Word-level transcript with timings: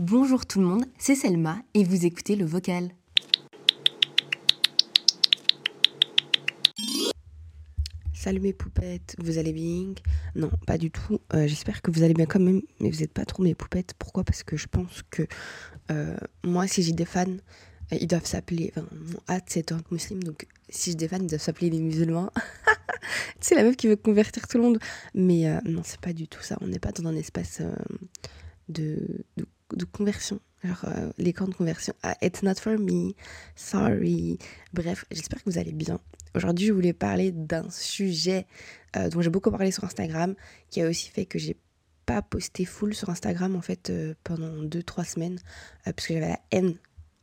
Bonjour 0.00 0.44
tout 0.44 0.60
le 0.60 0.66
monde, 0.66 0.86
c'est 0.98 1.14
Selma 1.14 1.62
et 1.72 1.84
vous 1.84 2.04
écoutez 2.04 2.34
le 2.34 2.44
vocal. 2.44 2.88
Salut 8.12 8.40
mes 8.40 8.52
poupettes, 8.52 9.14
vous 9.18 9.38
allez 9.38 9.52
bien? 9.52 9.94
Non, 10.34 10.50
pas 10.66 10.78
du 10.78 10.90
tout. 10.90 11.20
Euh, 11.32 11.46
j'espère 11.46 11.80
que 11.80 11.92
vous 11.92 12.02
allez 12.02 12.12
bien 12.14 12.26
quand 12.26 12.40
même, 12.40 12.62
mais 12.80 12.90
vous 12.90 12.98
n'êtes 12.98 13.12
pas 13.12 13.24
trop 13.24 13.44
mes 13.44 13.54
poupettes. 13.54 13.94
Pourquoi? 13.96 14.24
Parce 14.24 14.42
que 14.42 14.56
je 14.56 14.66
pense 14.66 15.02
que 15.10 15.22
euh, 15.92 16.16
moi, 16.42 16.66
si 16.66 16.82
j'ai 16.82 16.92
des 16.92 17.04
fans, 17.04 17.26
euh, 17.92 17.96
ils 18.00 18.08
doivent 18.08 18.26
s'appeler. 18.26 18.72
Enfin, 18.76 18.88
mon 18.90 19.20
hâte, 19.28 19.44
c'est 19.46 19.70
un 19.70 19.80
musulman, 19.92 20.24
donc 20.24 20.48
si 20.70 20.90
j'ai 20.90 20.96
des 20.96 21.06
fans, 21.06 21.20
ils 21.20 21.28
doivent 21.28 21.40
s'appeler 21.40 21.70
les 21.70 21.80
musulmans. 21.80 22.32
c'est 23.40 23.54
la 23.54 23.62
meuf 23.62 23.76
qui 23.76 23.86
veut 23.86 23.94
convertir 23.94 24.48
tout 24.48 24.58
le 24.58 24.64
monde. 24.64 24.78
Mais 25.14 25.44
non, 25.64 25.82
c'est 25.84 26.00
pas 26.00 26.12
du 26.12 26.26
tout 26.26 26.42
ça. 26.42 26.58
On 26.62 26.66
n'est 26.66 26.80
pas 26.80 26.90
dans 26.90 27.08
un 27.08 27.14
espace 27.14 27.62
de, 28.68 29.24
de, 29.36 29.46
conversion. 29.92 30.40
Alors, 30.62 30.86
les 31.18 31.32
camps 31.32 31.46
de 31.46 31.54
conversion. 31.54 31.92
Ah, 32.02 32.16
it's 32.22 32.42
not 32.42 32.54
for 32.54 32.78
me. 32.78 33.12
Sorry. 33.54 34.38
Bref, 34.72 35.04
j'espère 35.10 35.42
que 35.44 35.50
vous 35.50 35.58
allez 35.58 35.72
bien. 35.72 36.00
Aujourd'hui, 36.34 36.66
je 36.66 36.72
voulais 36.72 36.92
parler 36.92 37.30
d'un 37.30 37.70
sujet 37.70 38.46
euh, 38.96 39.08
dont 39.08 39.20
j'ai 39.20 39.30
beaucoup 39.30 39.52
parlé 39.52 39.70
sur 39.70 39.84
Instagram, 39.84 40.34
qui 40.68 40.82
a 40.82 40.88
aussi 40.88 41.08
fait 41.08 41.26
que 41.26 41.38
j'ai 41.38 41.56
pas 42.06 42.22
posté 42.22 42.64
full 42.64 42.94
sur 42.94 43.08
Instagram 43.08 43.54
en 43.54 43.60
fait 43.60 43.88
euh, 43.90 44.14
pendant 44.24 44.62
2-3 44.64 45.04
semaines, 45.04 45.38
euh, 45.86 45.92
parce 45.92 46.08
que 46.08 46.14
j'avais 46.14 46.28
la 46.28 46.40
haine 46.50 46.76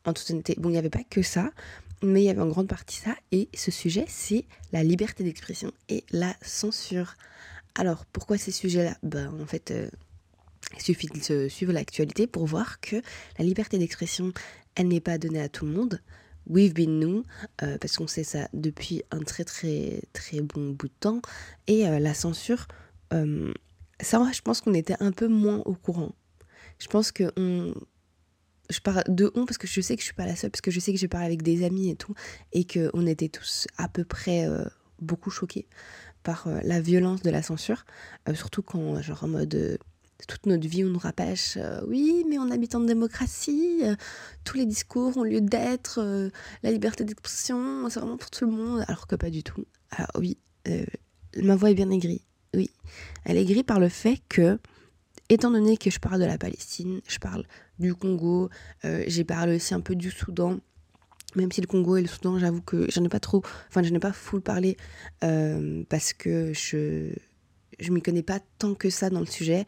en 0.05 0.13
toute 0.13 0.29
honnêteté. 0.31 0.55
Bon, 0.57 0.69
il 0.69 0.73
n'y 0.73 0.77
avait 0.77 0.89
pas 0.89 1.03
que 1.03 1.21
ça, 1.21 1.51
mais 2.01 2.21
il 2.21 2.25
y 2.25 2.29
avait 2.29 2.41
en 2.41 2.47
grande 2.47 2.69
partie 2.69 2.97
ça, 2.97 3.15
et 3.33 3.49
ce 3.53 3.69
sujet, 3.69 4.05
c'est 4.07 4.45
la 4.71 4.81
liberté 4.81 5.25
d'expression 5.25 5.73
et 5.89 6.05
la 6.11 6.33
censure. 6.41 7.15
Alors, 7.75 8.05
pourquoi 8.05 8.37
ces 8.37 8.51
sujets-là? 8.51 8.97
Ben, 9.03 9.33
en 9.41 9.45
fait, 9.45 9.73
il 10.75 10.81
suffit 10.81 11.07
de 11.07 11.47
suivre 11.47 11.73
l'actualité 11.73 12.27
pour 12.27 12.45
voir 12.45 12.79
que 12.79 12.97
la 13.37 13.45
liberté 13.45 13.77
d'expression, 13.77 14.33
elle 14.75 14.87
n'est 14.87 15.01
pas 15.01 15.17
donnée 15.17 15.41
à 15.41 15.49
tout 15.49 15.65
le 15.65 15.71
monde. 15.71 16.01
We've 16.47 16.73
Been 16.73 16.99
New, 16.99 17.23
euh, 17.61 17.77
parce 17.77 17.97
qu'on 17.97 18.07
sait 18.07 18.23
ça 18.23 18.47
depuis 18.53 19.03
un 19.11 19.19
très 19.19 19.43
très 19.43 20.01
très 20.13 20.41
bon 20.41 20.71
bout 20.71 20.87
de 20.87 20.93
temps. 20.99 21.21
Et 21.67 21.87
euh, 21.87 21.99
la 21.99 22.13
censure, 22.13 22.67
euh, 23.13 23.53
ça 23.99 24.25
je 24.33 24.41
pense 24.41 24.61
qu'on 24.61 24.73
était 24.73 24.95
un 24.99 25.11
peu 25.11 25.27
moins 25.27 25.59
au 25.65 25.75
courant. 25.75 26.13
Je 26.79 26.87
pense 26.87 27.11
que 27.11 27.31
on... 27.37 27.73
Je 28.69 28.79
parle 28.79 29.03
de 29.07 29.31
on 29.35 29.45
parce 29.45 29.57
que 29.57 29.67
je 29.67 29.81
sais 29.81 29.95
que 29.95 30.01
je 30.01 30.05
suis 30.05 30.15
pas 30.15 30.25
la 30.25 30.35
seule, 30.35 30.49
parce 30.49 30.61
que 30.61 30.71
je 30.71 30.79
sais 30.79 30.93
que 30.93 30.97
j'ai 30.97 31.09
parlé 31.09 31.25
avec 31.25 31.41
des 31.41 31.65
amis 31.65 31.89
et 31.89 31.95
tout, 31.95 32.15
et 32.53 32.65
qu'on 32.65 33.05
était 33.05 33.27
tous 33.27 33.67
à 33.77 33.89
peu 33.89 34.05
près 34.05 34.47
beaucoup 34.99 35.29
choqués 35.29 35.67
par 36.23 36.47
la 36.63 36.79
violence 36.79 37.21
de 37.21 37.29
la 37.29 37.43
censure, 37.43 37.85
surtout 38.33 38.61
quand, 38.61 39.01
genre 39.01 39.25
en 39.25 39.27
mode 39.27 39.77
toute 40.27 40.45
notre 40.45 40.67
vie, 40.67 40.83
on 40.83 40.89
nous 40.89 40.99
rapêche, 40.99 41.57
euh, 41.57 41.81
oui, 41.87 42.25
mais 42.29 42.37
on 42.37 42.49
habite 42.51 42.75
en 42.75 42.81
démocratie, 42.81 43.81
euh, 43.83 43.95
tous 44.43 44.57
les 44.57 44.65
discours 44.65 45.17
ont 45.17 45.23
lieu 45.23 45.41
d'être, 45.41 45.99
euh, 45.99 46.29
la 46.63 46.71
liberté 46.71 47.03
d'expression, 47.03 47.89
c'est 47.89 47.99
vraiment 47.99 48.17
pour 48.17 48.29
tout 48.29 48.45
le 48.45 48.51
monde, 48.51 48.83
alors 48.87 49.07
que 49.07 49.15
pas 49.15 49.29
du 49.29 49.43
tout. 49.43 49.65
Alors 49.91 50.11
oui, 50.17 50.37
ma 51.41 51.55
voix 51.55 51.71
est 51.71 51.75
bien 51.75 51.89
aigrie, 51.89 52.23
oui. 52.53 52.69
Elle 53.25 53.37
est 53.37 53.41
aigrie 53.41 53.63
par 53.63 53.79
le 53.79 53.89
fait 53.89 54.21
que, 54.29 54.59
étant 55.29 55.51
donné 55.51 55.77
que 55.77 55.89
je 55.89 55.99
parle 55.99 56.19
de 56.19 56.25
la 56.25 56.37
Palestine, 56.37 57.01
je 57.07 57.19
parle 57.19 57.45
du 57.79 57.93
Congo, 57.95 58.49
j'ai 58.83 59.23
parlé 59.23 59.55
aussi 59.55 59.73
un 59.73 59.81
peu 59.81 59.95
du 59.95 60.11
Soudan, 60.11 60.59
même 61.35 61.51
si 61.51 61.61
le 61.61 61.67
Congo 61.67 61.97
et 61.97 62.01
le 62.01 62.07
Soudan, 62.07 62.37
j'avoue 62.39 62.61
que 62.61 62.85
j'en 62.91 63.03
ai 63.03 63.09
pas 63.09 63.19
trop, 63.19 63.41
enfin 63.69 63.81
j'en 63.83 63.95
ai 63.95 63.99
pas 63.99 64.13
full 64.13 64.41
parlé, 64.41 64.77
parce 65.19 66.13
que 66.13 66.53
je 66.53 67.11
je 67.81 67.91
m'y 67.91 68.01
connais 68.01 68.23
pas 68.23 68.39
tant 68.59 68.75
que 68.75 68.89
ça 68.89 69.09
dans 69.09 69.19
le 69.19 69.25
sujet 69.25 69.65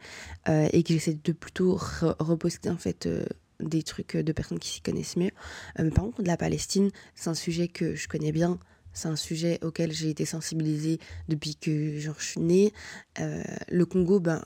euh, 0.48 0.68
et 0.72 0.82
que 0.82 0.94
j'essaie 0.94 1.18
de 1.22 1.32
plutôt 1.32 1.78
reposter 2.18 2.70
en 2.70 2.78
fait 2.78 3.06
euh, 3.06 3.24
des 3.60 3.82
trucs 3.82 4.16
de 4.16 4.32
personnes 4.32 4.58
qui 4.58 4.68
s'y 4.68 4.80
connaissent 4.80 5.16
mieux. 5.16 5.32
Euh, 5.80 5.90
par 5.90 6.04
contre, 6.04 6.22
la 6.22 6.36
Palestine, 6.36 6.90
c'est 7.14 7.28
un 7.28 7.34
sujet 7.34 7.68
que 7.68 7.94
je 7.94 8.08
connais 8.08 8.32
bien. 8.32 8.58
C'est 8.92 9.08
un 9.08 9.16
sujet 9.16 9.58
auquel 9.62 9.92
j'ai 9.92 10.08
été 10.08 10.24
sensibilisée 10.24 11.00
depuis 11.28 11.56
que 11.56 11.98
je 11.98 12.10
suis 12.20 12.40
née. 12.40 12.72
le 13.18 13.84
Congo, 13.84 14.20
ben, 14.20 14.40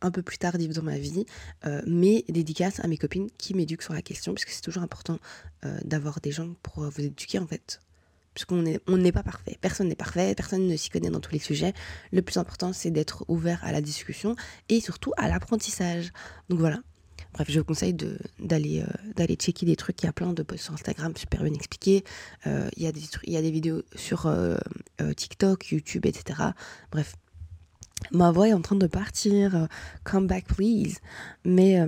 un 0.00 0.12
peu 0.12 0.22
plus 0.22 0.38
tardif 0.38 0.72
dans 0.72 0.84
ma 0.84 0.96
vie, 0.96 1.26
mais 1.88 2.24
dédicace 2.28 2.78
à 2.78 2.86
mes 2.86 2.96
copines 2.96 3.28
qui 3.36 3.52
m'éduquent 3.52 3.82
sur 3.82 3.92
la 3.92 4.00
question, 4.00 4.32
puisque 4.32 4.50
c'est 4.50 4.60
toujours 4.60 4.84
important 4.84 5.18
d'avoir 5.84 6.20
des 6.20 6.30
gens 6.30 6.54
pour 6.62 6.88
vous 6.88 7.00
éduquer 7.00 7.40
en 7.40 7.48
fait 7.48 7.80
puisqu'on 8.34 8.62
n'est 8.62 8.80
on 8.86 8.96
n'est 8.96 9.12
pas 9.12 9.22
parfait. 9.22 9.58
Personne 9.60 9.88
n'est 9.88 9.94
parfait, 9.94 10.34
personne 10.34 10.66
ne 10.66 10.76
s'y 10.76 10.90
connaît 10.90 11.10
dans 11.10 11.20
tous 11.20 11.32
les 11.32 11.38
sujets. 11.38 11.72
Le 12.12 12.22
plus 12.22 12.36
important, 12.36 12.72
c'est 12.72 12.90
d'être 12.90 13.24
ouvert 13.28 13.62
à 13.64 13.72
la 13.72 13.80
discussion 13.80 14.36
et 14.68 14.80
surtout 14.80 15.12
à 15.16 15.28
l'apprentissage. 15.28 16.12
Donc 16.48 16.58
voilà. 16.60 16.80
Bref, 17.32 17.48
je 17.48 17.60
vous 17.60 17.64
conseille 17.64 17.94
d'aller 18.38 18.82
euh, 18.82 19.12
d'aller 19.14 19.34
checker 19.34 19.64
des 19.64 19.76
trucs. 19.76 20.02
Il 20.02 20.06
y 20.06 20.08
a 20.08 20.12
plein 20.12 20.32
de 20.32 20.42
posts 20.42 20.64
sur 20.64 20.74
Instagram 20.74 21.12
super 21.16 21.42
bien 21.42 21.52
expliqués. 21.52 22.04
Euh, 22.46 22.68
il, 22.76 22.82
y 22.82 22.86
a 22.86 22.92
des, 22.92 23.02
il 23.24 23.32
y 23.32 23.36
a 23.36 23.42
des 23.42 23.50
vidéos 23.50 23.82
sur 23.94 24.26
euh, 24.26 24.56
TikTok, 25.16 25.70
YouTube, 25.70 26.06
etc. 26.06 26.40
Bref, 26.90 27.14
ma 28.10 28.32
voix 28.32 28.48
est 28.48 28.52
en 28.52 28.62
train 28.62 28.76
de 28.76 28.86
partir. 28.86 29.68
come 30.02 30.26
back, 30.26 30.46
please. 30.46 30.98
Mais 31.44 31.80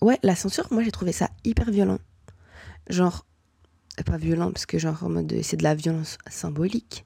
ouais, 0.00 0.18
la 0.22 0.36
censure, 0.36 0.68
moi 0.70 0.82
j'ai 0.82 0.92
trouvé 0.92 1.12
ça 1.12 1.28
hyper 1.44 1.70
violent. 1.70 1.98
Genre, 2.88 3.26
pas 4.04 4.16
violent 4.16 4.52
parce 4.52 4.66
que 4.66 4.78
genre 4.78 5.02
en 5.02 5.08
mode 5.08 5.34
c'est 5.42 5.56
de 5.56 5.62
la 5.62 5.74
violence 5.74 6.18
symbolique. 6.28 7.04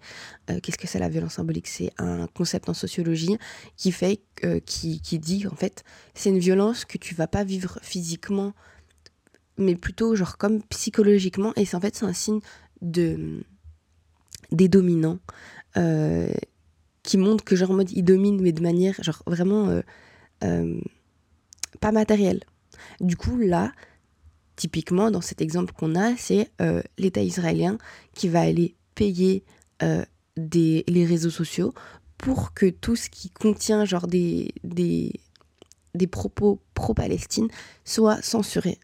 Euh, 0.51 0.59
qu'est-ce 0.61 0.79
que 0.79 0.87
c'est 0.87 0.99
la 0.99 1.09
violence 1.09 1.35
symbolique? 1.35 1.69
C'est 1.69 1.93
un 1.99 2.27
concept 2.29 2.69
en 2.69 2.75
sociologie 2.75 3.37
qui 3.77 3.93
fait 3.93 4.23
euh, 4.45 4.61
qui, 4.61 5.01
qui, 5.01 5.19
dit 5.19 5.47
en 5.47 5.55
fait 5.55 5.85
c'est 6.15 6.31
une 6.31 6.39
violence 6.39 6.85
que 6.85 6.99
tu 6.99 7.15
vas 7.15 7.27
pas 7.27 7.45
vivre 7.45 7.79
physiquement 7.83 8.55
mais 9.59 9.77
plutôt 9.77 10.15
genre 10.17 10.39
comme 10.39 10.63
psychologiquement 10.65 11.53
et 11.57 11.65
c'est 11.65 11.77
en 11.77 11.81
fait 11.81 11.95
c'est 11.95 12.07
un 12.07 12.13
signe 12.13 12.41
de 12.81 13.45
des 14.51 14.69
dominants 14.69 15.19
euh, 15.77 16.33
qui 17.03 17.19
montrent 17.19 17.45
que 17.45 17.57
genre 17.57 17.71
en 17.71 17.75
mode 17.75 17.91
ils 17.93 18.05
dominent 18.05 18.41
mais 18.41 18.53
de 18.53 18.63
manière 18.63 19.03
genre 19.03 19.23
vraiment 19.27 19.81
pas 21.81 21.93
matérielle. 21.93 22.41
Du 23.01 23.17
coup 23.17 23.39
là 23.39 23.73
Typiquement, 24.57 25.11
dans 25.11 25.21
cet 25.21 25.41
exemple 25.41 25.73
qu'on 25.73 25.95
a, 25.95 26.17
c'est 26.17 26.51
euh, 26.61 26.83
l'État 26.99 27.23
israélien 27.23 27.79
qui 28.15 28.29
va 28.29 28.41
aller 28.41 28.75
payer 28.95 29.45
euh, 29.83 30.05
les 30.37 31.07
réseaux 31.07 31.31
sociaux 31.31 31.73
pour 32.19 32.55
que 32.55 32.67
tout 32.67 32.95
ce 32.95 33.09
qui 33.09 33.31
contient 33.31 33.85
genre 33.85 34.07
des, 34.07 34.55
des, 34.63 36.07
propos 36.07 36.61
pro-Palestine 36.75 37.49
soit 37.85 38.23
censuré. 38.23 38.79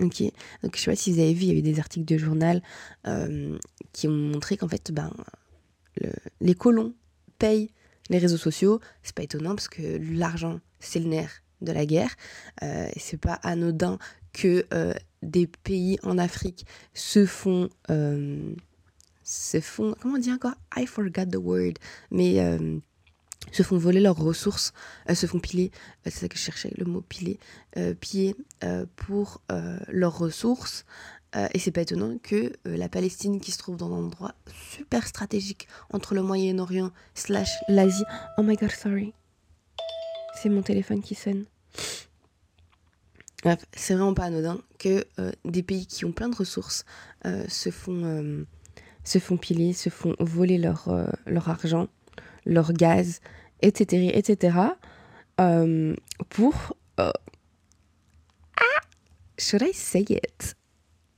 Ok, 0.00 0.22
donc 0.62 0.76
je 0.76 0.80
sais 0.80 0.90
pas 0.90 0.96
si 0.96 1.12
vous 1.12 1.20
avez 1.20 1.34
vu, 1.34 1.42
il 1.42 1.48
y 1.48 1.50
avait 1.50 1.62
des 1.62 1.78
articles 1.78 2.06
de 2.06 2.16
journal 2.18 2.62
euh, 3.06 3.58
qui 3.92 4.08
ont 4.08 4.12
montré 4.12 4.56
qu'en 4.56 4.68
fait, 4.68 4.90
ben, 4.92 5.12
les 6.40 6.54
colons 6.54 6.94
payent 7.38 7.70
les 8.10 8.18
réseaux 8.18 8.36
sociaux. 8.36 8.80
C'est 9.02 9.14
pas 9.14 9.22
étonnant 9.22 9.54
parce 9.54 9.68
que 9.68 9.98
l'argent, 10.18 10.60
c'est 10.80 10.98
le 10.98 11.06
nerf 11.06 11.42
de 11.62 11.72
la 11.72 11.86
guerre. 11.86 12.14
Euh, 12.62 12.88
c'est 12.96 13.16
pas 13.20 13.34
anodin 13.42 13.98
que 14.32 14.66
euh, 14.72 14.94
des 15.22 15.46
pays 15.46 15.98
en 16.02 16.18
Afrique 16.18 16.66
se 16.94 17.26
font 17.26 17.68
euh, 17.90 18.54
se 19.22 19.60
font 19.60 19.94
comment 20.00 20.16
on 20.16 20.18
dit 20.18 20.32
encore? 20.32 20.54
I 20.76 20.86
forgot 20.86 21.26
the 21.26 21.36
word. 21.36 21.74
Mais 22.10 22.40
euh, 22.40 22.78
se 23.52 23.62
font 23.62 23.78
voler 23.78 24.00
leurs 24.00 24.18
ressources 24.18 24.72
se 25.12 25.26
font 25.26 25.40
piler 25.40 25.70
c'est 26.04 26.10
ça 26.10 26.28
que 26.28 26.36
je 26.36 26.42
cherchais 26.42 26.72
le 26.76 26.84
mot 26.84 27.00
piler 27.00 27.38
piller 28.00 28.36
pour 28.96 29.40
leurs 29.88 30.18
ressources. 30.18 30.84
Et 31.54 31.58
c'est 31.58 31.70
pas 31.70 31.80
étonnant 31.80 32.18
que 32.22 32.52
la 32.66 32.90
Palestine 32.90 33.40
qui 33.40 33.50
se 33.50 33.58
trouve 33.58 33.78
dans 33.78 33.92
un 33.92 34.04
endroit 34.04 34.34
super 34.72 35.06
stratégique 35.06 35.68
entre 35.90 36.14
le 36.14 36.22
Moyen-Orient 36.22 36.92
slash 37.14 37.50
l'Asie. 37.68 38.04
Oh 38.36 38.42
my 38.42 38.56
god 38.56 38.72
sorry. 38.72 39.14
C'est 40.34 40.50
mon 40.50 40.62
téléphone 40.62 41.02
qui 41.02 41.14
sonne 41.14 41.46
c'est 43.74 43.94
vraiment 43.94 44.14
pas 44.14 44.24
anodin 44.24 44.60
que 44.78 45.04
euh, 45.18 45.32
des 45.44 45.62
pays 45.62 45.86
qui 45.86 46.04
ont 46.04 46.12
plein 46.12 46.28
de 46.28 46.36
ressources 46.36 46.84
euh, 47.26 47.44
se, 47.48 47.70
font, 47.70 48.04
euh, 48.04 48.44
se 49.04 49.18
font 49.18 49.36
piler, 49.36 49.72
se 49.72 49.88
font 49.88 50.14
voler 50.18 50.58
leur, 50.58 50.88
leur 51.26 51.48
argent, 51.48 51.88
leur 52.44 52.72
gaz, 52.72 53.20
etc. 53.62 54.10
etc. 54.14 54.58
pour. 56.28 56.76
Ah! 56.98 57.12
Should 59.38 59.62
I 59.62 59.72
say 59.72 60.04
it? 60.08 60.54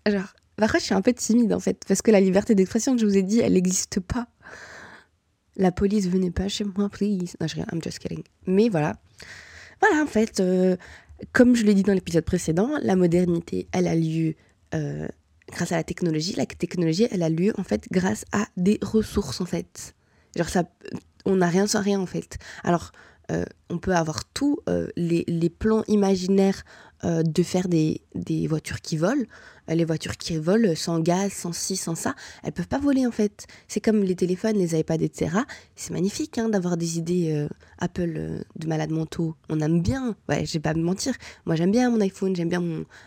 Genre, 0.07 0.33
parfois 0.57 0.79
je 0.79 0.85
suis 0.85 0.95
un 0.95 1.03
peu 1.03 1.13
timide 1.13 1.53
en 1.53 1.61
fait, 1.61 1.85
parce 1.87 2.03
que 2.03 2.11
la 2.13 2.21
liberté 2.21 2.55
d'expression 2.55 2.95
que 2.95 3.01
je 3.01 3.07
vous 3.07 3.17
ai 3.17 3.23
dit, 3.23 3.41
elle 3.41 3.55
n'existe 3.55 3.99
pas. 4.01 4.29
La 5.57 5.71
police 5.71 6.09
venait 6.09 6.31
pas 6.31 6.49
chez 6.49 6.65
moi, 6.65 6.89
please. 6.89 7.37
Non, 7.41 7.47
je 7.47 7.57
rien, 7.57 7.67
I'm 7.73 7.83
just 7.83 7.99
kidding. 7.99 8.23
Mais 8.47 8.69
voilà. 8.69 8.97
Voilà, 9.81 10.03
en 10.03 10.07
fait, 10.07 10.41
comme 11.33 11.55
je 11.55 11.65
l'ai 11.65 11.75
dit 11.75 11.83
dans 11.83 11.93
l'épisode 11.93 12.25
précédent, 12.25 12.71
la 12.83 12.97
modernité, 12.97 13.69
elle 13.73 13.87
a 13.87 13.95
lieu 13.95 14.35
euh, 14.75 15.07
grâce 15.51 15.73
à 15.73 15.77
la 15.77 15.85
technologie. 15.85 16.35
La 16.37 16.47
technologie, 16.47 17.07
elle 17.11 17.23
a 17.23 17.29
lieu 17.29 17.53
en 17.59 17.65
fait 17.65 17.87
grâce 17.91 18.25
à 18.33 18.47
des 18.57 18.79
ressources 18.83 19.41
en 19.41 19.47
fait. 19.47 19.95
Genre 20.37 20.49
ça, 20.49 20.65
on 21.25 21.37
n'a 21.37 21.49
rien 21.49 21.67
sans 21.67 21.83
rien 21.83 22.01
en 22.01 22.07
fait. 22.07 22.39
Alors, 22.65 22.93
euh, 23.31 23.45
on 23.71 23.79
peut 23.79 23.95
avoir 23.95 24.25
tous 24.25 24.59
euh, 24.69 24.89
les, 24.97 25.25
les, 25.29 25.49
plans 25.49 25.85
imaginaires 25.87 26.65
euh, 27.05 27.23
de 27.23 27.43
faire 27.43 27.69
des, 27.69 28.03
des, 28.15 28.47
voitures 28.47 28.81
qui 28.81 28.97
volent. 28.97 29.25
Euh, 29.71 29.75
les 29.75 29.85
voitures 29.85 30.17
qui 30.17 30.37
volent 30.37 30.75
sans 30.75 31.01
gaz, 31.01 31.33
sans 31.33 31.53
ci, 31.53 31.77
sans 31.77 31.95
ça, 31.95 32.15
elles 32.43 32.53
peuvent 32.53 32.69
pas 32.69 32.79
voler 32.79 33.07
en 33.07 33.11
fait. 33.11 33.47
C'est 33.69 33.81
comme 33.81 34.03
les 34.03 34.17
téléphones, 34.17 34.57
les 34.57 34.79
iPads, 34.79 35.03
etc. 35.03 35.39
C'est 35.77 35.93
magnifique 35.93 36.39
hein, 36.39 36.49
d'avoir 36.49 36.77
des 36.77 36.99
idées 36.99 37.33
euh, 37.33 37.49
Apple 37.79 38.45
de 38.57 38.67
malades 38.67 38.91
mentaux. 38.91 39.35
On 39.49 39.61
aime 39.61 39.83
bien, 39.83 40.17
ouais, 40.29 40.45
je 40.47 40.55
vais 40.55 40.61
pas 40.61 40.75
me 40.75 40.83
mentir. 40.83 41.15
Moi 41.47 41.57
j'aime 41.57 41.71
bien 41.71 41.91
mon 41.91 42.01
iPhone, 42.01 42.35
j'aime 42.35 42.49
bien 42.49 42.63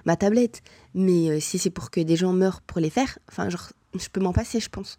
ma 0.05 0.15
tablette. 0.15 0.61
Mais 0.93 1.39
si 1.39 1.57
c'est 1.57 1.69
pour 1.69 1.91
que 1.91 1.99
des 1.99 2.15
gens 2.15 2.33
meurent 2.33 2.61
pour 2.61 2.79
les 2.79 2.89
faire, 2.89 3.19
enfin, 3.29 3.49
genre, 3.49 3.71
je 3.93 4.07
peux 4.09 4.21
m'en 4.21 4.33
passer, 4.33 4.59
je 4.59 4.69
pense. 4.69 4.97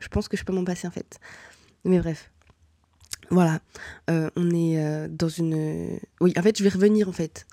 Je 0.00 0.08
pense 0.08 0.28
que 0.28 0.36
je 0.36 0.44
peux 0.44 0.52
m'en 0.52 0.64
passer 0.64 0.86
en 0.86 0.90
fait. 0.90 1.18
Mais 1.84 1.98
bref. 1.98 2.30
Voilà, 3.30 3.58
on 4.08 4.50
est 4.54 5.08
dans 5.08 5.28
une... 5.28 5.98
Oui, 6.20 6.32
en 6.36 6.42
fait, 6.42 6.56
je 6.56 6.62
vais 6.62 6.68
revenir 6.68 7.08
en 7.08 7.12
fait 7.12 7.44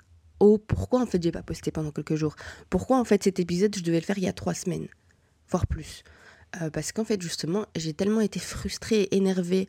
oh, 0.44 0.58
pourquoi 0.58 1.00
en 1.00 1.06
fait 1.06 1.22
j'ai 1.22 1.32
pas 1.32 1.42
posté 1.42 1.70
pendant 1.70 1.90
quelques 1.90 2.16
jours? 2.16 2.36
Pourquoi 2.70 2.98
en 2.98 3.04
fait 3.04 3.22
cet 3.22 3.40
épisode 3.40 3.74
je 3.74 3.82
devais 3.82 4.00
le 4.00 4.04
faire 4.04 4.18
il 4.18 4.24
y 4.24 4.28
a 4.28 4.32
trois 4.32 4.54
semaines, 4.54 4.88
voire 5.48 5.66
plus? 5.66 6.02
Euh, 6.60 6.70
Parce 6.70 6.92
qu'en 6.92 7.04
fait 7.04 7.20
justement 7.20 7.66
j'ai 7.74 7.94
tellement 7.94 8.20
été 8.20 8.38
frustrée 8.38 9.08
énervée 9.10 9.68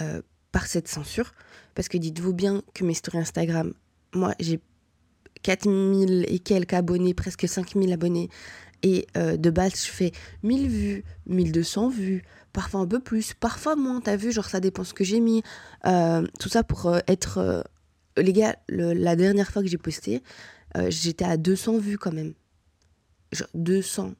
euh, 0.00 0.20
par 0.52 0.66
cette 0.66 0.88
censure. 0.88 1.32
Parce 1.74 1.88
que 1.88 1.96
dites-vous 1.96 2.34
bien 2.34 2.62
que 2.74 2.84
mes 2.84 2.94
stories 2.94 3.18
Instagram, 3.18 3.72
moi 4.12 4.34
j'ai 4.40 4.60
4000 5.42 6.26
et 6.28 6.40
quelques 6.40 6.74
abonnés, 6.74 7.14
presque 7.14 7.48
5000 7.48 7.92
abonnés. 7.92 8.28
Et 8.82 9.06
euh, 9.16 9.36
de 9.36 9.50
base, 9.50 9.74
je 9.74 9.90
fais 9.90 10.12
1000 10.42 10.68
vues, 10.68 11.04
1200 11.26 11.88
vues, 11.88 12.24
parfois 12.52 12.80
un 12.80 12.86
peu 12.86 13.00
plus, 13.00 13.34
parfois 13.34 13.76
moins, 13.76 14.00
t'as 14.00 14.16
vu, 14.16 14.32
genre 14.32 14.48
ça 14.48 14.60
dépend 14.60 14.84
ce 14.84 14.94
que 14.94 15.04
j'ai 15.04 15.20
mis. 15.20 15.42
tout 15.84 16.48
ça 16.48 16.64
pour 16.64 16.96
être 17.06 17.64
les 18.20 18.32
gars, 18.32 18.56
la 18.68 19.16
dernière 19.16 19.50
fois 19.50 19.62
que 19.62 19.68
j'ai 19.68 19.78
posté, 19.78 20.22
euh, 20.76 20.88
j'étais 20.90 21.24
à 21.24 21.36
200 21.36 21.78
vues 21.78 21.98
quand 21.98 22.12
même. 22.12 22.34
Genre 23.32 23.48
200. 23.54 24.14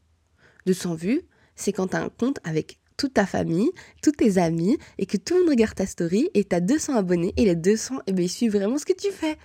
200 0.66 0.94
vues, 0.94 1.22
c'est 1.56 1.72
quand 1.72 1.88
t'as 1.88 2.02
un 2.02 2.08
compte 2.08 2.38
avec 2.44 2.78
toute 2.96 3.14
ta 3.14 3.26
famille, 3.26 3.70
tous 4.02 4.12
tes 4.12 4.38
amis, 4.38 4.76
et 4.98 5.06
que 5.06 5.16
tout 5.16 5.34
le 5.34 5.40
monde 5.40 5.50
regarde 5.50 5.74
ta 5.74 5.86
story, 5.86 6.30
et 6.34 6.44
t'as 6.44 6.60
200 6.60 6.96
abonnés, 6.96 7.32
et 7.36 7.44
les 7.44 7.54
200, 7.54 8.00
eh 8.06 8.12
ben, 8.12 8.24
ils 8.24 8.28
suivent 8.28 8.52
vraiment 8.52 8.76
ce 8.76 8.84
que 8.84 8.92
tu 8.92 9.10
fais. 9.10 9.38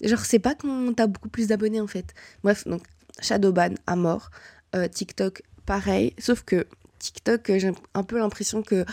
Genre, 0.00 0.24
c'est 0.24 0.38
pas 0.38 0.54
quand 0.54 0.94
t'as 0.94 1.06
beaucoup 1.06 1.28
plus 1.28 1.48
d'abonnés, 1.48 1.80
en 1.80 1.86
fait. 1.86 2.14
Bref, 2.42 2.66
donc, 2.66 2.82
Shadowban 3.20 3.74
à 3.86 3.94
mort. 3.94 4.30
Euh, 4.74 4.88
TikTok, 4.88 5.42
pareil. 5.66 6.14
Sauf 6.18 6.42
que 6.42 6.66
TikTok, 6.98 7.52
j'ai 7.58 7.70
un 7.94 8.02
peu 8.02 8.18
l'impression 8.18 8.62
que, 8.62 8.84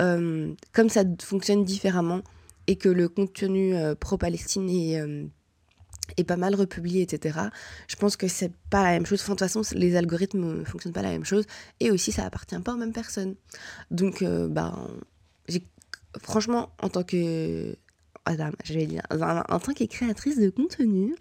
euh, 0.00 0.54
comme 0.72 0.88
ça 0.88 1.02
fonctionne 1.20 1.64
différemment, 1.64 2.22
et 2.66 2.76
que 2.76 2.88
le 2.88 3.08
contenu 3.08 3.74
euh, 3.74 3.94
pro-Palestine 3.94 4.68
est, 4.68 5.00
euh, 5.00 5.26
est, 6.16 6.24
pas 6.24 6.36
mal 6.36 6.54
republié, 6.54 7.02
etc. 7.02 7.38
Je 7.88 7.96
pense 7.96 8.16
que 8.16 8.28
c'est 8.28 8.52
pas 8.70 8.82
la 8.82 8.90
même 8.92 9.06
chose. 9.06 9.20
De 9.20 9.26
toute 9.26 9.38
façon, 9.38 9.62
les 9.74 9.96
algorithmes 9.96 10.64
fonctionnent 10.64 10.92
pas 10.92 11.02
la 11.02 11.10
même 11.10 11.24
chose. 11.24 11.44
Et 11.80 11.90
aussi, 11.90 12.12
ça 12.12 12.24
appartient 12.24 12.58
pas 12.58 12.74
aux 12.74 12.76
mêmes 12.76 12.92
personnes. 12.92 13.34
Donc, 13.90 14.22
euh, 14.22 14.48
ben, 14.48 14.88
franchement, 16.22 16.70
en 16.80 16.88
tant 16.88 17.02
que. 17.02 17.76
dire, 18.28 19.02
en, 19.10 19.58
tant 19.58 19.72
que 19.72 19.84
créatrice 19.84 20.38
de 20.38 20.50
contenu, 20.50 21.14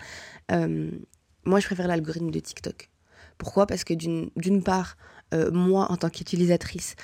moi, 1.46 1.60
je 1.60 1.66
préfère 1.66 1.88
l'algorithme 1.88 2.32
de 2.32 2.40
TikTok. 2.40 2.90
Pourquoi? 3.38 3.66
Parce 3.66 3.84
que 3.84 3.94
d'une 3.94 4.64
part, 4.64 4.98
moi, 5.34 5.92
en 5.92 5.98
tant 5.98 6.10
qu'utilisatrice, 6.10 6.96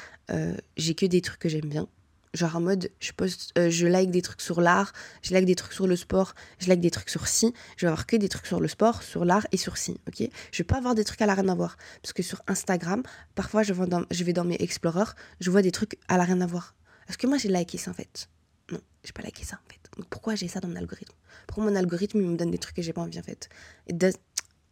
j'ai 0.77 0.95
que 0.95 1.05
des 1.05 1.21
trucs 1.21 1.39
que 1.39 1.49
j'aime 1.49 1.69
bien. 1.69 1.87
Genre 2.35 2.55
en 2.55 2.61
mode, 2.61 2.91
je 2.99 3.11
poste, 3.11 3.51
euh, 3.57 3.69
je 3.69 3.87
like 3.87 4.11
des 4.11 4.21
trucs 4.21 4.41
sur 4.41 4.61
l'art, 4.61 4.93
je 5.23 5.33
like 5.33 5.45
des 5.45 5.55
trucs 5.55 5.73
sur 5.73 5.87
le 5.87 5.95
sport, 5.95 6.35
je 6.59 6.67
like 6.67 6.81
des 6.81 6.91
trucs 6.91 7.09
sur 7.09 7.27
si. 7.27 7.53
Je 7.77 7.85
vais 7.85 7.87
avoir 7.87 8.05
que 8.05 8.15
des 8.15 8.29
trucs 8.29 8.45
sur 8.45 8.59
le 8.59 8.67
sport, 8.67 9.01
sur 9.01 9.25
l'art 9.25 9.47
et 9.51 9.57
sur 9.57 9.77
si, 9.77 9.99
ok? 10.07 10.29
Je 10.51 10.57
vais 10.57 10.63
pas 10.63 10.77
avoir 10.77 10.93
des 10.93 11.03
trucs 11.03 11.21
à 11.21 11.25
la 11.25 11.33
rien 11.33 11.47
à 11.47 11.55
voir. 11.55 11.77
Parce 12.01 12.13
que 12.13 12.21
sur 12.21 12.41
Instagram, 12.47 13.01
parfois 13.33 13.63
je, 13.63 13.73
vais 13.73 14.33
dans, 14.33 14.45
mes 14.45 14.57
Explorers, 14.59 15.15
je 15.39 15.49
vois 15.49 15.61
des 15.61 15.71
trucs 15.71 15.97
à 16.07 16.17
la 16.17 16.25
rien 16.25 16.41
à 16.41 16.45
voir. 16.45 16.75
Est-ce 17.09 17.17
que 17.17 17.27
moi 17.27 17.37
j'ai 17.37 17.49
liké 17.49 17.77
ça 17.77 17.91
en 17.91 17.93
fait? 17.93 18.29
Non, 18.71 18.81
j'ai 19.03 19.13
pas 19.13 19.23
liké 19.23 19.43
ça 19.43 19.55
en 19.55 19.71
fait. 19.71 19.79
Donc 19.97 20.07
pourquoi 20.09 20.35
j'ai 20.35 20.47
ça 20.47 20.59
dans 20.59 20.67
mon 20.67 20.75
algorithme? 20.75 21.15
Pourquoi 21.47 21.63
mon 21.65 21.75
algorithme 21.75 22.19
il 22.19 22.27
me 22.27 22.37
donne 22.37 22.51
des 22.51 22.57
trucs 22.57 22.75
que 22.75 22.81
j'ai 22.81 22.93
pas 22.93 23.01
envie 23.01 23.19
en 23.19 23.23
fait 23.23 23.49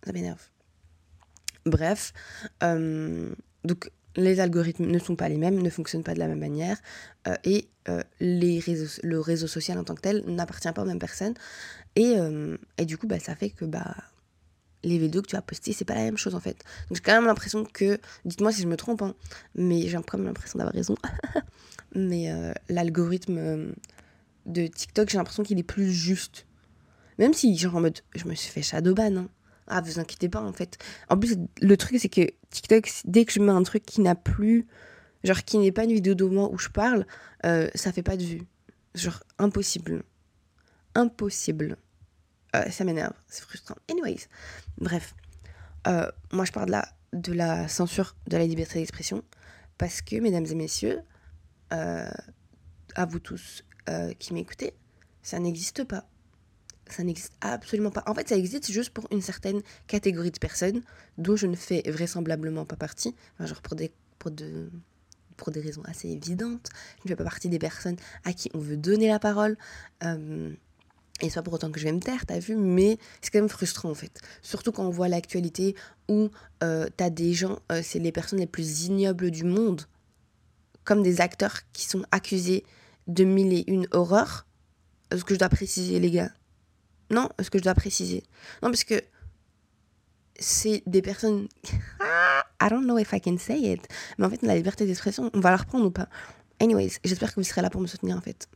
ça 0.05 0.11
m'énerve. 0.11 0.41
Bref, 1.65 2.13
euh, 2.61 3.33
donc 3.63 3.89
les 4.15 4.39
algorithmes 4.39 4.85
ne 4.85 4.99
sont 4.99 5.15
pas 5.15 5.29
les 5.29 5.37
mêmes, 5.37 5.61
ne 5.61 5.69
fonctionnent 5.69 6.03
pas 6.03 6.13
de 6.13 6.19
la 6.19 6.27
même 6.27 6.39
manière, 6.39 6.77
euh, 7.27 7.35
et 7.43 7.67
euh, 7.89 8.01
les 8.19 8.59
réseaux, 8.59 9.01
le 9.03 9.19
réseau 9.19 9.47
social 9.47 9.77
en 9.77 9.83
tant 9.83 9.95
que 9.95 10.01
tel 10.01 10.23
n'appartient 10.27 10.71
pas 10.71 10.81
aux 10.81 10.85
mêmes 10.85 10.99
personnes. 10.99 11.33
Et, 11.95 12.15
euh, 12.17 12.57
et 12.77 12.85
du 12.85 12.97
coup, 12.97 13.07
bah, 13.07 13.19
ça 13.19 13.35
fait 13.35 13.49
que 13.49 13.65
bah, 13.65 13.95
les 14.83 14.97
vidéos 14.97 15.21
que 15.21 15.27
tu 15.27 15.35
as 15.35 15.41
postées, 15.41 15.73
c'est 15.73 15.85
pas 15.85 15.95
la 15.95 16.03
même 16.03 16.17
chose 16.17 16.35
en 16.35 16.39
fait. 16.39 16.63
Donc 16.89 16.97
j'ai 16.97 17.01
quand 17.01 17.13
même 17.13 17.25
l'impression 17.25 17.65
que, 17.65 17.99
dites-moi 18.25 18.51
si 18.51 18.61
je 18.61 18.67
me 18.67 18.77
trompe, 18.77 19.01
hein, 19.01 19.15
mais 19.55 19.81
j'ai 19.81 19.97
quand 19.97 20.17
même 20.17 20.27
l'impression 20.27 20.57
d'avoir 20.57 20.73
raison. 20.73 20.95
mais 21.95 22.29
l'algorithme 22.69 23.73
de 24.45 24.67
TikTok, 24.67 25.09
j'ai 25.09 25.17
l'impression 25.17 25.43
qu'il 25.43 25.57
est 25.59 25.63
plus 25.63 25.91
juste. 25.91 26.45
Même 27.17 27.33
si, 27.33 27.55
genre 27.57 27.75
en 27.75 27.81
mode, 27.81 27.99
je 28.15 28.25
me 28.25 28.33
suis 28.33 28.51
fait 28.51 28.61
shadowban, 28.61 29.15
hein, 29.15 29.29
ah, 29.67 29.81
vous 29.81 29.99
inquiétez 29.99 30.29
pas, 30.29 30.41
en 30.41 30.53
fait. 30.53 30.77
En 31.09 31.17
plus, 31.17 31.37
le 31.61 31.77
truc, 31.77 31.97
c'est 31.99 32.09
que 32.09 32.27
TikTok, 32.49 32.89
dès 33.05 33.25
que 33.25 33.31
je 33.31 33.39
mets 33.39 33.51
un 33.51 33.63
truc 33.63 33.85
qui 33.85 34.01
n'a 34.01 34.15
plus. 34.15 34.67
Genre, 35.23 35.41
qui 35.43 35.57
n'est 35.57 35.71
pas 35.71 35.85
une 35.85 35.93
vidéo 35.93 36.15
de 36.15 36.25
moi 36.25 36.49
où 36.51 36.57
je 36.57 36.67
parle, 36.67 37.07
euh, 37.45 37.69
ça 37.75 37.93
fait 37.93 38.03
pas 38.03 38.17
de 38.17 38.23
vue. 38.23 38.43
Genre, 38.93 39.23
impossible. 39.39 40.03
Impossible. 40.95 41.77
Euh, 42.55 42.69
ça 42.69 42.83
m'énerve, 42.83 43.13
c'est 43.27 43.43
frustrant. 43.43 43.75
Anyways, 43.89 44.27
bref. 44.77 45.15
Euh, 45.87 46.11
moi, 46.31 46.43
je 46.45 46.51
parle 46.51 46.67
de 46.67 46.71
la, 46.71 46.87
de 47.13 47.33
la 47.33 47.67
censure 47.69 48.15
de 48.27 48.37
la 48.37 48.45
liberté 48.45 48.79
d'expression 48.79 49.23
parce 49.77 50.01
que, 50.01 50.17
mesdames 50.17 50.45
et 50.45 50.55
messieurs, 50.55 51.01
à 51.71 53.05
vous 53.07 53.17
tous 53.17 53.63
qui 54.19 54.33
m'écoutez, 54.33 54.75
ça 55.23 55.39
n'existe 55.39 55.85
pas 55.85 56.05
ça 56.89 57.03
n'existe 57.03 57.33
absolument 57.41 57.91
pas. 57.91 58.03
En 58.07 58.13
fait, 58.13 58.29
ça 58.29 58.35
existe 58.35 58.71
juste 58.71 58.91
pour 58.91 59.07
une 59.11 59.21
certaine 59.21 59.61
catégorie 59.87 60.31
de 60.31 60.39
personnes 60.39 60.81
dont 61.17 61.35
je 61.35 61.47
ne 61.47 61.55
fais 61.55 61.83
vraisemblablement 61.87 62.65
pas 62.65 62.75
partie. 62.75 63.15
genre 63.39 63.61
pour 63.61 63.75
des, 63.75 63.91
pour, 64.19 64.31
de, 64.31 64.69
pour 65.37 65.51
des 65.51 65.61
raisons 65.61 65.83
assez 65.85 66.09
évidentes. 66.09 66.69
Je 66.99 67.03
ne 67.05 67.09
fais 67.09 67.15
pas 67.15 67.23
partie 67.23 67.49
des 67.49 67.59
personnes 67.59 67.97
à 68.23 68.33
qui 68.33 68.49
on 68.53 68.59
veut 68.59 68.77
donner 68.77 69.07
la 69.07 69.19
parole. 69.19 69.57
Euh, 70.03 70.53
et 71.21 71.29
c'est 71.29 71.35
pas 71.35 71.43
pour 71.43 71.53
autant 71.53 71.71
que 71.71 71.79
je 71.79 71.85
vais 71.85 71.91
me 71.91 71.99
taire, 71.99 72.25
t'as 72.25 72.39
vu, 72.39 72.55
mais 72.55 72.97
c'est 73.21 73.31
quand 73.31 73.39
même 73.39 73.49
frustrant 73.49 73.89
en 73.89 73.93
fait. 73.93 74.19
Surtout 74.41 74.71
quand 74.71 74.85
on 74.85 74.89
voit 74.89 75.07
l'actualité 75.07 75.75
où 76.09 76.29
euh, 76.63 76.87
t'as 76.97 77.09
des 77.09 77.33
gens, 77.33 77.59
euh, 77.71 77.81
c'est 77.83 77.99
les 77.99 78.11
personnes 78.11 78.39
les 78.39 78.47
plus 78.47 78.85
ignobles 78.85 79.31
du 79.31 79.45
monde, 79.45 79.83
comme 80.83 81.01
des 81.01 81.21
acteurs 81.21 81.59
qui 81.71 81.85
sont 81.85 82.03
accusés 82.11 82.65
de 83.07 83.23
mille 83.23 83.53
et 83.53 83.63
une 83.67 83.87
horreurs. 83.91 84.45
Ce 85.15 85.23
que 85.23 85.35
je 85.35 85.39
dois 85.39 85.49
préciser, 85.49 85.99
les 85.99 86.11
gars, 86.11 86.31
non, 87.13 87.29
est-ce 87.37 87.49
que 87.51 87.57
je 87.57 87.63
dois 87.63 87.73
préciser 87.73 88.23
Non, 88.61 88.69
parce 88.69 88.83
que 88.83 89.01
c'est 90.39 90.83
des 90.85 91.01
personnes. 91.01 91.47
I 92.61 92.69
don't 92.69 92.83
know 92.83 92.97
if 92.97 93.11
I 93.13 93.21
can 93.21 93.37
say 93.37 93.59
it. 93.59 93.81
Mais 94.17 94.25
en 94.25 94.29
fait, 94.29 94.41
la 94.41 94.55
liberté 94.55 94.85
d'expression, 94.85 95.29
on 95.33 95.39
va 95.39 95.51
la 95.51 95.57
reprendre 95.57 95.85
ou 95.85 95.91
pas 95.91 96.07
Anyways, 96.61 96.91
j'espère 97.03 97.29
que 97.33 97.39
vous 97.39 97.43
serez 97.43 97.61
là 97.61 97.69
pour 97.69 97.81
me 97.81 97.87
soutenir 97.87 98.15
en 98.15 98.21
fait. 98.21 98.47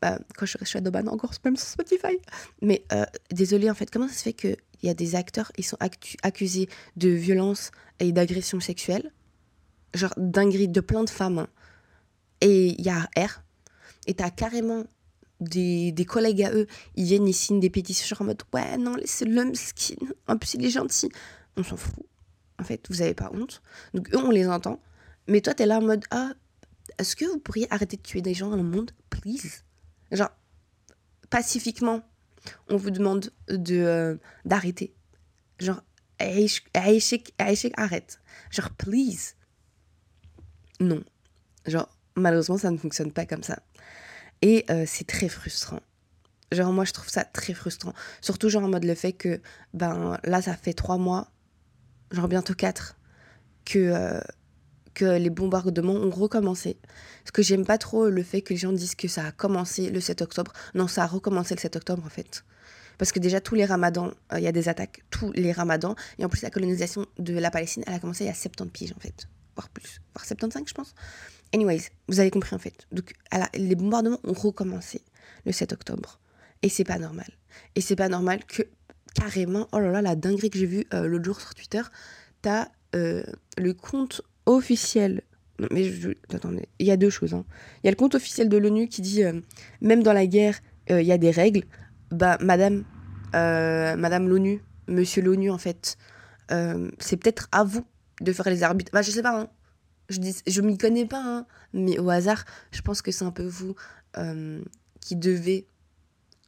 Bah, 0.00 0.18
quand 0.36 0.46
je 0.46 0.52
serai 0.52 0.64
Shadowban, 0.64 1.06
encore 1.08 1.32
même 1.44 1.56
sur 1.56 1.66
Spotify. 1.66 2.18
Mais 2.62 2.84
euh, 2.92 3.04
désolé 3.30 3.70
en 3.70 3.74
fait, 3.74 3.90
comment 3.90 4.08
ça 4.08 4.14
se 4.14 4.22
fait 4.22 4.32
qu'il 4.32 4.56
y 4.82 4.88
a 4.88 4.94
des 4.94 5.14
acteurs, 5.14 5.50
ils 5.58 5.64
sont 5.64 5.76
accusés 6.22 6.68
de 6.96 7.08
violence 7.08 7.70
et 7.98 8.12
d'agression 8.12 8.60
sexuelle? 8.60 9.10
Genre 9.94 10.14
dinguerie 10.16 10.68
de 10.68 10.80
plein 10.80 11.04
de 11.04 11.10
femmes. 11.10 11.40
Hein. 11.40 11.48
Et 12.40 12.68
il 12.68 12.84
y 12.84 12.88
a 12.88 13.08
R. 13.16 13.42
Et 14.06 14.14
t'as 14.14 14.30
carrément 14.30 14.84
des, 15.40 15.92
des, 15.92 16.04
collègues 16.04 16.42
à 16.42 16.52
eux, 16.52 16.66
ils 16.96 17.04
viennent, 17.04 17.26
ils 17.26 17.34
signent 17.34 17.60
des 17.60 17.70
pétitions 17.70 18.06
genre 18.06 18.22
en 18.22 18.24
mode 18.26 18.42
ouais, 18.52 18.76
non, 18.76 18.96
c'est 19.04 19.24
l'homme 19.24 19.54
skin, 19.54 19.96
en 20.28 20.36
plus 20.36 20.54
il 20.54 20.64
est 20.64 20.70
gentil. 20.70 21.10
On 21.56 21.62
s'en 21.62 21.76
fout. 21.76 22.04
En 22.60 22.64
fait, 22.64 22.86
vous 22.90 23.02
avez 23.02 23.14
pas 23.14 23.30
honte. 23.32 23.62
Donc 23.94 24.12
eux, 24.14 24.18
on 24.18 24.30
les 24.30 24.46
entend. 24.46 24.80
Mais 25.26 25.40
toi, 25.40 25.54
t'es 25.54 25.66
là 25.66 25.78
en 25.78 25.82
mode 25.82 26.04
ah, 26.10 26.32
est-ce 26.98 27.16
que 27.16 27.24
vous 27.24 27.38
pourriez 27.38 27.66
arrêter 27.72 27.96
de 27.96 28.02
tuer 28.02 28.20
des 28.20 28.34
gens 28.34 28.50
dans 28.50 28.56
le 28.56 28.62
monde, 28.62 28.90
please? 29.08 29.64
Genre, 30.12 30.30
pacifiquement, 31.30 32.02
on 32.68 32.76
vous 32.76 32.90
demande 32.90 33.30
de 33.48 33.76
euh, 33.76 34.16
d'arrêter. 34.44 34.94
Genre, 35.58 35.82
arrête. 37.76 38.20
Genre, 38.50 38.70
please. 38.70 39.34
Non. 40.80 41.02
Genre, 41.66 41.88
malheureusement, 42.16 42.58
ça 42.58 42.70
ne 42.70 42.76
fonctionne 42.76 43.12
pas 43.12 43.26
comme 43.26 43.42
ça. 43.42 43.62
Et 44.42 44.64
euh, 44.70 44.84
c'est 44.86 45.06
très 45.06 45.28
frustrant. 45.28 45.80
Genre, 46.52 46.72
moi, 46.72 46.84
je 46.84 46.92
trouve 46.92 47.08
ça 47.08 47.24
très 47.24 47.54
frustrant. 47.54 47.92
Surtout, 48.20 48.48
genre, 48.48 48.64
en 48.64 48.68
mode 48.68 48.84
le 48.84 48.94
fait 48.94 49.12
que, 49.12 49.40
ben, 49.74 50.18
là, 50.24 50.42
ça 50.42 50.56
fait 50.56 50.72
trois 50.72 50.98
mois, 50.98 51.30
genre 52.10 52.26
bientôt 52.26 52.54
quatre, 52.54 52.96
que, 53.64 53.78
euh, 53.78 54.20
que 54.94 55.04
les 55.04 55.30
bombardements 55.30 55.94
ont 55.94 56.10
recommencé. 56.10 56.76
Parce 57.22 57.30
que 57.32 57.42
j'aime 57.42 57.64
pas 57.64 57.78
trop 57.78 58.08
le 58.08 58.22
fait 58.22 58.42
que 58.42 58.52
les 58.52 58.58
gens 58.58 58.72
disent 58.72 58.96
que 58.96 59.06
ça 59.06 59.26
a 59.26 59.32
commencé 59.32 59.90
le 59.90 60.00
7 60.00 60.22
octobre. 60.22 60.52
Non, 60.74 60.88
ça 60.88 61.04
a 61.04 61.06
recommencé 61.06 61.54
le 61.54 61.60
7 61.60 61.76
octobre, 61.76 62.02
en 62.04 62.10
fait. 62.10 62.44
Parce 62.98 63.12
que 63.12 63.20
déjà, 63.20 63.40
tous 63.40 63.54
les 63.54 63.64
ramadans, 63.64 64.12
euh, 64.32 64.38
il 64.38 64.42
y 64.42 64.48
a 64.48 64.52
des 64.52 64.68
attaques, 64.68 65.04
tous 65.10 65.30
les 65.32 65.52
ramadans. 65.52 65.94
Et 66.18 66.24
en 66.24 66.28
plus, 66.28 66.42
la 66.42 66.50
colonisation 66.50 67.06
de 67.18 67.38
la 67.38 67.50
Palestine, 67.50 67.84
elle 67.86 67.94
a 67.94 67.98
commencé 68.00 68.24
il 68.24 68.26
y 68.26 68.30
a 68.30 68.34
70 68.34 68.70
piges, 68.72 68.92
en 68.96 69.00
fait. 69.00 69.28
Voire 69.54 69.68
plus. 69.68 70.00
Voire 70.14 70.24
75, 70.24 70.64
je 70.66 70.74
pense. 70.74 70.94
Anyways, 71.54 71.90
vous 72.08 72.20
avez 72.20 72.30
compris, 72.30 72.54
en 72.54 72.58
fait. 72.58 72.86
Donc, 72.92 73.12
les 73.54 73.74
bombardements 73.74 74.20
ont 74.24 74.32
recommencé 74.32 75.02
le 75.44 75.52
7 75.52 75.72
octobre. 75.72 76.20
Et 76.62 76.68
c'est 76.68 76.84
pas 76.84 76.98
normal. 76.98 77.28
Et 77.74 77.80
c'est 77.80 77.96
pas 77.96 78.08
normal 78.08 78.44
que, 78.44 78.62
carrément, 79.14 79.68
oh 79.72 79.78
là 79.78 79.90
là, 79.90 80.02
la 80.02 80.14
dinguerie 80.14 80.50
que 80.50 80.58
j'ai 80.58 80.66
vue 80.66 80.86
euh, 80.92 81.06
l'autre 81.06 81.24
jour 81.24 81.40
sur 81.40 81.54
Twitter, 81.54 81.82
t'as 82.42 82.68
euh, 82.94 83.22
le 83.56 83.72
compte 83.72 84.22
officiel 84.46 85.22
mais 85.70 85.84
je, 85.84 86.10
attendez, 86.32 86.68
il 86.78 86.86
y 86.86 86.90
a 86.90 86.96
deux 86.96 87.10
choses. 87.10 87.34
Hein. 87.34 87.44
Il 87.82 87.86
y 87.86 87.88
a 87.88 87.90
le 87.90 87.96
compte 87.96 88.14
officiel 88.14 88.48
de 88.48 88.56
l'ONU 88.56 88.88
qui 88.88 89.02
dit 89.02 89.24
euh, 89.24 89.40
même 89.80 90.02
dans 90.02 90.12
la 90.12 90.26
guerre, 90.26 90.58
euh, 90.90 91.02
il 91.02 91.06
y 91.06 91.12
a 91.12 91.18
des 91.18 91.30
règles. 91.30 91.64
Bah, 92.10 92.38
madame, 92.40 92.84
euh, 93.34 93.96
madame 93.96 94.28
l'ONU, 94.28 94.62
monsieur 94.88 95.22
l'ONU, 95.22 95.50
en 95.50 95.58
fait, 95.58 95.96
c'est 96.98 97.16
peut-être 97.16 97.48
à 97.52 97.62
vous 97.62 97.84
de 98.20 98.32
faire 98.32 98.48
les 98.50 98.64
arbitres. 98.64 98.90
Bah, 98.92 99.02
je 99.02 99.10
sais 99.10 99.22
pas, 99.22 99.40
hein. 99.40 99.48
Je 100.10 100.18
dis, 100.18 100.36
je 100.46 100.60
m'y 100.60 100.76
connais 100.76 101.06
pas, 101.06 101.22
hein. 101.24 101.46
mais 101.72 101.98
au 101.98 102.10
hasard, 102.10 102.44
je 102.72 102.82
pense 102.82 103.02
que 103.02 103.10
c'est 103.10 103.24
un 103.24 103.30
peu 103.30 103.46
vous 103.46 103.74
qui 105.00 105.16
devez 105.16 105.66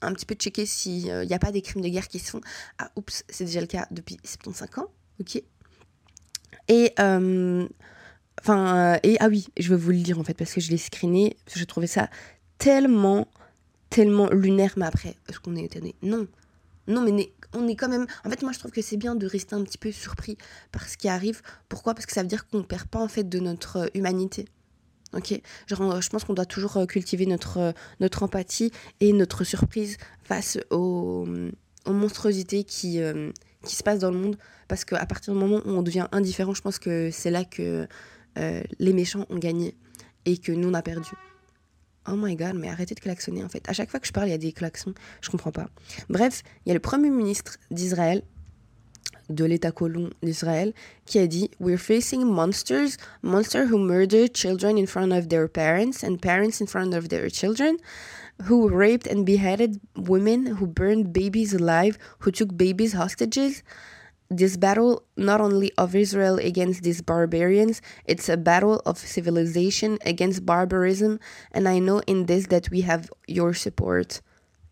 un 0.02 0.12
petit 0.12 0.26
peu 0.26 0.34
checker 0.34 0.66
s'il 0.66 1.04
n'y 1.04 1.34
a 1.34 1.38
pas 1.38 1.52
des 1.52 1.62
crimes 1.62 1.82
de 1.82 1.88
guerre 1.88 2.08
qui 2.08 2.18
se 2.18 2.30
font. 2.30 2.40
Ah, 2.78 2.90
oups, 2.96 3.24
c'est 3.28 3.44
déjà 3.44 3.60
le 3.60 3.66
cas 3.66 3.86
depuis 3.90 4.18
75 4.24 4.68
ans, 4.78 4.88
ok. 5.20 5.42
Et 6.68 6.92
Enfin, 8.40 8.94
euh, 8.94 8.98
et 9.02 9.16
ah 9.20 9.28
oui, 9.28 9.46
je 9.58 9.68
vais 9.68 9.76
vous 9.76 9.90
le 9.90 9.98
dire 9.98 10.18
en 10.18 10.24
fait, 10.24 10.34
parce 10.34 10.52
que 10.52 10.60
je 10.60 10.70
l'ai 10.70 10.78
screené, 10.78 11.36
parce 11.44 11.54
que 11.54 11.60
j'ai 11.60 11.66
trouvé 11.66 11.86
ça 11.86 12.08
tellement, 12.58 13.28
tellement 13.90 14.28
lunaire. 14.30 14.72
Mais 14.76 14.86
après, 14.86 15.14
est-ce 15.28 15.38
qu'on 15.40 15.56
est 15.56 15.64
étonné? 15.64 15.94
Non. 16.02 16.26
Non, 16.88 17.02
mais 17.02 17.32
on 17.52 17.68
est 17.68 17.76
quand 17.76 17.88
même. 17.88 18.06
En 18.24 18.30
fait, 18.30 18.42
moi, 18.42 18.52
je 18.52 18.58
trouve 18.58 18.70
que 18.70 18.82
c'est 18.82 18.96
bien 18.96 19.14
de 19.14 19.26
rester 19.26 19.54
un 19.54 19.62
petit 19.62 19.78
peu 19.78 19.92
surpris 19.92 20.36
par 20.70 20.88
ce 20.88 20.96
qui 20.96 21.08
arrive. 21.08 21.42
Pourquoi? 21.68 21.94
Parce 21.94 22.06
que 22.06 22.12
ça 22.12 22.22
veut 22.22 22.28
dire 22.28 22.46
qu'on 22.48 22.62
perd 22.62 22.86
pas 22.86 23.00
en 23.00 23.08
fait 23.08 23.28
de 23.28 23.38
notre 23.38 23.76
euh, 23.78 23.86
humanité. 23.94 24.46
Ok? 25.14 25.40
Genre, 25.66 25.82
euh, 25.82 26.00
je 26.00 26.08
pense 26.08 26.24
qu'on 26.24 26.34
doit 26.34 26.46
toujours 26.46 26.86
cultiver 26.86 27.26
notre, 27.26 27.74
notre 28.00 28.22
empathie 28.22 28.72
et 29.00 29.12
notre 29.12 29.44
surprise 29.44 29.96
face 30.22 30.58
aux, 30.70 31.26
aux 31.84 31.92
monstruosités 31.92 32.64
qui, 32.64 32.98
qui 33.64 33.76
se 33.76 33.82
passent 33.82 34.00
dans 34.00 34.10
le 34.10 34.18
monde. 34.18 34.36
Parce 34.68 34.84
qu'à 34.84 35.04
partir 35.04 35.34
du 35.34 35.38
moment 35.38 35.60
où 35.66 35.70
on 35.70 35.82
devient 35.82 36.06
indifférent, 36.12 36.54
je 36.54 36.62
pense 36.62 36.78
que 36.78 37.10
c'est 37.10 37.30
là 37.30 37.44
que 37.44 37.86
euh, 38.38 38.62
les 38.78 38.92
méchants 38.92 39.26
ont 39.28 39.38
gagné 39.38 39.76
et 40.24 40.38
que 40.38 40.52
nous 40.52 40.68
on 40.68 40.74
a 40.74 40.82
perdu. 40.82 41.10
Oh 42.08 42.16
my 42.16 42.34
god, 42.34 42.54
mais 42.54 42.68
arrêtez 42.68 42.94
de 42.94 43.00
klaxonner 43.00 43.44
en 43.44 43.48
fait. 43.48 43.68
À 43.68 43.72
chaque 43.72 43.90
fois 43.90 44.00
que 44.00 44.06
je 44.06 44.12
parle, 44.12 44.28
il 44.28 44.32
y 44.32 44.34
a 44.34 44.38
des 44.38 44.52
klaxons. 44.52 44.94
Je 45.20 45.30
comprends 45.30 45.52
pas. 45.52 45.68
Bref, 46.08 46.42
il 46.64 46.70
y 46.70 46.72
a 46.72 46.74
le 46.74 46.80
premier 46.80 47.10
ministre 47.10 47.58
d'Israël, 47.70 48.22
de 49.28 49.44
l'État 49.44 49.70
colon 49.70 50.10
d'Israël, 50.22 50.72
qui 51.06 51.18
a 51.18 51.26
dit 51.26 51.50
We're 51.60 51.78
facing 51.78 52.24
monsters, 52.24 52.96
monsters 53.22 53.70
who 53.70 53.78
murder 53.78 54.28
children 54.28 54.76
in 54.76 54.86
front 54.86 55.12
of 55.12 55.28
their 55.28 55.48
parents 55.48 56.02
and 56.02 56.16
parents 56.18 56.60
in 56.60 56.66
front 56.66 56.94
of 56.94 57.08
their 57.08 57.30
children, 57.30 57.76
who 58.48 58.68
raped 58.68 59.06
and 59.06 59.24
beheaded 59.24 59.78
women, 59.96 60.58
who 60.58 60.66
burned 60.66 61.12
babies 61.12 61.54
alive, 61.54 61.96
who 62.20 62.30
took 62.30 62.56
babies 62.56 62.94
hostages. 62.94 63.62
This 64.32 64.56
battle, 64.56 65.02
not 65.18 65.42
only 65.42 65.72
of 65.76 65.94
Israel 65.94 66.38
against 66.38 66.82
these 66.82 67.02
barbarians, 67.02 67.82
it's 68.06 68.30
a 68.30 68.36
battle 68.38 68.80
of 68.86 68.96
civilization 68.96 69.98
against 70.06 70.46
barbarism, 70.46 71.18
and 71.52 71.68
I 71.68 71.80
know 71.80 72.00
in 72.06 72.24
this 72.24 72.46
that 72.46 72.70
we 72.70 72.80
have 72.82 73.10
your 73.28 73.52
support. 73.54 74.22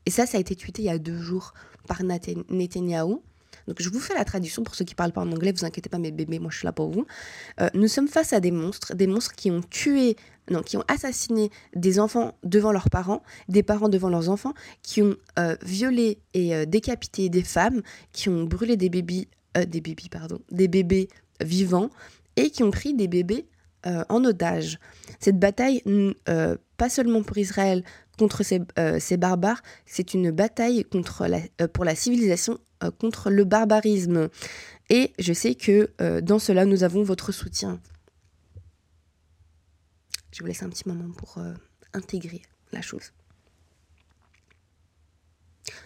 Et 0.06 0.10
ça, 0.10 0.24
ça 0.24 0.38
a 0.38 0.40
été 0.40 0.56
tweeté 0.56 0.82
il 0.82 0.86
y 0.86 0.88
a 0.88 0.98
deux 0.98 1.18
jours 1.18 1.52
par 1.86 2.02
Netanyahu. 2.02 3.18
Donc 3.68 3.82
je 3.82 3.90
vous 3.90 4.00
fais 4.00 4.14
la 4.14 4.24
traduction 4.24 4.62
pour 4.62 4.74
ceux 4.74 4.84
qui 4.84 4.94
parlent 4.94 5.12
pas 5.12 5.20
en 5.20 5.30
anglais, 5.30 5.52
vous 5.52 5.64
inquiétez 5.64 5.90
pas 5.90 5.98
mes 5.98 6.10
bébés, 6.10 6.38
moi 6.38 6.50
je 6.50 6.56
suis 6.58 6.64
là 6.64 6.72
pour 6.72 6.90
vous. 6.90 7.06
Euh, 7.60 7.68
nous 7.74 7.88
sommes 7.88 8.08
face 8.08 8.32
à 8.32 8.40
des 8.40 8.50
monstres, 8.50 8.94
des 8.94 9.06
monstres 9.06 9.34
qui 9.34 9.50
ont 9.50 9.60
tué, 9.60 10.16
non, 10.50 10.62
qui 10.62 10.76
ont 10.78 10.84
assassiné 10.88 11.50
des 11.76 12.00
enfants 12.00 12.34
devant 12.42 12.72
leurs 12.72 12.88
parents, 12.88 13.22
des 13.48 13.62
parents 13.62 13.90
devant 13.90 14.08
leurs 14.08 14.30
enfants, 14.30 14.54
qui 14.82 15.02
ont 15.02 15.16
euh, 15.38 15.56
violé 15.62 16.18
et 16.34 16.54
euh, 16.54 16.64
décapité 16.64 17.28
des 17.28 17.42
femmes, 17.42 17.82
qui 18.12 18.28
ont 18.30 18.44
brûlé 18.44 18.76
des 18.76 18.88
bébés 18.88 19.28
euh, 19.56 19.64
des 19.64 19.80
bébés, 20.68 21.08
vivants 21.40 21.90
et 22.36 22.50
qui 22.50 22.62
ont 22.62 22.70
pris 22.70 22.94
des 22.94 23.08
bébés 23.08 23.48
euh, 23.86 24.04
en 24.08 24.24
otage. 24.24 24.78
Cette 25.18 25.38
bataille, 25.38 25.82
euh, 26.28 26.56
pas 26.76 26.88
seulement 26.88 27.22
pour 27.22 27.38
Israël 27.38 27.82
contre 28.18 28.42
ces, 28.42 29.16
barbares, 29.16 29.62
c'est 29.86 30.12
une 30.12 30.30
bataille 30.30 30.84
pour 30.84 31.84
la 31.84 31.94
civilisation, 31.94 32.58
contre 32.98 33.30
le 33.30 33.44
barbarisme. 33.44 34.28
Et 34.90 35.14
je 35.18 35.32
sais 35.32 35.54
que 35.54 35.90
dans 36.20 36.38
cela, 36.38 36.66
nous 36.66 36.84
avons 36.84 37.02
votre 37.02 37.32
soutien. 37.32 37.80
Je 40.32 40.40
vous 40.40 40.46
laisse 40.46 40.62
un 40.62 40.68
petit 40.68 40.86
moment 40.86 41.10
pour 41.14 41.38
intégrer 41.94 42.42
la 42.72 42.82
chose. 42.82 43.12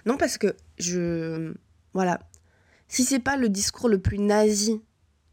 Non, 0.05 0.17
parce 0.17 0.37
que 0.37 0.57
je... 0.79 1.55
Voilà, 1.93 2.19
si 2.89 3.05
c'est 3.05 3.19
pas 3.19 3.37
le 3.37 3.49
discours 3.49 3.89
le 3.89 3.99
plus 3.99 4.19
nazi 4.19 4.81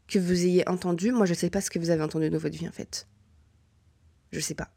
que 0.08 0.18
vous 0.18 0.44
ayez 0.44 0.68
entendu, 0.68 1.12
moi 1.12 1.26
je 1.26 1.34
sais 1.34 1.50
pas 1.50 1.60
ce 1.60 1.70
que 1.70 1.78
vous 1.78 1.90
avez 1.90 2.02
entendu 2.02 2.30
de 2.30 2.38
votre 2.38 2.56
vie 2.56 2.68
en 2.68 2.72
fait. 2.72 3.06
Je 4.32 4.40
sais 4.40 4.54
pas. 4.54 4.70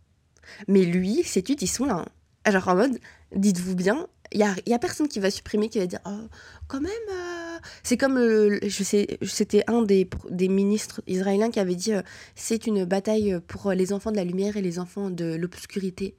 Mais 0.67 0.83
lui, 0.83 1.23
ces 1.23 1.41
tweets, 1.41 1.61
ils 1.61 1.67
sont 1.67 1.85
là. 1.85 2.05
Genre 2.47 2.67
en 2.67 2.75
mode, 2.75 2.99
dites-vous 3.35 3.75
bien, 3.75 4.07
il 4.31 4.39
y 4.39 4.73
a, 4.73 4.79
personne 4.79 5.07
qui 5.07 5.19
va 5.19 5.31
supprimer, 5.31 5.69
qui 5.69 5.79
va 5.79 5.87
dire, 5.87 5.99
oh, 6.05 6.27
quand 6.67 6.81
même, 6.81 6.91
euh, 7.11 7.57
c'est 7.83 7.97
comme, 7.97 8.17
je 8.17 8.83
sais, 8.83 9.17
c'était 9.23 9.63
un 9.67 9.81
des, 9.81 10.07
des 10.29 10.47
ministres 10.47 11.01
israéliens 11.07 11.49
qui 11.49 11.59
avait 11.59 11.75
dit, 11.75 11.93
euh, 11.93 12.01
c'est 12.35 12.67
une 12.67 12.85
bataille 12.85 13.39
pour 13.47 13.71
les 13.71 13.93
enfants 13.93 14.11
de 14.11 14.17
la 14.17 14.23
lumière 14.23 14.57
et 14.57 14.61
les 14.61 14.77
enfants 14.77 15.09
de 15.09 15.35
l'obscurité. 15.35 16.15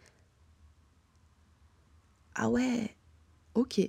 Ah 2.35 2.49
ouais, 2.49 2.97
ok 3.55 3.81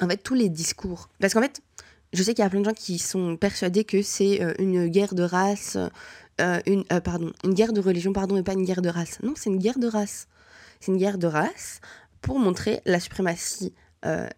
en 0.00 0.08
fait, 0.08 0.18
tous 0.18 0.34
les 0.34 0.48
discours. 0.48 1.08
Parce 1.20 1.34
qu'en 1.34 1.42
fait, 1.42 1.62
je 2.12 2.22
sais 2.22 2.34
qu'il 2.34 2.42
y 2.42 2.46
a 2.46 2.50
plein 2.50 2.60
de 2.60 2.64
gens 2.64 2.74
qui 2.74 2.98
sont 2.98 3.36
persuadés 3.36 3.84
que 3.84 4.02
c'est 4.02 4.42
euh, 4.42 4.52
une 4.58 4.88
guerre 4.88 5.14
de 5.14 5.22
race, 5.22 5.76
euh, 6.40 6.60
une, 6.66 6.84
euh, 6.92 7.00
pardon, 7.00 7.32
une 7.44 7.54
guerre 7.54 7.72
de 7.72 7.80
religion, 7.80 8.12
pardon, 8.12 8.36
et 8.36 8.42
pas 8.42 8.54
une 8.54 8.64
guerre 8.64 8.82
de 8.82 8.88
race. 8.88 9.20
Non, 9.22 9.34
c'est 9.36 9.50
une 9.50 9.58
guerre 9.58 9.78
de 9.78 9.86
race. 9.86 10.26
C'est 10.80 10.90
une 10.92 10.98
guerre 10.98 11.18
de 11.18 11.26
race 11.26 11.80
pour 12.20 12.38
montrer 12.38 12.80
la 12.84 13.00
suprématie 13.00 13.74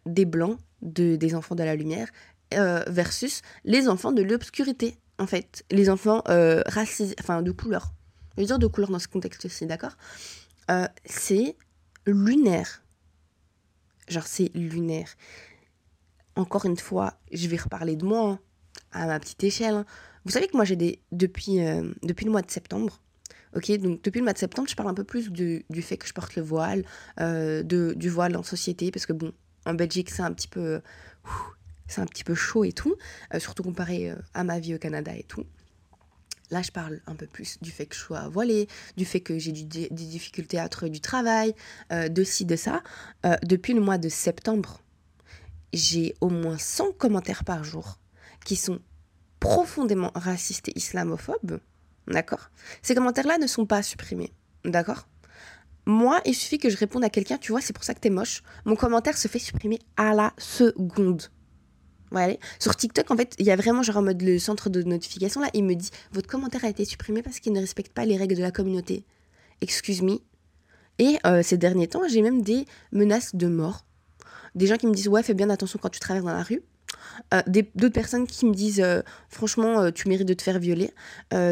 des 0.07 0.25
blancs, 0.25 0.59
de, 0.83 1.15
des 1.15 1.37
enfants 1.37 1.55
de 1.55 1.63
la 1.63 1.77
lumière, 1.77 2.09
versus 2.51 3.43
les 3.65 3.89
enfants 3.89 4.11
de 4.11 4.23
l'obscurité, 4.23 4.97
en 5.21 5.27
fait. 5.29 5.65
Les 5.71 5.89
enfants 5.89 6.25
racisés, 6.67 7.15
enfin 7.21 7.43
de 7.43 7.53
couleur. 7.53 7.93
Je 8.37 8.43
veux 8.43 8.47
dire 8.47 8.59
de 8.59 8.67
couleur 8.67 8.91
dans 8.91 8.99
ce 8.99 9.07
contexte-ci, 9.07 9.67
d'accord? 9.67 9.97
C'est 11.05 11.57
lunaire. 12.07 12.83
Genre, 14.09 14.27
c'est 14.27 14.51
lunaire 14.53 15.15
encore 16.37 16.65
une 16.65 16.77
fois, 16.77 17.15
je 17.33 17.47
vais 17.49 17.57
reparler 17.57 17.97
de 17.97 18.05
moi, 18.05 18.31
hein, 18.31 18.39
à 18.93 19.07
ma 19.07 19.21
petite 19.21 19.43
échelle. 19.45 19.75
Hein. 19.75 19.87
Vous 20.25 20.33
savez 20.33 20.47
que 20.47 20.57
moi, 20.57 20.65
j'ai 20.65 20.77
des. 20.77 21.01
Depuis, 21.11 21.61
euh, 21.61 21.91
depuis 22.03 22.25
le 22.25 22.31
mois 22.31 22.43
de 22.43 22.51
septembre, 22.51 23.01
ok 23.57 23.71
Donc, 23.79 24.03
depuis 24.03 24.19
le 24.19 24.25
mois 24.25 24.33
de 24.33 24.39
septembre, 24.39 24.69
je 24.69 24.77
parle 24.77 24.89
un 24.89 24.95
peu 24.95 25.05
plus 25.05 25.31
du, 25.31 25.65
fait 25.83 25.97
que 25.97 26.07
je 26.07 26.13
porte 26.13 26.37
le 26.37 26.43
voile, 26.43 26.85
euh, 27.21 27.63
de, 27.63 27.95
du 27.97 28.09
voile 28.09 28.37
en 28.37 28.43
société, 28.43 28.91
parce 28.91 29.07
que 29.07 29.13
bon, 29.13 29.33
en 29.67 29.75
Belgique, 29.75 30.11
c'est 30.11 30.23
un 30.23 30.33
petit 30.33 30.49
peu. 30.49 30.81
c'est 31.89 32.01
un 32.01 32.07
petit 32.07 32.25
peu 32.25 32.35
chaud 32.35 32.65
et 32.65 32.73
tout, 32.73 32.97
euh, 33.35 33.39
surtout 33.39 33.63
comparé 33.63 34.15
à 34.35 34.45
ma 34.45 34.59
vie 34.59 34.75
au 34.75 34.79
Canada 34.79 35.15
et 35.15 35.25
tout. 35.25 35.45
Là, 36.51 36.61
je 36.61 36.71
parle 36.71 37.01
un 37.07 37.15
peu 37.15 37.27
plus 37.27 37.59
du 37.63 37.71
fait 37.71 37.87
que 37.87 37.95
je 37.95 38.01
sois 38.01 38.29
voilée, 38.29 38.69
du 38.99 39.07
fait 39.07 39.21
que 39.21 39.39
j'ai 39.39 39.53
des 39.53 39.89
difficultés 39.89 40.59
à 40.59 40.69
trouver 40.69 40.91
du 40.91 41.01
travail, 41.01 41.55
de 41.91 42.25
ci, 42.25 42.45
de 42.45 42.57
ça. 42.57 42.83
depuis 43.43 43.73
le 43.73 43.81
mois 43.81 43.97
de 43.97 44.11
septembre, 44.11 44.82
j'ai 45.73 46.15
au 46.21 46.29
moins 46.29 46.59
100 46.59 46.93
commentaires 46.93 47.45
par 47.45 47.65
jour 47.65 47.99
qui 48.45 48.57
sont 48.57 48.81
profondément 49.41 50.13
racistes 50.15 50.69
et 50.69 50.79
islamophobes, 50.79 51.61
d'accord? 52.07 52.51
Ces 52.83 52.95
commentaires-là 52.95 53.39
ne 53.39 53.47
sont 53.47 53.67
pas 53.67 53.83
supprimés, 53.83 54.33
d'accord? 54.65 55.09
Moi, 55.85 56.21
il 56.25 56.35
suffit 56.35 56.59
que 56.59 56.71
je 56.71 56.77
réponde 56.77 57.03
à 57.03 57.11
quelqu'un, 57.11 57.39
tu 57.39 57.51
vois, 57.51 57.61
c'est 57.61 57.73
pour 57.73 57.83
ça 57.83 57.95
que 57.95 58.01
t'es 58.01 58.11
moche. 58.11 58.43
Mon 58.65 58.77
commentaire 58.77 59.19
se 59.19 59.27
fait 59.27 59.41
supprimer 59.41 59.81
à 59.97 60.15
la 60.15 60.33
seconde. 60.39 61.23
Voilà. 62.13 62.35
Sur 62.61 62.77
TikTok, 62.77 63.11
en 63.11 63.17
fait, 63.17 63.35
il 63.39 63.47
y 63.47 63.51
a 63.51 63.57
vraiment 63.57 63.83
genre 63.83 63.97
en 63.97 64.03
mode 64.03 64.23
le 64.23 64.39
centre 64.39 64.69
de 64.69 64.83
notification 64.83 65.41
là, 65.41 65.49
il 65.55 65.65
me 65.65 65.75
dit 65.75 65.91
votre 66.13 66.29
commentaire 66.29 66.65
a 66.65 66.69
été 66.69 66.85
supprimé 66.85 67.23
parce 67.23 67.41
qu'il 67.41 67.53
ne 67.53 67.61
respecte 67.61 67.93
pas 67.93 68.05
les 68.05 68.17
règles 68.17 68.37
de 68.37 68.43
la 68.43 68.53
communauté. 68.53 69.05
Excuse 69.61 70.03
me. 70.03 70.19
Et 70.99 71.19
euh, 71.27 71.43
ces 71.43 71.57
derniers 71.57 71.89
temps, 71.89 72.07
j'ai 72.07 72.21
même 72.21 72.43
des 72.43 72.67
menaces 72.93 73.35
de 73.35 73.47
mort 73.47 73.87
des 74.55 74.67
gens 74.67 74.77
qui 74.77 74.87
me 74.87 74.95
disent 74.95 75.09
ouais 75.09 75.23
fais 75.23 75.35
bien 75.35 75.51
attention 75.51 75.79
quand 75.81 75.89
tu 75.89 76.01
traverses 76.01 76.25
dans 76.25 76.33
la 76.33 76.43
rue. 76.43 76.63
Euh, 77.35 77.43
d'autres 77.75 77.95
personnes 77.95 78.27
qui 78.27 78.47
me 78.47 78.55
disent 78.55 78.81
euh, 78.81 79.03
franchement 79.29 79.81
euh, 79.81 79.91
tu 79.91 80.09
mérites 80.09 80.29
de 80.29 80.35
te 80.35 80.43
faire 80.43 80.59
violer, 80.59 80.93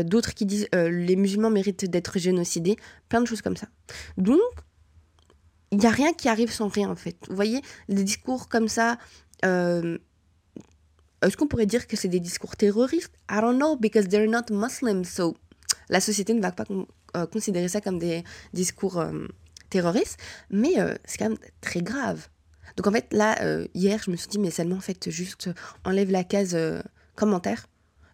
d'autres 0.04 0.35
qui 0.35 0.47
disent 0.47 0.69
les 0.73 1.16
musulmans 1.16 1.50
méritent 1.50 1.88
d'être 1.90 2.19
génocidés, 2.19 2.76
plein 3.09 3.21
de 3.21 3.26
choses 3.26 3.42
comme 3.42 3.57
ça. 3.57 3.69
Donc 4.16 4.40
il 5.73 5.78
n'y 5.78 5.87
a 5.87 5.90
rien 5.90 6.12
qui 6.12 6.28
arrive 6.28 6.52
sans 6.52 6.69
rien 6.69 6.90
en 6.90 6.97
fait. 6.97 7.16
Vous 7.28 7.37
voyez, 7.37 7.62
des 7.88 8.04
discours 8.04 8.49
comme 8.49 8.69
ça, 8.69 8.99
est-ce 9.42 9.99
qu'on 11.37 11.47
pourrait 11.47 11.66
dire 11.66 11.87
que 11.87 11.97
c'est 11.97 12.09
des 12.09 12.21
discours 12.21 12.57
terroristes? 12.57 13.12
I 13.30 13.40
don't 13.40 13.57
know, 13.57 13.76
because 13.76 14.09
they're 14.09 14.28
not 14.28 14.50
Muslims, 14.50 15.04
so 15.04 15.37
la 15.88 16.00
société 16.00 16.35
ne 16.35 16.40
va 16.40 16.52
pas 16.52 16.64
considérer 17.33 17.69
ça 17.69 17.80
comme 17.80 17.99
des 17.99 18.25
discours 18.52 19.02
terroristes, 19.71 20.19
mais 20.50 20.75
c'est 21.04 21.19
quand 21.19 21.28
même 21.28 21.38
très 21.61 21.83
grave. 21.83 22.28
Donc 22.76 22.86
en 22.86 22.92
fait, 22.92 23.06
là, 23.12 23.36
hier, 23.74 24.00
je 24.04 24.10
me 24.10 24.16
suis 24.16 24.28
dit, 24.28 24.38
mais 24.38 24.50
seulement 24.50 24.76
en 24.76 24.80
fait, 24.80 25.10
juste 25.10 25.50
enlève 25.84 26.10
la 26.10 26.24
case 26.24 26.56
commentaire 27.14 27.66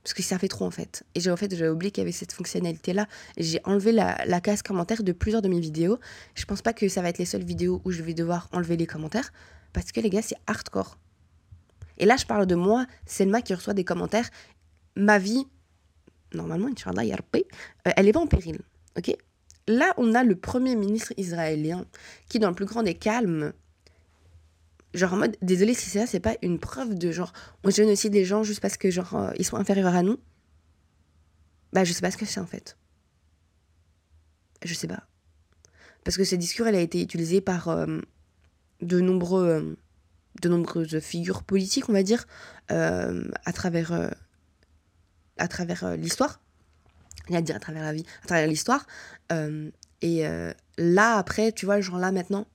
parce 0.06 0.14
que 0.14 0.22
ça 0.22 0.38
fait 0.38 0.46
trop 0.46 0.64
en 0.64 0.70
fait. 0.70 1.02
Et 1.16 1.20
j'ai 1.20 1.32
en 1.32 1.36
fait 1.36 1.52
j'avais 1.52 1.68
oublié 1.68 1.90
qu'il 1.90 2.00
y 2.00 2.04
avait 2.04 2.12
cette 2.12 2.30
fonctionnalité 2.30 2.92
là. 2.92 3.08
J'ai 3.38 3.58
enlevé 3.64 3.90
la, 3.90 4.24
la, 4.24 4.40
case 4.40 4.62
commentaire 4.62 5.02
de 5.02 5.10
plusieurs 5.10 5.42
de 5.42 5.48
mes 5.48 5.58
vidéos. 5.58 5.98
Je 6.36 6.44
pense 6.44 6.62
pas 6.62 6.72
que 6.72 6.88
ça 6.88 7.02
va 7.02 7.08
être 7.08 7.18
les 7.18 7.24
seules 7.24 7.42
vidéos 7.42 7.82
où 7.84 7.90
je 7.90 8.04
vais 8.04 8.14
devoir 8.14 8.48
enlever 8.52 8.76
les 8.76 8.86
commentaires 8.86 9.32
parce 9.72 9.90
que 9.90 10.00
les 10.00 10.08
gars 10.08 10.22
c'est 10.22 10.36
hardcore. 10.46 10.96
Et 11.98 12.06
là 12.06 12.16
je 12.16 12.24
parle 12.24 12.46
de 12.46 12.54
moi, 12.54 12.86
Selma 13.04 13.42
qui 13.42 13.52
reçoit 13.52 13.74
des 13.74 13.82
commentaires. 13.82 14.30
Ma 14.94 15.18
vie, 15.18 15.44
normalement, 16.32 16.68
Inch'Allah, 16.68 17.02
euh, 17.02 17.40
elle 17.96 18.06
est 18.06 18.12
pas 18.12 18.20
en 18.20 18.28
péril. 18.28 18.60
Ok? 18.96 19.12
Là 19.66 19.92
on 19.96 20.14
a 20.14 20.22
le 20.22 20.36
premier 20.36 20.76
ministre 20.76 21.14
israélien 21.16 21.84
qui 22.28 22.38
dans 22.38 22.50
le 22.50 22.54
plus 22.54 22.66
grand 22.66 22.84
des 22.84 22.94
calmes 22.94 23.52
genre 24.96 25.12
en 25.12 25.16
mode 25.16 25.36
désolé 25.42 25.74
si 25.74 25.90
ça 25.90 26.06
c'est 26.06 26.20
pas 26.20 26.36
une 26.42 26.58
preuve 26.58 26.94
de 26.94 27.12
genre 27.12 27.32
on 27.64 27.70
génocide 27.70 28.14
les 28.14 28.24
gens 28.24 28.42
juste 28.42 28.60
parce 28.60 28.76
que 28.76 28.90
genre 28.90 29.14
euh, 29.14 29.30
ils 29.38 29.44
sont 29.44 29.56
inférieurs 29.56 29.94
à 29.94 30.02
nous. 30.02 30.18
Bah 31.72 31.84
je 31.84 31.92
sais 31.92 32.00
pas 32.00 32.10
ce 32.10 32.16
que 32.16 32.24
c'est 32.24 32.40
en 32.40 32.46
fait. 32.46 32.76
Je 34.64 34.74
sais 34.74 34.88
pas. 34.88 35.06
Parce 36.04 36.16
que 36.16 36.24
ce 36.24 36.34
discours 36.34 36.66
elle 36.66 36.76
a 36.76 36.80
été 36.80 37.02
utilisé 37.02 37.40
par 37.40 37.68
euh, 37.68 38.00
de 38.80 39.00
nombreux 39.00 39.46
euh, 39.46 39.76
de 40.42 40.48
nombreuses 40.48 40.98
figures 41.00 41.42
politiques 41.42 41.88
on 41.88 41.92
va 41.92 42.02
dire 42.02 42.26
à 42.68 43.52
travers 43.54 44.10
à 45.38 45.48
travers 45.48 45.96
l'histoire. 45.96 46.40
Il 47.28 47.36
a 47.36 47.42
dire 47.42 47.56
à 47.56 47.60
travers 47.60 47.82
la 47.82 47.92
vie 47.92 48.04
à 48.24 48.26
travers 48.26 48.46
l'histoire. 48.46 48.86
Et 50.02 50.24
là 50.76 51.16
après 51.16 51.52
tu 51.52 51.64
vois 51.64 51.80
genre 51.80 51.98
là 51.98 52.12
maintenant 52.12 52.46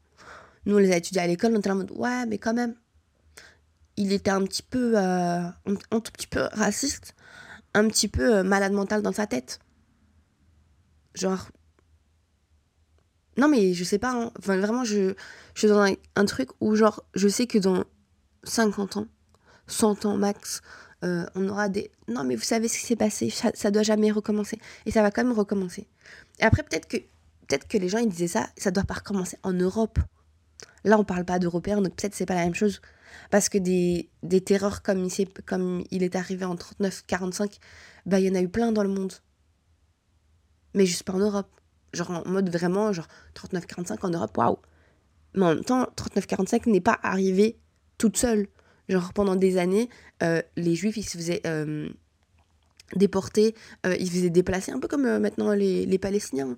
nous, 0.65 0.75
on 0.75 0.80
les 0.80 0.91
a 0.91 0.98
étudiés 0.98 1.22
à 1.22 1.27
l'école, 1.27 1.53
on 1.56 1.60
était 1.60 1.72
en 1.72 1.75
mode, 1.75 1.91
ouais, 1.91 2.25
mais 2.25 2.38
quand 2.38 2.53
même, 2.53 2.75
il 3.98 4.13
était 4.13 4.32
un 4.32 4.44
petit 4.44 4.63
peu, 4.63 4.98
euh, 4.98 5.41
un, 5.91 6.00
tout 6.00 6.12
petit 6.12 6.27
peu 6.27 6.48
raciste, 6.53 7.15
un 7.74 7.88
petit 7.88 8.08
peu 8.08 8.38
euh, 8.38 8.44
malade 8.44 8.74
mental 8.74 9.01
dans 9.01 9.12
sa 9.12 9.27
tête. 9.27 9.60
Genre. 11.13 11.50
Non, 13.38 13.48
mais 13.48 13.74
je 13.74 13.84
sais 13.84 13.98
pas, 13.98 14.13
hein. 14.13 14.32
vraiment, 14.44 14.84
je, 14.84 15.13
je 15.53 15.60
suis 15.60 15.68
dans 15.68 15.82
un, 15.82 16.25
truc 16.25 16.50
où, 16.60 16.75
genre, 16.75 17.03
je 17.15 17.27
sais 17.27 17.48
que 17.48 17.58
dans 17.58 17.84
50 18.44 18.98
ans, 18.98 19.08
100 19.68 20.06
ans 20.06 20.18
max, 20.18 20.62
euh, 21.03 21.25
on 21.36 21.48
aura 21.50 21.70
des. 21.70 21.91
Non, 22.08 22.24
mais 22.24 22.36
vous 22.36 22.44
savez 22.44 22.68
ce 22.68 22.77
qui 22.77 22.86
s'est 22.86 22.96
passé, 22.96 23.30
ça, 23.30 23.51
ça 23.53 23.72
doit 23.72 23.84
jamais 23.84 24.12
recommencer. 24.12 24.60
Et 24.86 24.91
ça 24.91 25.01
va 25.01 25.12
quand 25.12 25.24
même 25.24 25.34
recommencer. 25.34 25.88
Et 26.39 26.44
après, 26.44 26.63
peut-être 26.63 26.88
que, 26.88 26.98
peut-être 26.98 27.68
que 27.68 27.77
les 27.77 27.89
gens, 27.89 28.00
ils 28.00 28.10
disaient 28.10 28.27
ça, 28.27 28.50
ça 28.58 28.72
doit 28.72 28.84
pas 28.84 28.96
recommencer 28.96 29.38
en 29.44 29.53
Europe. 29.53 30.00
Là, 30.84 30.98
on 30.98 31.03
parle 31.03 31.25
pas 31.25 31.39
d'Européens, 31.39 31.82
donc 31.82 31.96
peut-être 31.96 32.15
c'est 32.15 32.25
pas 32.25 32.36
la 32.36 32.44
même 32.44 32.56
chose. 32.56 32.82
Parce 33.30 33.50
que 33.50 33.58
des, 33.58 34.10
des 34.24 34.41
terreurs 34.41 34.82
comme 34.82 35.06
il, 35.06 35.27
comme 35.46 35.84
il 35.91 36.03
est 36.03 36.15
arrivé 36.15 36.46
en 36.46 36.56
39-45, 36.56 37.58
bah, 38.06 38.20
il 38.20 38.27
y 38.27 38.30
en 38.30 38.36
a 38.36 38.41
eu 38.41 38.50
plein 38.50 38.72
dans 38.72 38.84
le 38.84 38.89
monde. 38.89 39.13
Mais 40.74 40.86
juste 40.86 41.03
pas 41.03 41.13
en 41.13 41.20
Europe. 41.20 41.50
Genre 41.94 42.10
en 42.10 42.30
mode 42.30 42.50
vraiment, 42.50 42.94
genre 42.94 43.08
39-45 43.36 44.06
en 44.06 44.10
Europe, 44.10 44.38
waouh. 44.38 44.58
Mais 45.36 45.46
en 45.46 45.56
même 45.56 45.63
temps, 45.63 45.84
39-45 45.96 46.70
n'est 46.70 46.82
pas 46.82 47.00
arrivé 47.03 47.60
toute 47.98 48.18
seule. 48.18 48.48
Genre 48.89 49.13
pendant 49.13 49.36
des 49.36 49.58
années, 49.58 49.89
euh, 50.24 50.41
les 50.56 50.75
Juifs, 50.75 50.98
ils 50.98 51.03
se 51.03 51.18
faisaient 51.18 51.41
euh, 51.46 51.89
déporter, 52.96 53.55
euh, 53.86 53.96
ils 54.00 54.07
se 54.07 54.14
faisaient 54.14 54.29
déplacer, 54.29 54.72
un 54.72 54.79
peu 54.79 54.88
comme 54.88 55.20
maintenant 55.20 55.53
les, 55.53 55.86
les 55.86 55.98
Palestiniens 55.98 56.55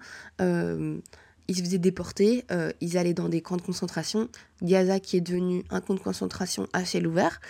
ils 1.47 1.58
se 1.58 1.62
faisaient 1.62 1.77
déporter, 1.77 2.45
euh, 2.51 2.71
ils 2.82 2.97
allaient 2.97 3.13
dans 3.13 3.29
des 3.29 3.41
camps 3.41 3.58
de 3.58 3.62
concentration. 3.62 4.29
Gaza 4.62 4.99
qui 4.99 5.17
est 5.17 5.21
devenu 5.21 5.63
un 5.69 5.82
camp 5.82 5.93
de 5.93 5.99
concentration 5.99 6.67
à 6.73 6.86
ciel 6.86 7.08
ouvert. 7.08 7.41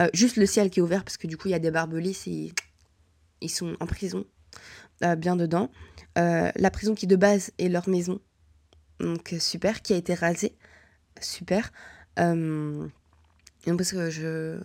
Euh, 0.00 0.08
juste 0.12 0.36
le 0.36 0.46
ciel 0.46 0.70
qui 0.70 0.80
est 0.80 0.82
ouvert 0.82 1.04
parce 1.04 1.16
que 1.16 1.26
du 1.26 1.36
coup 1.36 1.48
il 1.48 1.52
y 1.52 1.54
a 1.54 1.58
des 1.58 1.70
barbelés, 1.70 2.16
ils 3.40 3.50
sont 3.50 3.76
en 3.80 3.86
prison, 3.86 4.24
euh, 5.04 5.16
bien 5.16 5.36
dedans. 5.36 5.70
la 6.16 6.70
prison 6.70 6.94
qui 6.94 7.06
de 7.06 7.16
base 7.16 7.50
est 7.58 7.68
leur 7.68 7.88
maison, 7.88 8.20
donc 8.98 9.34
super, 9.38 9.82
qui 9.82 9.94
a 9.94 9.96
été 9.96 10.14
rasée, 10.14 10.54
super. 11.20 11.72
parce 12.14 13.92
que 13.92 14.10
je 14.10 14.58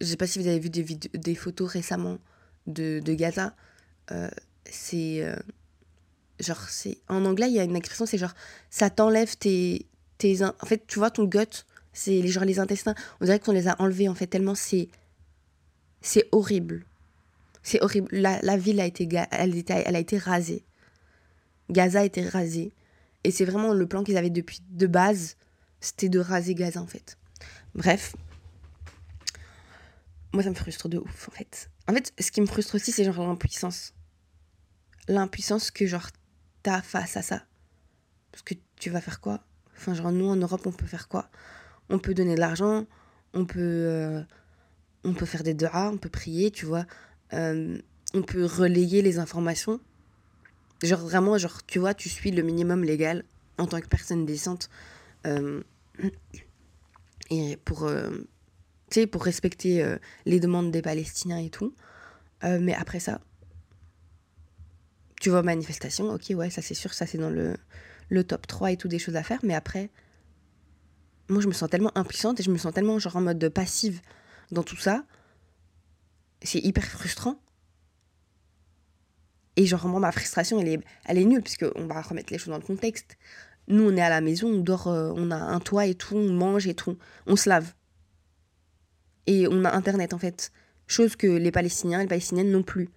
ne 0.00 0.06
sais 0.06 0.16
pas 0.16 0.26
si 0.26 0.38
vous 0.38 0.46
avez 0.46 0.58
vu 0.58 0.70
des, 0.70 0.84
des 0.84 1.34
photos 1.34 1.70
récemment 1.70 2.18
de, 2.66 3.00
de 3.00 3.14
Gaza. 3.14 3.54
c'est 4.64 5.22
genre 6.42 6.68
c'est 6.68 6.98
en 7.08 7.24
anglais 7.24 7.48
il 7.48 7.54
y 7.54 7.60
a 7.60 7.64
une 7.64 7.76
expression 7.76 8.04
c'est 8.04 8.18
genre 8.18 8.34
ça 8.70 8.90
t'enlève 8.90 9.36
tes 9.36 9.86
tes 10.18 10.44
en 10.44 10.66
fait 10.66 10.86
tu 10.86 10.98
vois 10.98 11.10
ton 11.10 11.24
gut 11.24 11.64
c'est 11.92 12.22
les 12.22 12.28
genre 12.28 12.44
les 12.44 12.58
intestins. 12.58 12.94
On 13.20 13.26
dirait 13.26 13.38
qu'on 13.38 13.52
les 13.52 13.68
a 13.68 13.80
enlevés 13.80 14.08
en 14.08 14.14
fait 14.14 14.26
tellement 14.26 14.54
c'est 14.54 14.88
c'est 16.00 16.28
horrible. 16.32 16.84
C'est 17.62 17.80
horrible. 17.82 18.08
La, 18.10 18.40
la, 18.42 18.56
ville 18.56 18.80
a 18.80 18.86
été 18.86 19.08
elle, 19.30 19.62
elle 19.68 19.96
a 19.96 19.98
été 19.98 20.18
rasée. 20.18 20.64
Gaza 21.70 22.00
a 22.00 22.04
été 22.04 22.26
rasée. 22.26 22.72
Et 23.22 23.30
c'est 23.30 23.44
vraiment 23.44 23.72
le 23.72 23.86
plan 23.86 24.02
qu'ils 24.02 24.16
avaient 24.16 24.30
depuis 24.30 24.60
de 24.70 24.86
base 24.86 25.36
c'était 25.80 26.08
de 26.08 26.18
raser 26.18 26.54
Gaza 26.54 26.80
en 26.80 26.86
fait. 26.86 27.18
Bref. 27.74 28.16
Moi 30.32 30.42
ça 30.42 30.50
me 30.50 30.54
frustre 30.54 30.88
de 30.88 30.98
ouf 30.98 31.28
en 31.28 31.32
fait. 31.32 31.70
En 31.88 31.92
fait 31.92 32.12
ce 32.18 32.30
qui 32.30 32.40
me 32.40 32.46
frustre 32.46 32.76
aussi 32.76 32.90
c'est 32.90 33.04
genre 33.04 33.26
l'impuissance. 33.26 33.92
L'impuissance 35.08 35.70
que 35.70 35.86
genre 35.86 36.08
t'as 36.62 36.82
face 36.82 37.16
à 37.16 37.22
ça. 37.22 37.42
Parce 38.30 38.42
que 38.42 38.54
tu 38.76 38.90
vas 38.90 39.00
faire 39.00 39.20
quoi? 39.20 39.40
Enfin, 39.76 39.94
genre, 39.94 40.12
nous, 40.12 40.26
en 40.26 40.36
Europe, 40.36 40.66
on 40.66 40.72
peut 40.72 40.86
faire 40.86 41.08
quoi? 41.08 41.30
On 41.88 41.98
peut 41.98 42.14
donner 42.14 42.34
de 42.34 42.40
l'argent, 42.40 42.86
on 43.34 43.44
peut, 43.44 43.60
euh, 43.60 44.22
on 45.04 45.14
peut 45.14 45.26
faire 45.26 45.42
des 45.42 45.54
du'as, 45.54 45.90
on 45.90 45.98
peut 45.98 46.08
prier, 46.08 46.50
tu 46.50 46.66
vois. 46.66 46.86
Euh, 47.32 47.78
on 48.14 48.22
peut 48.22 48.44
relayer 48.44 49.02
les 49.02 49.18
informations. 49.18 49.80
Genre, 50.82 51.00
vraiment, 51.00 51.38
genre, 51.38 51.64
tu 51.66 51.78
vois, 51.78 51.94
tu 51.94 52.08
suis 52.08 52.30
le 52.30 52.42
minimum 52.42 52.84
légal 52.84 53.24
en 53.58 53.66
tant 53.66 53.80
que 53.80 53.88
personne 53.88 54.26
décente. 54.26 54.68
Euh, 55.26 55.62
et 57.30 57.56
pour, 57.64 57.90
pour 59.10 59.24
respecter 59.24 59.96
les 60.26 60.40
demandes 60.40 60.70
des 60.70 60.82
Palestiniens 60.82 61.38
et 61.38 61.50
tout. 61.50 61.74
mais 62.42 62.74
après 62.74 63.00
ça, 63.00 63.20
tu 65.22 65.30
vois, 65.30 65.44
manifestation, 65.44 66.12
ok, 66.12 66.32
ouais, 66.34 66.50
ça 66.50 66.62
c'est 66.62 66.74
sûr, 66.74 66.92
ça 66.92 67.06
c'est 67.06 67.16
dans 67.16 67.30
le, 67.30 67.56
le 68.08 68.24
top 68.24 68.44
3 68.48 68.72
et 68.72 68.76
tout 68.76 68.88
des 68.88 68.98
choses 68.98 69.14
à 69.14 69.22
faire, 69.22 69.38
mais 69.44 69.54
après, 69.54 69.88
moi 71.28 71.40
je 71.40 71.46
me 71.46 71.52
sens 71.52 71.70
tellement 71.70 71.96
impuissante 71.96 72.40
et 72.40 72.42
je 72.42 72.50
me 72.50 72.58
sens 72.58 72.74
tellement 72.74 72.98
genre 72.98 73.14
en 73.14 73.20
mode 73.20 73.48
passive 73.50 74.00
dans 74.50 74.64
tout 74.64 74.76
ça. 74.76 75.04
C'est 76.42 76.58
hyper 76.58 76.84
frustrant. 76.84 77.40
Et 79.54 79.64
genre, 79.64 79.86
moi, 79.86 80.00
ma 80.00 80.10
frustration, 80.10 80.58
elle 80.58 80.66
est, 80.66 80.80
elle 81.04 81.18
est 81.18 81.24
nulle, 81.24 81.42
puisqu'on 81.42 81.86
va 81.86 82.02
remettre 82.02 82.32
les 82.32 82.38
choses 82.38 82.48
dans 82.48 82.58
le 82.58 82.64
contexte. 82.64 83.16
Nous, 83.68 83.88
on 83.88 83.96
est 83.96 84.02
à 84.02 84.10
la 84.10 84.20
maison, 84.20 84.48
on 84.48 84.58
dort, 84.58 84.88
euh, 84.88 85.12
on 85.14 85.30
a 85.30 85.36
un 85.36 85.60
toit 85.60 85.86
et 85.86 85.94
tout, 85.94 86.16
on 86.16 86.32
mange 86.32 86.66
et 86.66 86.74
tout, 86.74 86.98
on 87.28 87.36
se 87.36 87.48
lave. 87.48 87.74
Et 89.28 89.46
on 89.46 89.64
a 89.64 89.70
Internet, 89.70 90.14
en 90.14 90.18
fait. 90.18 90.50
Chose 90.88 91.14
que 91.14 91.28
les 91.28 91.52
Palestiniens 91.52 92.00
et 92.00 92.02
les 92.02 92.08
Palestiniennes 92.08 92.50
n'ont 92.50 92.64
plus. 92.64 92.88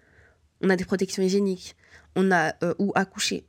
On 0.61 0.71
a 0.71 0.75
des 0.75 0.85
protections 0.85 1.21
hygiéniques 1.21 1.75
on 2.15 2.31
a 2.31 2.53
euh, 2.63 2.73
ou 2.79 2.91
accouché. 2.95 3.45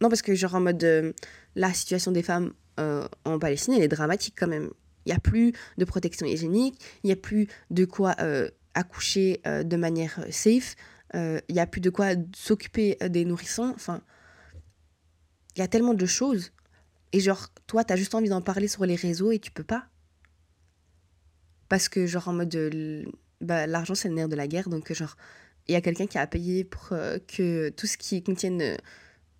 Non, 0.00 0.08
parce 0.08 0.22
que 0.22 0.34
genre 0.34 0.54
en 0.54 0.60
mode 0.60 0.82
euh, 0.84 1.12
la 1.54 1.72
situation 1.72 2.12
des 2.12 2.22
femmes 2.22 2.52
euh, 2.78 3.06
en 3.24 3.38
Palestine, 3.38 3.74
elle 3.74 3.82
est 3.82 3.88
dramatique 3.88 4.34
quand 4.38 4.48
même. 4.48 4.70
Il 5.06 5.10
n'y 5.10 5.16
a 5.16 5.20
plus 5.20 5.52
de 5.78 5.84
protection 5.84 6.26
hygiénique, 6.26 6.80
il 7.02 7.06
n'y 7.06 7.12
a 7.12 7.16
plus 7.16 7.48
de 7.70 7.84
quoi 7.84 8.14
accoucher 8.74 9.40
de 9.46 9.76
manière 9.76 10.20
safe, 10.30 10.76
il 11.14 11.40
n'y 11.48 11.58
a 11.58 11.66
plus 11.66 11.80
de 11.80 11.88
quoi 11.88 12.08
s'occuper 12.36 12.98
des 13.08 13.24
nourrissons. 13.24 13.72
Enfin, 13.74 14.02
il 15.56 15.60
y 15.60 15.62
a 15.62 15.68
tellement 15.68 15.94
de 15.94 16.04
choses. 16.04 16.52
Et 17.12 17.20
genre, 17.20 17.48
toi, 17.66 17.82
tu 17.82 17.94
as 17.94 17.96
juste 17.96 18.14
envie 18.14 18.28
d'en 18.28 18.42
parler 18.42 18.68
sur 18.68 18.84
les 18.84 18.94
réseaux 18.94 19.32
et 19.32 19.38
tu 19.38 19.50
peux 19.50 19.64
pas. 19.64 19.88
Parce 21.70 21.88
que 21.88 22.06
genre 22.06 22.28
en 22.28 22.34
mode... 22.34 22.54
bah, 23.40 23.66
l'argent, 23.66 23.94
c'est 23.94 24.08
le 24.08 24.14
nerf 24.14 24.28
de 24.28 24.36
la 24.36 24.48
guerre, 24.48 24.68
donc 24.68 24.92
genre 24.92 25.16
il 25.68 25.72
y 25.72 25.76
a 25.76 25.80
quelqu'un 25.80 26.06
qui 26.06 26.18
a 26.18 26.26
payé 26.26 26.64
pour 26.64 26.88
euh, 26.92 27.18
que 27.26 27.70
tout 27.70 27.86
ce 27.86 27.96
qui 27.96 28.22
contienne 28.22 28.60
euh, 28.60 28.76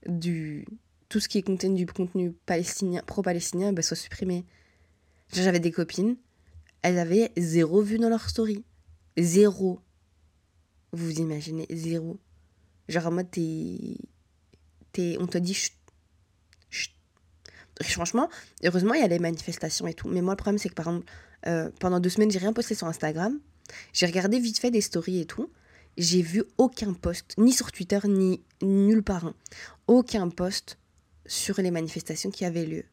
du 0.07 0.67
tout 1.09 1.19
ce 1.19 1.29
qui 1.29 1.43
contienne 1.43 1.75
du 1.75 1.87
contenu 1.87 2.33
palestinien 2.47 3.03
pro-palestinien 3.05 3.73
bah, 3.73 3.83
soit 3.83 3.97
supprimé. 3.97 4.47
J'avais 5.33 5.61
des 5.61 5.73
copines, 5.73 6.17
elles 6.83 6.99
avaient 6.99 7.33
zéro 7.37 7.83
vue 7.83 7.99
dans 7.99 8.09
leur 8.09 8.29
story. 8.29 8.65
Zéro. 9.19 9.81
Vous 10.93 11.07
vous 11.07 11.19
imaginez, 11.21 11.67
zéro. 11.71 12.19
Genre 12.89 13.07
en 13.07 13.13
mode 13.13 13.31
t'es... 13.31 13.97
on 15.21 15.27
te 15.27 15.39
dit 15.39 15.55
chut, 15.55 15.75
chut. 16.71 16.93
franchement, 17.83 18.29
heureusement, 18.65 18.95
il 18.95 19.01
y 19.01 19.05
a 19.05 19.09
les 19.09 19.19
manifestations 19.19 19.87
et 19.87 19.95
tout. 19.95 20.09
Mais 20.09 20.23
moi, 20.23 20.35
le 20.35 20.37
problème, 20.37 20.59
c'est 20.59 20.69
que 20.69 20.75
par 20.75 20.89
exemple, 20.89 21.13
euh, 21.47 21.71
pendant 21.79 22.01
deux 22.01 22.11
semaines, 22.11 22.31
j'ai 22.31 22.39
rien 22.39 22.53
posté 22.53 22.75
sur 22.75 22.87
Instagram. 22.87 23.39
J'ai 23.93 24.07
regardé 24.07 24.39
vite 24.41 24.59
fait 24.59 24.71
des 24.71 24.81
stories 24.81 25.21
et 25.21 25.27
tout. 25.27 25.51
J'ai 25.97 26.23
vu 26.23 26.45
aucun 26.59 26.93
post, 26.93 27.35
ni 27.39 27.53
sur 27.53 27.73
Twitter, 27.73 27.99
ni 28.07 28.41
nulle 28.63 29.03
part. 29.03 29.27
Hein. 29.27 29.35
Aucun 29.87 30.29
post 30.29 30.79
sur 31.27 31.61
les 31.61 31.71
manifestations 31.71 32.31
qui 32.31 32.45
avaient 32.45 32.67
lieu. 32.67 32.85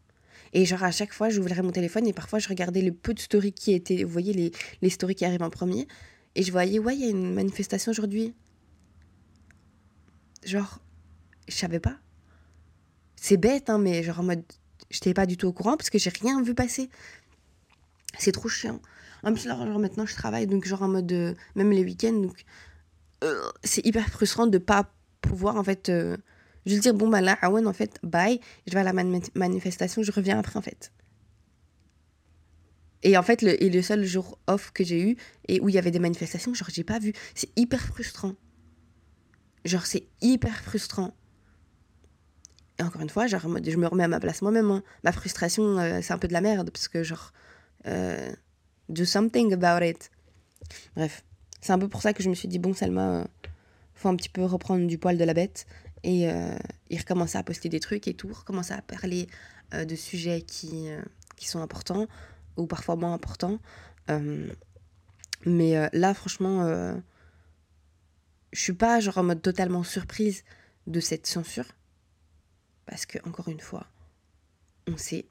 Et 0.53 0.65
genre, 0.65 0.83
à 0.83 0.91
chaque 0.91 1.13
fois, 1.13 1.29
j'ouvrais 1.29 1.61
mon 1.61 1.71
téléphone 1.71 2.07
et 2.07 2.13
parfois, 2.13 2.39
je 2.39 2.47
regardais 2.47 2.81
le 2.81 2.93
peu 2.93 3.13
de 3.13 3.19
stories 3.19 3.53
qui 3.53 3.73
étaient. 3.73 4.03
Vous 4.03 4.11
voyez, 4.11 4.33
les, 4.33 4.51
les 4.81 4.89
stories 4.89 5.15
qui 5.15 5.25
arrivent 5.25 5.43
en 5.43 5.49
premier. 5.49 5.87
Et 6.35 6.43
je 6.43 6.51
voyais, 6.51 6.79
ouais, 6.79 6.95
il 6.95 7.01
y 7.01 7.05
a 7.05 7.09
une 7.09 7.33
manifestation 7.33 7.91
aujourd'hui. 7.91 8.33
Genre, 10.45 10.79
je 11.47 11.55
savais 11.55 11.79
pas. 11.79 11.97
C'est 13.15 13.37
bête, 13.37 13.69
hein, 13.69 13.79
mais 13.79 14.03
genre 14.03 14.19
en 14.19 14.23
mode, 14.23 14.43
j'étais 14.89 15.13
pas 15.13 15.25
du 15.25 15.35
tout 15.35 15.47
au 15.47 15.53
courant 15.53 15.75
parce 15.75 15.89
que 15.89 15.97
j'ai 15.97 16.11
rien 16.11 16.41
vu 16.41 16.53
passer. 16.53 16.89
C'est 18.19 18.31
trop 18.31 18.47
chiant. 18.47 18.79
En 19.23 19.33
plus, 19.33 19.45
là, 19.45 19.57
genre, 19.57 19.79
maintenant, 19.79 20.05
je 20.05 20.13
travaille, 20.13 20.47
donc 20.47 20.65
genre 20.65 20.83
en 20.83 20.87
mode, 20.87 21.11
euh, 21.11 21.33
même 21.55 21.71
les 21.71 21.83
week-ends, 21.83 22.13
donc 22.13 22.45
euh, 23.23 23.49
c'est 23.63 23.85
hyper 23.85 24.07
frustrant 24.09 24.47
de 24.47 24.57
pas 24.57 24.91
pouvoir, 25.21 25.55
en 25.55 25.63
fait, 25.63 25.89
euh, 25.89 26.17
juste 26.65 26.83
dire, 26.83 26.93
bon, 26.93 27.09
bah 27.09 27.21
là, 27.21 27.37
ah 27.41 27.51
ouais, 27.51 27.65
en 27.65 27.73
fait, 27.73 27.99
bye, 28.03 28.39
je 28.67 28.73
vais 28.73 28.79
à 28.79 28.83
la 28.83 28.93
manifestation, 28.93 30.03
je 30.03 30.11
reviens 30.11 30.39
après, 30.39 30.57
en 30.57 30.61
fait. 30.61 30.91
Et 33.03 33.17
en 33.17 33.23
fait, 33.23 33.41
le, 33.41 33.61
et 33.61 33.69
le 33.69 33.81
seul 33.81 34.03
jour 34.03 34.39
off 34.47 34.71
que 34.71 34.83
j'ai 34.83 35.01
eu, 35.11 35.17
et 35.47 35.59
où 35.61 35.69
il 35.69 35.75
y 35.75 35.77
avait 35.77 35.91
des 35.91 35.99
manifestations, 35.99 36.53
genre, 36.53 36.69
j'ai 36.71 36.83
pas 36.83 36.99
vu. 36.99 37.13
C'est 37.35 37.49
hyper 37.55 37.81
frustrant. 37.81 38.35
Genre, 39.65 39.85
c'est 39.85 40.07
hyper 40.21 40.61
frustrant. 40.61 41.15
Et 42.79 42.83
encore 42.83 43.01
une 43.01 43.09
fois, 43.09 43.27
genre, 43.27 43.41
je 43.41 43.77
me 43.77 43.87
remets 43.87 44.03
à 44.03 44.07
ma 44.07 44.19
place 44.19 44.41
moi-même. 44.41 44.69
Hein. 44.71 44.83
Ma 45.03 45.11
frustration, 45.11 45.79
euh, 45.79 45.99
c'est 46.01 46.13
un 46.13 46.17
peu 46.17 46.27
de 46.27 46.33
la 46.33 46.41
merde, 46.41 46.69
parce 46.71 46.87
que, 46.87 47.03
genre, 47.03 47.33
euh, 47.85 48.31
do 48.89 49.05
something 49.05 49.53
about 49.53 49.85
it. 49.85 50.11
Bref, 50.95 51.23
c'est 51.61 51.73
un 51.73 51.79
peu 51.79 51.87
pour 51.87 52.01
ça 52.01 52.13
que 52.13 52.23
je 52.23 52.29
me 52.29 52.35
suis 52.35 52.47
dit, 52.47 52.59
bon, 52.59 52.73
Salma, 52.73 53.21
euh, 53.21 53.23
faut 53.93 54.09
un 54.09 54.15
petit 54.15 54.29
peu 54.29 54.43
reprendre 54.43 54.85
du 54.87 54.97
poil 54.97 55.17
de 55.17 55.23
la 55.23 55.33
bête 55.33 55.65
et, 56.03 56.25
et 56.91 56.97
recommencer 56.97 57.39
à 57.39 57.43
poster 57.43 57.67
des 57.67 57.79
trucs 57.79 58.07
et 58.07 58.13
tout, 58.13 58.31
recommencer 58.31 58.73
à 58.73 58.81
parler 58.83 59.27
de 59.73 59.95
sujets 59.95 60.41
qui, 60.41 60.87
qui 61.35 61.47
sont 61.47 61.59
importants 61.59 62.07
ou 62.57 62.67
parfois 62.67 62.95
moins 62.95 63.11
importants. 63.13 63.59
mais 65.47 65.89
là, 65.93 66.13
franchement, 66.13 66.93
je 68.51 68.61
suis 68.61 68.73
pas 68.73 68.99
genre 68.99 69.17
en 69.17 69.23
mode 69.23 69.41
totalement 69.41 69.83
surprise 69.83 70.43
de 70.85 70.99
cette 70.99 71.25
censure 71.25 71.65
parce 72.87 73.05
que, 73.05 73.19
encore 73.27 73.49
une 73.49 73.59
fois, 73.59 73.85
on 74.87 74.97
sait, 74.97 75.27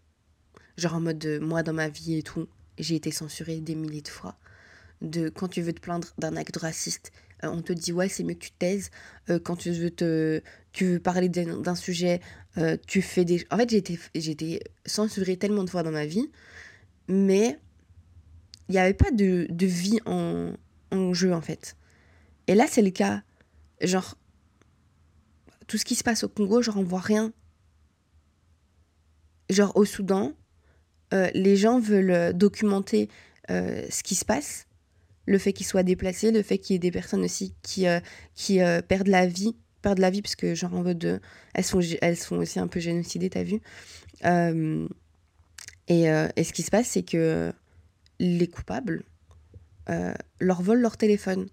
genre 0.77 0.95
en 0.95 1.01
mode 1.01 1.19
de, 1.19 1.39
moi 1.39 1.63
dans 1.63 1.73
ma 1.73 1.89
vie 1.89 2.19
et 2.19 2.23
tout, 2.23 2.49
j'ai 2.79 2.95
été 2.95 3.11
censurée 3.11 3.61
des 3.61 3.75
milliers 3.75 4.03
de 4.03 4.09
fois. 4.09 4.37
De 5.03 5.29
quand 5.29 5.49
tu 5.49 5.61
veux 5.61 5.73
te 5.73 5.81
plaindre 5.81 6.09
d'un 6.19 6.37
acte 6.37 6.57
raciste, 6.57 7.13
euh, 7.45 7.49
on 7.49 7.63
te 7.63 7.73
dit 7.73 7.93
ouais, 7.93 8.09
c'est 8.09 8.25
mieux 8.25 8.35
que 8.35 8.45
tu 8.45 8.51
taises. 8.53 8.91
Euh, 9.31 9.39
quand 9.39 9.57
tu 9.57 9.71
veux, 9.71 9.91
te, 9.91 10.43
tu 10.73 10.87
veux 10.87 11.01
parler 11.01 11.29
d'un 11.29 11.75
sujet, 11.75 12.21
euh, 12.59 12.77
tu 12.87 13.03
fais 13.03 13.25
des. 13.25 13.47
En 13.51 13.57
fait, 13.59 13.71
j'ai 13.71 13.77
été, 13.77 13.99
été 14.15 14.61
censurée 14.85 15.37
tellement 15.37 15.65
de 15.65 15.71
fois 15.71 15.83
dans 15.83 15.91
ma 15.91 16.07
vie, 16.07 16.31
mais 17.09 17.59
il 18.69 18.73
n'y 18.73 18.79
avait 18.79 18.95
pas 18.95 19.11
de, 19.11 19.47
de 19.51 19.67
vie 19.67 20.01
en, 20.07 20.53
en 20.91 21.13
jeu 21.13 21.33
en 21.33 21.43
fait. 21.43 21.77
Et 22.47 22.55
là, 22.55 22.67
c'est 22.69 22.83
le 22.83 22.91
cas. 22.91 23.23
Genre, 23.83 24.17
tout 25.67 25.77
ce 25.77 25.85
qui 25.85 25.95
se 25.95 26.05
passe 26.05 26.25
au 26.25 26.29
Congo, 26.29 26.63
genre, 26.63 26.79
on 26.79 26.85
voit 26.85 27.01
rien 27.01 27.33
genre 29.49 29.77
au 29.77 29.85
Soudan, 29.85 30.33
les 31.13 31.57
gens 31.57 31.79
veulent 31.79 32.33
documenter 32.37 33.09
ce 33.49 34.03
qui 34.03 34.17
se 34.17 34.25
passe, 34.25 34.66
le 35.27 35.39
fait 35.39 35.53
qu'ils 35.53 35.67
soient 35.67 35.83
déplacés, 35.83 36.31
le 36.31 36.43
fait 36.43 36.59
qu'il 36.59 36.75
y 36.75 36.77
ait 36.77 36.81
des 36.81 36.91
personnes 36.91 37.25
aussi 37.25 37.55
qui, 37.63 37.87
qui 38.35 38.61
perdent 38.89 39.09
la 39.09 39.27
vie, 39.27 39.57
perdent 39.83 39.99
la 39.99 40.11
vie 40.11 40.23
parce 40.23 40.37
que 40.37 40.55
genre 40.55 40.75
en 40.75 40.83
mode 40.83 41.21
elles 41.55 41.65
sont 41.65 41.81
elles 42.01 42.17
sont 42.17 42.37
aussi 42.37 42.59
un 42.59 42.69
peu 42.69 42.81
génocidées, 42.81 43.31
t'as 43.31 43.43
vu 43.43 43.61
et, 45.89 46.05
ce 46.45 46.53
qui 46.53 46.63
se 46.63 46.71
passe, 46.71 46.89
c'est 46.89 47.03
que 47.03 47.53
les 48.19 48.49
coupables 48.49 49.03
leur 50.41 50.63
volent 50.63 50.81
leur 50.81 50.97
téléphone 50.97 51.49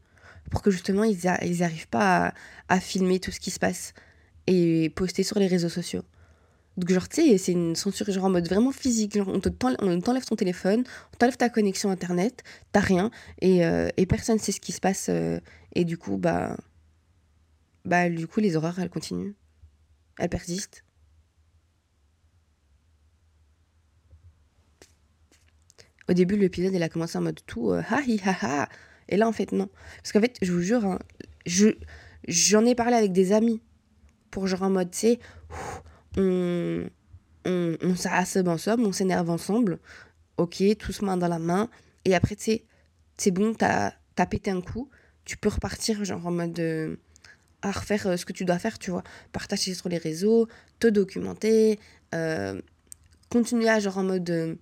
pour 0.50 0.62
que 0.62 0.72
justement 0.72 1.04
ils 1.04 1.26
n'arrivent 1.26 1.88
pas 1.88 2.34
à 2.70 2.80
filmer 2.80 3.20
tout 3.20 3.32
ce 3.32 3.40
qui 3.40 3.52
se 3.52 3.60
passe 3.60 3.94
et 4.48 4.92
poster 4.96 5.24
sur 5.24 5.40
les 5.40 5.48
réseaux 5.48 5.70
sociaux. 5.70 6.04
Donc, 6.78 6.90
genre, 6.90 7.08
tu 7.08 7.22
sais, 7.22 7.38
c'est 7.38 7.52
une 7.52 7.76
censure 7.76 8.10
genre 8.12 8.26
en 8.26 8.30
mode 8.30 8.48
vraiment 8.48 8.72
physique. 8.72 9.16
Genre, 9.16 9.28
on 9.28 9.40
t'enlève 9.40 10.26
ton 10.26 10.36
téléphone, 10.36 10.84
on 11.14 11.18
t'enlève 11.18 11.38
ta 11.38 11.50
connexion 11.50 11.90
internet, 11.90 12.44
t'as 12.72 12.80
rien, 12.80 13.12
et, 13.42 13.66
euh, 13.66 13.90
et 13.98 14.06
personne 14.06 14.40
sait 14.40 14.52
ce 14.52 14.60
qui 14.60 14.72
se 14.72 14.80
passe. 14.82 15.08
Euh, 15.10 15.40
et 15.76 15.86
du 15.86 15.98
coup, 15.98 16.18
bah. 16.18 16.58
Bah, 17.86 18.10
du 18.10 18.28
coup, 18.28 18.40
les 18.40 18.56
horreurs, 18.56 18.80
elles 18.80 18.90
continuent. 18.90 19.34
Elles 20.18 20.30
persistent. 20.30 20.84
Au 26.10 26.14
début, 26.14 26.38
l'épisode, 26.38 26.74
il 26.74 26.84
a 26.84 26.90
commencé 26.90 27.18
en 27.18 27.22
mode 27.22 27.40
tout 27.46 27.72
euh, 27.72 27.82
ha 27.90 28.02
hi 28.02 28.20
ha 28.26 28.36
ha. 28.42 28.70
Et 29.10 29.18
là, 29.18 29.28
en 29.28 29.32
fait, 29.32 29.52
non. 29.52 29.70
Parce 29.98 30.12
qu'en 30.12 30.22
fait, 30.22 30.38
je 30.42 30.52
vous 30.52 30.62
jure, 30.62 30.86
hein, 30.86 31.00
je, 31.46 31.70
j'en 32.28 32.66
ai 32.66 32.76
parlé 32.76 32.96
avec 32.96 33.12
des 33.12 33.32
amis. 33.32 33.62
Pour 34.32 34.48
genre 34.48 34.64
en 34.64 34.70
mode, 34.70 34.94
sais 34.94 35.20
on, 36.18 36.90
on, 37.46 37.78
on 37.82 38.48
ensemble, 38.48 38.84
on 38.86 38.92
s'énerve 38.92 39.30
ensemble, 39.30 39.80
ok, 40.38 40.64
tous 40.80 41.02
main 41.02 41.18
dans 41.18 41.28
la 41.28 41.40
main, 41.40 41.70
et 42.06 42.16
après, 42.16 42.36
tu 42.36 42.44
sais, 42.44 42.66
c'est 43.18 43.32
bon, 43.32 43.54
t'as 43.54 43.94
as 44.18 44.26
pété 44.26 44.52
un 44.52 44.62
coup, 44.62 44.90
tu 45.26 45.38
peux 45.38 45.50
repartir, 45.50 46.04
genre 46.04 46.26
en 46.26 46.32
mode. 46.32 46.60
Euh, 46.60 46.96
à 47.66 47.72
refaire 47.72 48.08
euh, 48.08 48.18
ce 48.18 48.26
que 48.26 48.34
tu 48.34 48.44
dois 48.44 48.60
faire, 48.60 48.78
tu 48.78 48.92
vois. 48.92 49.04
Partager 49.32 49.74
sur 49.74 49.88
les 49.88 49.98
réseaux, 49.98 50.50
te 50.80 50.88
documenter, 50.88 51.80
euh, 52.14 52.62
continuer 53.30 53.70
à, 53.70 53.80
genre 53.80 54.00
en 54.00 54.04
mode. 54.04 54.58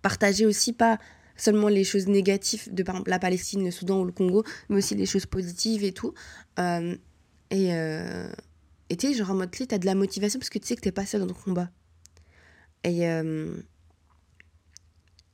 partager 0.00 0.46
aussi 0.46 0.72
pas 0.72 0.98
seulement 1.36 1.68
les 1.68 1.84
choses 1.84 2.06
négatives 2.06 2.72
de 2.72 2.82
par 2.82 2.94
exemple 2.94 3.10
la 3.10 3.18
Palestine, 3.18 3.64
le 3.64 3.70
Soudan 3.70 4.00
ou 4.00 4.04
le 4.06 4.12
Congo, 4.12 4.44
mais 4.70 4.76
aussi 4.76 4.94
les 4.94 5.04
choses 5.04 5.26
positives 5.26 5.84
et 5.84 5.92
tout. 5.92 6.14
et, 6.58 7.70
et 8.90 8.96
tu 8.96 9.08
sais, 9.08 9.14
genre 9.14 9.30
en 9.30 9.34
mode, 9.34 9.50
tu 9.50 9.62
as 9.70 9.78
de 9.78 9.86
la 9.86 9.94
motivation 9.94 10.38
parce 10.38 10.50
que 10.50 10.58
tu 10.58 10.66
sais 10.66 10.76
que 10.76 10.80
t'es 10.80 10.92
pas 10.92 11.06
seul 11.06 11.20
dans 11.22 11.26
ton 11.28 11.34
combat. 11.34 11.70
Et, 12.84 13.08
euh, 13.08 13.56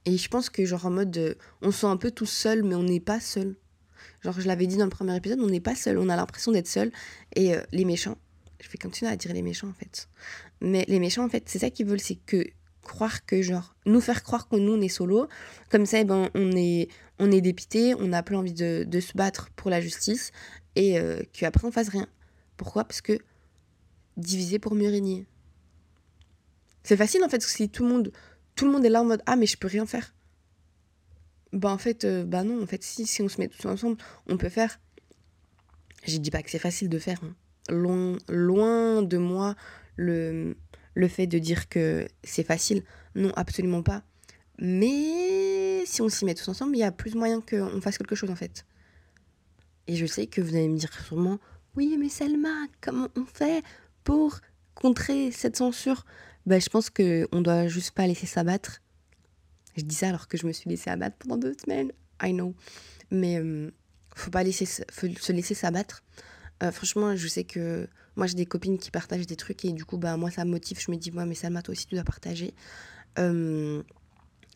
et 0.05 0.17
je 0.17 0.29
pense 0.29 0.51
que, 0.51 0.65
genre 0.65 0.87
en 0.87 0.91
mode, 0.91 1.17
euh, 1.17 1.35
on 1.63 1.73
se 1.73 1.81
sent 1.81 1.87
un 1.87 1.97
peu 1.97 2.11
tout 2.11 2.27
seul, 2.27 2.63
mais 2.63 2.75
on 2.75 2.85
n'est 2.85 3.01
pas 3.01 3.21
seul. 3.21 3.57
Genre, 4.23 4.39
je 4.41 4.47
l'avais 4.47 4.67
dit 4.67 4.77
dans 4.77 4.85
le 4.85 4.91
premier 4.91 5.17
épisode, 5.17 5.41
on 5.41 5.49
n'est 5.49 5.61
pas 5.61 5.75
seul, 5.75 5.99
on 5.99 6.09
a 6.09 6.17
l'impression 6.17 6.53
d'être 6.53 6.69
seul. 6.69 6.93
Et 7.35 7.55
euh, 7.55 7.63
les 7.73 7.85
méchants, 7.85 8.17
je 8.61 8.69
vais 8.69 8.79
continuer 8.79 9.11
à 9.11 9.17
dire 9.17 9.33
les 9.33 9.43
méchants 9.43 9.69
en 9.69 9.75
fait. 9.75 10.09
Mais 10.61 10.85
les 10.89 11.01
méchants, 11.01 11.25
en 11.25 11.29
fait, 11.29 11.49
c'est 11.49 11.59
ça 11.59 11.71
qu'ils 11.71 11.87
veulent, 11.87 12.01
c'est 12.01 12.19
que 12.25 12.45
croire 12.83 13.27
que, 13.27 13.43
genre, 13.43 13.75
nous 13.85 14.01
faire 14.01 14.23
croire 14.23 14.49
que 14.49 14.57
nous, 14.57 14.73
on 14.73 14.81
est 14.81 14.89
solo. 14.89 15.27
Comme 15.71 15.87
ça, 15.87 16.01
eh 16.01 16.05
ben, 16.05 16.31
on 16.35 16.53
est, 16.53 16.89
on 17.19 17.33
est 17.33 17.41
dépité, 17.41 17.95
on 17.95 18.09
n'a 18.09 18.23
plus 18.23 18.37
envie 18.37 18.55
de, 18.55 18.85
de, 18.87 19.01
se 19.01 19.13
battre 19.15 19.51
pour 19.57 19.71
la 19.71 19.81
justice 19.81 20.31
et 20.77 20.99
qu'après, 21.33 21.67
on 21.67 21.73
fasse 21.73 21.89
rien. 21.89 22.07
Pourquoi? 22.57 22.85
Parce 22.85 23.01
que 23.01 23.19
diviser 24.21 24.59
pour 24.59 24.75
mieux 24.75 24.89
régner. 24.89 25.27
C'est 26.83 26.97
facile 26.97 27.23
en 27.25 27.29
fait, 27.29 27.43
si 27.43 27.69
tout 27.69 27.83
le 27.83 27.89
monde, 27.89 28.13
tout 28.55 28.67
le 28.67 28.73
monde 28.73 28.85
est 28.85 28.91
là 28.91 29.03
en 29.03 29.05
mode 29.05 29.23
ah 29.27 29.37
mais 29.37 29.47
je 29.47 29.57
peux 29.57 29.69
rien 29.69 29.87
faire. 29.87 30.15
Bah 31.53 31.71
en 31.71 31.79
fait, 31.79 32.05
euh, 32.05 32.25
bah 32.25 32.45
non, 32.45 32.63
en 32.63 32.67
fait 32.67 32.83
si, 32.83 33.07
si 33.07 33.23
on 33.23 33.29
se 33.29 33.41
met 33.41 33.49
tous 33.49 33.67
ensemble, 33.67 33.97
on 34.29 34.37
peut 34.37 34.49
faire. 34.49 34.81
Je 36.07 36.17
dis 36.17 36.31
pas 36.31 36.43
que 36.43 36.51
c'est 36.51 36.59
facile 36.59 36.89
de 36.89 36.99
faire. 36.99 37.21
Hein. 37.23 37.35
Loin, 37.69 38.17
loin 38.29 39.03
de 39.03 39.19
moi 39.19 39.55
le, 39.97 40.57
le 40.95 41.09
fait 41.09 41.27
de 41.27 41.39
dire 41.39 41.69
que 41.69 42.09
c'est 42.25 42.45
facile. 42.45 42.85
Non, 43.15 43.33
absolument 43.37 43.83
pas. 43.83 44.03
Mais 44.59 45.85
si 45.87 46.03
on 46.03 46.09
s'y 46.09 46.25
met 46.25 46.35
tous 46.35 46.49
ensemble, 46.49 46.77
il 46.77 46.81
y 46.81 46.85
a 46.85 46.93
plus 46.93 47.15
moyen 47.15 47.41
qu'on 47.41 47.81
fasse 47.81 47.99
quelque 47.99 48.15
chose 48.15 48.31
en 48.31 48.37
fait. 48.37 48.65
Et 49.87 49.97
je 49.97 50.07
sais 50.07 50.27
que 50.27 50.41
vous 50.41 50.55
allez 50.55 50.69
me 50.69 50.79
dire 50.79 50.93
sûrement, 50.93 51.39
oui 51.77 51.97
mais 51.99 52.09
Selma, 52.09 52.67
comment 52.81 53.09
on 53.17 53.25
fait? 53.25 53.63
Pour 54.11 54.41
contrer 54.75 55.31
cette 55.31 55.57
censure, 55.57 56.05
bah, 56.45 56.59
je 56.59 56.69
pense 56.69 56.91
qu'on 56.91 57.43
doit 57.43 57.69
juste 57.69 57.93
pas 57.93 58.09
laisser 58.09 58.27
s'abattre. 58.27 58.83
Je 59.77 59.85
dis 59.85 59.95
ça 59.95 60.09
alors 60.09 60.27
que 60.27 60.37
je 60.37 60.49
me 60.49 60.53
suis 60.53 60.69
laissé 60.69 60.91
abattre 60.91 61.17
pendant 61.21 61.37
deux 61.37 61.55
semaines. 61.63 61.93
I 62.21 62.33
know. 62.33 62.57
Mais 63.13 63.39
euh, 63.39 63.71
faut 64.17 64.33
pas 64.33 64.43
laisser, 64.43 64.67
se 64.67 65.33
laisser 65.33 65.55
s'abattre. 65.55 66.03
Euh, 66.65 66.73
franchement, 66.73 67.15
je 67.15 67.29
sais 67.29 67.45
que 67.45 67.87
moi 68.17 68.27
j'ai 68.27 68.35
des 68.35 68.47
copines 68.47 68.79
qui 68.79 68.91
partagent 68.91 69.29
des 69.29 69.37
trucs 69.37 69.65
et 69.65 69.71
du 69.71 69.85
coup, 69.85 69.97
bah, 69.97 70.17
moi 70.17 70.33
ça 70.33 70.45
me 70.45 70.51
motive. 70.51 70.81
Je 70.81 70.91
me 70.91 70.97
dis, 70.97 71.13
moi, 71.13 71.25
mais 71.25 71.37
Salma, 71.37 71.63
toi 71.63 71.71
aussi 71.71 71.87
tu 71.87 71.95
dois 71.95 72.03
partager. 72.03 72.53
Euh, 73.21 73.81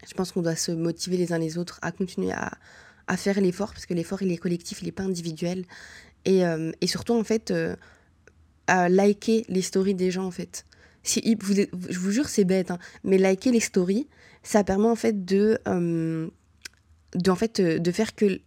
je 0.05 0.15
pense 0.15 0.33
qu'on 0.33 0.43
doit 0.43 0.57
se 0.57 0.73
motiver 0.73 1.17
les 1.17 1.33
uns 1.33 1.39
les 1.39 1.59
autres 1.59 1.79
à 1.81 1.93
continuer 1.93 2.33
à, 2.33 3.17
faire 3.17 3.41
l'effort 3.41 3.73
parce 3.73 3.87
que 3.87 3.95
l'effort 3.95 4.21
il 4.23 4.33
est 4.33 4.37
collectif, 4.37 4.83
il 4.83 4.89
est 4.89 4.93
pas 4.93 5.05
individuel. 5.05 5.65
Et, 6.25 6.41
et 6.81 6.87
surtout, 6.87 7.13
en 7.13 7.23
fait, 7.23 7.53
à 8.67 8.89
liker 8.89 9.45
les 9.49 9.63
stories 9.63 9.95
des 9.95 10.11
gens 10.11 10.25
en 10.25 10.31
fait. 10.31 10.65
Si, 11.03 11.37
vous, 11.41 11.55
je 11.55 11.99
vous 11.99 12.11
jure, 12.11 12.29
c'est 12.29 12.45
bête, 12.45 12.71
hein, 12.71 12.79
mais 13.03 13.19
liker 13.19 13.51
les 13.51 13.61
stories, 13.61 14.09
ça 14.43 14.65
permet 14.65 14.89
en 14.89 14.95
fait 14.95 15.25
de, 15.25 15.59
euh, 15.69 16.29
de, 17.15 17.31
en 17.31 17.37
fait, 17.37 17.61
de 17.61 17.93
faire 17.93 18.15
que 18.15 18.41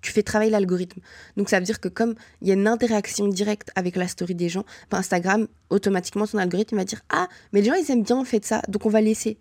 tu 0.00 0.12
fais 0.12 0.22
travailler 0.22 0.50
l'algorithme. 0.50 1.00
Donc 1.36 1.48
ça 1.50 1.58
veut 1.58 1.64
dire 1.64 1.80
que 1.80 1.88
comme 1.88 2.14
il 2.40 2.48
y 2.48 2.50
a 2.50 2.54
une 2.54 2.66
interaction 2.66 3.28
directe 3.28 3.70
avec 3.74 3.96
la 3.96 4.08
story 4.08 4.34
des 4.34 4.48
gens, 4.48 4.64
Instagram, 4.90 5.46
automatiquement, 5.68 6.26
son 6.26 6.38
algorithme 6.38 6.76
va 6.76 6.84
dire 6.84 7.02
Ah, 7.10 7.28
mais 7.52 7.60
les 7.60 7.68
gens, 7.68 7.74
ils 7.74 7.90
aiment 7.90 8.02
bien 8.02 8.16
en 8.16 8.24
fait 8.24 8.44
ça, 8.44 8.62
donc 8.68 8.86
on 8.86 8.90
va 8.90 9.00
laisser. 9.00 9.38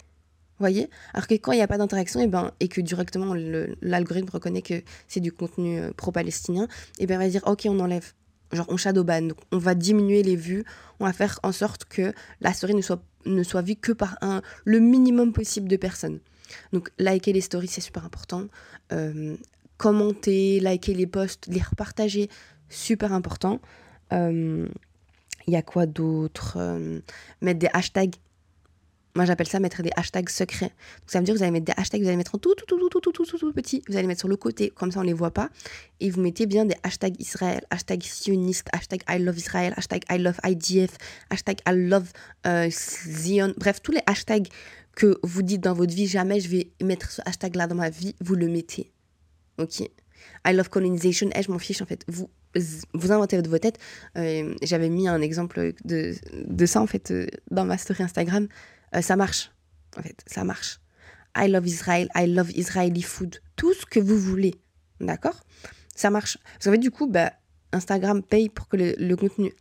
Vous 0.59 0.63
voyez? 0.63 0.89
Alors 1.13 1.27
que 1.27 1.35
quand 1.35 1.53
il 1.53 1.55
n'y 1.55 1.61
a 1.61 1.67
pas 1.67 1.77
d'interaction, 1.77 2.19
et, 2.19 2.23
eh 2.23 2.27
ben, 2.27 2.51
et 2.59 2.67
que 2.67 2.81
directement 2.81 3.33
l'algorithme 3.81 4.29
reconnaît 4.29 4.61
que 4.61 4.83
c'est 5.07 5.21
du 5.21 5.31
contenu 5.31 5.79
euh, 5.79 5.91
pro-palestinien, 5.95 6.65
et 6.99 7.03
eh 7.03 7.05
ben, 7.07 7.15
il 7.15 7.25
va 7.25 7.29
dire 7.29 7.43
Ok, 7.45 7.61
on 7.65 7.79
enlève. 7.79 8.11
Genre, 8.51 8.65
on 8.69 8.77
shadowban. 8.77 9.29
On 9.51 9.57
va 9.57 9.75
diminuer 9.75 10.23
les 10.23 10.35
vues. 10.35 10.63
On 10.99 11.05
va 11.05 11.13
faire 11.13 11.39
en 11.43 11.51
sorte 11.51 11.85
que 11.85 12.13
la 12.41 12.53
story 12.53 12.75
ne 12.75 12.81
soit, 13.43 13.61
vue 13.61 13.75
que 13.75 13.91
par 13.91 14.17
le 14.65 14.79
minimum 14.79 15.33
possible 15.33 15.67
de 15.67 15.77
personnes. 15.77 16.19
Donc, 16.73 16.89
liker 16.97 17.33
les 17.33 17.41
stories, 17.41 17.67
c'est 17.67 17.81
super 17.81 18.05
important. 18.05 18.45
Euh, 18.91 19.35
commenter, 19.77 20.59
liker 20.59 20.93
les 20.93 21.07
posts, 21.07 21.47
les 21.47 21.61
repartager, 21.61 22.29
super 22.69 23.13
important. 23.13 23.59
Il 24.11 24.17
euh, 24.17 24.67
y 25.47 25.55
a 25.55 25.61
quoi 25.61 25.85
d'autre? 25.85 26.57
Euh, 26.57 26.99
Mettre 27.41 27.59
des 27.59 27.69
hashtags. 27.73 28.15
Moi, 29.15 29.25
j'appelle 29.25 29.47
ça 29.47 29.59
mettre 29.59 29.81
des 29.81 29.89
hashtags 29.95 30.29
secrets. 30.29 30.67
Donc, 30.67 31.07
ça 31.07 31.19
veut 31.19 31.25
dire 31.25 31.33
que 31.33 31.39
vous 31.39 31.43
allez 31.43 31.51
mettre 31.51 31.65
des 31.65 31.73
hashtags, 31.75 32.01
vous 32.01 32.07
allez 32.07 32.17
mettre 32.17 32.35
en 32.35 32.37
tout, 32.37 32.53
tout, 32.55 32.65
tout, 32.65 32.77
tout, 32.77 32.99
tout, 32.99 33.11
tout, 33.11 33.25
tout, 33.25 33.37
tout 33.37 33.53
petit. 33.53 33.81
Vous 33.89 33.97
allez 33.97 34.07
mettre 34.07 34.19
sur 34.19 34.27
le 34.27 34.35
côté, 34.35 34.69
comme 34.69 34.91
ça 34.91 34.99
on 34.99 35.03
ne 35.03 35.07
les 35.07 35.13
voit 35.13 35.31
pas. 35.31 35.49
Et 35.99 36.09
vous 36.09 36.21
mettez 36.21 36.45
bien 36.45 36.65
des 36.65 36.75
hashtags 36.83 37.19
Israël, 37.19 37.61
hashtag 37.69 38.03
sioniste, 38.03 38.67
hashtag 38.71 39.01
I 39.09 39.19
love 39.19 39.37
Israël, 39.37 39.73
hashtag 39.75 40.03
I 40.11 40.17
love 40.19 40.39
IDF, 40.45 40.97
hashtag 41.29 41.57
I 41.67 41.73
love 41.75 42.11
euh, 42.45 42.69
Zion. 42.69 43.53
Bref, 43.57 43.81
tous 43.81 43.91
les 43.91 44.01
hashtags 44.05 44.47
que 44.95 45.17
vous 45.23 45.41
dites 45.41 45.61
dans 45.61 45.73
votre 45.73 45.93
vie, 45.93 46.07
jamais 46.07 46.39
je 46.39 46.49
vais 46.49 46.71
mettre 46.81 47.09
ce 47.09 47.21
hashtag-là 47.25 47.67
dans 47.67 47.75
ma 47.75 47.89
vie, 47.89 48.15
vous 48.21 48.35
le 48.35 48.47
mettez. 48.47 48.91
Ok? 49.57 49.81
I 50.45 50.53
love 50.53 50.69
colonization. 50.69 51.29
Eh, 51.35 51.41
je 51.41 51.51
m'en 51.51 51.59
fiche 51.59 51.81
en 51.81 51.85
fait. 51.85 52.03
Vous, 52.07 52.29
vous 52.93 53.11
inventez 53.11 53.41
de 53.41 53.49
vos 53.49 53.57
têtes. 53.57 53.77
Euh, 54.17 54.55
j'avais 54.61 54.89
mis 54.89 55.07
un 55.07 55.21
exemple 55.21 55.73
de, 55.85 56.13
de 56.33 56.65
ça 56.65 56.81
en 56.81 56.87
fait 56.87 57.11
euh, 57.11 57.27
dans 57.51 57.65
ma 57.65 57.77
story 57.77 58.03
Instagram. 58.03 58.47
Euh, 58.95 59.01
ça 59.01 59.15
marche. 59.15 59.51
En 59.97 60.01
fait, 60.01 60.23
ça 60.25 60.43
marche. 60.43 60.79
I 61.37 61.47
love 61.47 61.67
Israel. 61.67 62.09
I 62.15 62.27
love 62.27 62.51
Israeli 62.51 63.01
food. 63.01 63.39
Tout 63.55 63.73
ce 63.73 63.85
que 63.85 63.99
vous 63.99 64.17
voulez. 64.17 64.55
D'accord? 64.99 65.39
Ça 65.95 66.09
marche. 66.09 66.37
Parce 66.53 66.65
qu'en 66.65 66.71
fait, 66.71 66.77
du 66.77 66.91
coup, 66.91 67.07
bah, 67.07 67.33
Instagram 67.71 68.23
paye 68.23 68.49
pour 68.49 68.67
que 68.67 68.77
le, 68.77 68.95
le 68.97 69.15
contenu 69.15 69.53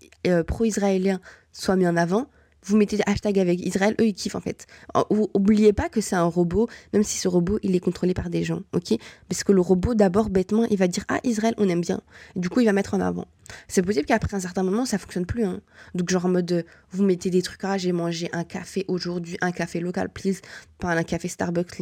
pro-israélien 0.46 1.20
soit 1.52 1.76
mis 1.76 1.86
en 1.86 1.96
avant 1.96 2.28
vous 2.64 2.76
mettez 2.76 2.96
des 2.96 3.02
hashtags 3.06 3.38
avec 3.38 3.60
Israël, 3.64 3.94
eux 4.00 4.06
ils 4.06 4.14
kiffent 4.14 4.34
en 4.34 4.40
fait. 4.40 4.66
Oubliez 5.10 5.72
pas 5.72 5.88
que 5.88 6.00
c'est 6.00 6.16
un 6.16 6.24
robot, 6.24 6.68
même 6.92 7.02
si 7.02 7.18
ce 7.18 7.28
robot 7.28 7.58
il 7.62 7.74
est 7.74 7.80
contrôlé 7.80 8.14
par 8.14 8.30
des 8.30 8.44
gens, 8.44 8.62
ok? 8.72 8.94
Parce 9.28 9.44
que 9.44 9.52
le 9.52 9.60
robot 9.60 9.94
d'abord 9.94 10.30
bêtement 10.30 10.64
il 10.64 10.76
va 10.76 10.88
dire 10.88 11.04
ah 11.08 11.20
Israël 11.24 11.54
on 11.58 11.68
aime 11.68 11.80
bien, 11.80 12.00
du 12.36 12.48
coup 12.48 12.60
il 12.60 12.66
va 12.66 12.72
mettre 12.72 12.94
en 12.94 13.00
avant. 13.00 13.26
C'est 13.66 13.82
possible 13.82 14.06
qu'après 14.06 14.36
un 14.36 14.40
certain 14.40 14.62
moment 14.62 14.84
ça 14.84 14.98
fonctionne 14.98 15.26
plus, 15.26 15.44
hein. 15.44 15.60
Donc 15.94 16.10
genre 16.10 16.26
en 16.26 16.30
mode 16.30 16.64
vous 16.90 17.04
mettez 17.04 17.30
des 17.30 17.42
trucs 17.42 17.64
ah 17.64 17.78
j'ai 17.78 17.92
mangé 17.92 18.28
un 18.32 18.44
café 18.44 18.84
aujourd'hui, 18.88 19.38
un 19.40 19.52
café 19.52 19.80
local 19.80 20.08
please, 20.10 20.40
pas 20.78 20.92
un 20.92 21.02
café 21.02 21.28
Starbucks, 21.28 21.80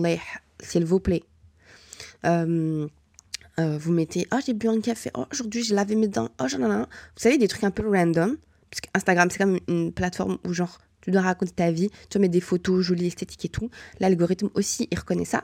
s'il 0.60 0.84
vous 0.84 1.00
plaît. 1.00 1.22
Euh, 2.24 2.86
euh, 3.58 3.78
vous 3.78 3.92
mettez 3.92 4.26
oh 4.32 4.38
j'ai 4.44 4.52
bu 4.52 4.68
un 4.68 4.80
café, 4.80 5.10
oh 5.14 5.24
aujourd'hui 5.32 5.62
j'ai 5.62 5.74
lavé 5.74 5.96
mes 5.96 6.08
dents, 6.08 6.28
oh 6.40 6.46
j'en 6.48 6.58
ai 6.60 6.82
Vous 6.82 6.86
savez 7.16 7.38
des 7.38 7.48
trucs 7.48 7.64
un 7.64 7.70
peu 7.70 7.88
random 7.88 8.36
parce 8.70 8.80
qu'Instagram, 8.80 9.30
c'est 9.30 9.38
comme 9.38 9.58
une 9.68 9.92
plateforme 9.92 10.38
où, 10.44 10.52
genre, 10.52 10.78
tu 11.06 11.12
dois 11.12 11.22
raconter 11.22 11.52
ta 11.52 11.70
vie, 11.70 11.90
tu 12.10 12.18
mets 12.18 12.28
des 12.28 12.40
photos 12.40 12.84
jolies, 12.84 13.06
esthétiques 13.06 13.44
et 13.44 13.48
tout. 13.48 13.70
L'algorithme 14.00 14.50
aussi, 14.54 14.88
il 14.90 14.98
reconnaît 14.98 15.24
ça. 15.24 15.40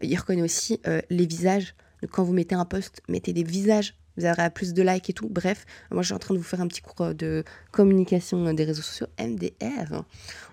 Il 0.00 0.16
reconnaît 0.16 0.42
aussi 0.42 0.80
euh, 0.86 1.00
les 1.10 1.26
visages. 1.26 1.74
Quand 2.12 2.22
vous 2.22 2.32
mettez 2.32 2.54
un 2.54 2.64
post, 2.64 3.02
mettez 3.08 3.32
des 3.32 3.42
visages. 3.42 3.96
Vous 4.16 4.26
aurez 4.26 4.50
plus 4.50 4.74
de 4.74 4.82
likes 4.82 5.10
et 5.10 5.12
tout. 5.12 5.28
Bref, 5.28 5.64
moi, 5.90 6.02
je 6.02 6.06
suis 6.06 6.14
en 6.14 6.20
train 6.20 6.34
de 6.34 6.38
vous 6.38 6.44
faire 6.44 6.60
un 6.60 6.68
petit 6.68 6.82
cours 6.82 7.00
euh, 7.00 7.14
de 7.14 7.44
communication 7.72 8.46
euh, 8.46 8.52
des 8.52 8.64
réseaux 8.64 8.82
sociaux, 8.82 9.08
MDR. 9.18 10.04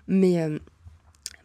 Mais 0.08 0.44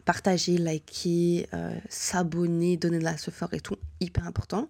partager, 0.04 0.58
liker, 0.58 1.48
s'abonner, 1.90 2.78
donner 2.78 3.00
de 3.00 3.04
la 3.04 3.18
support 3.18 3.54
et 3.54 3.60
tout, 3.60 3.76
hyper 4.00 4.26
important. 4.26 4.68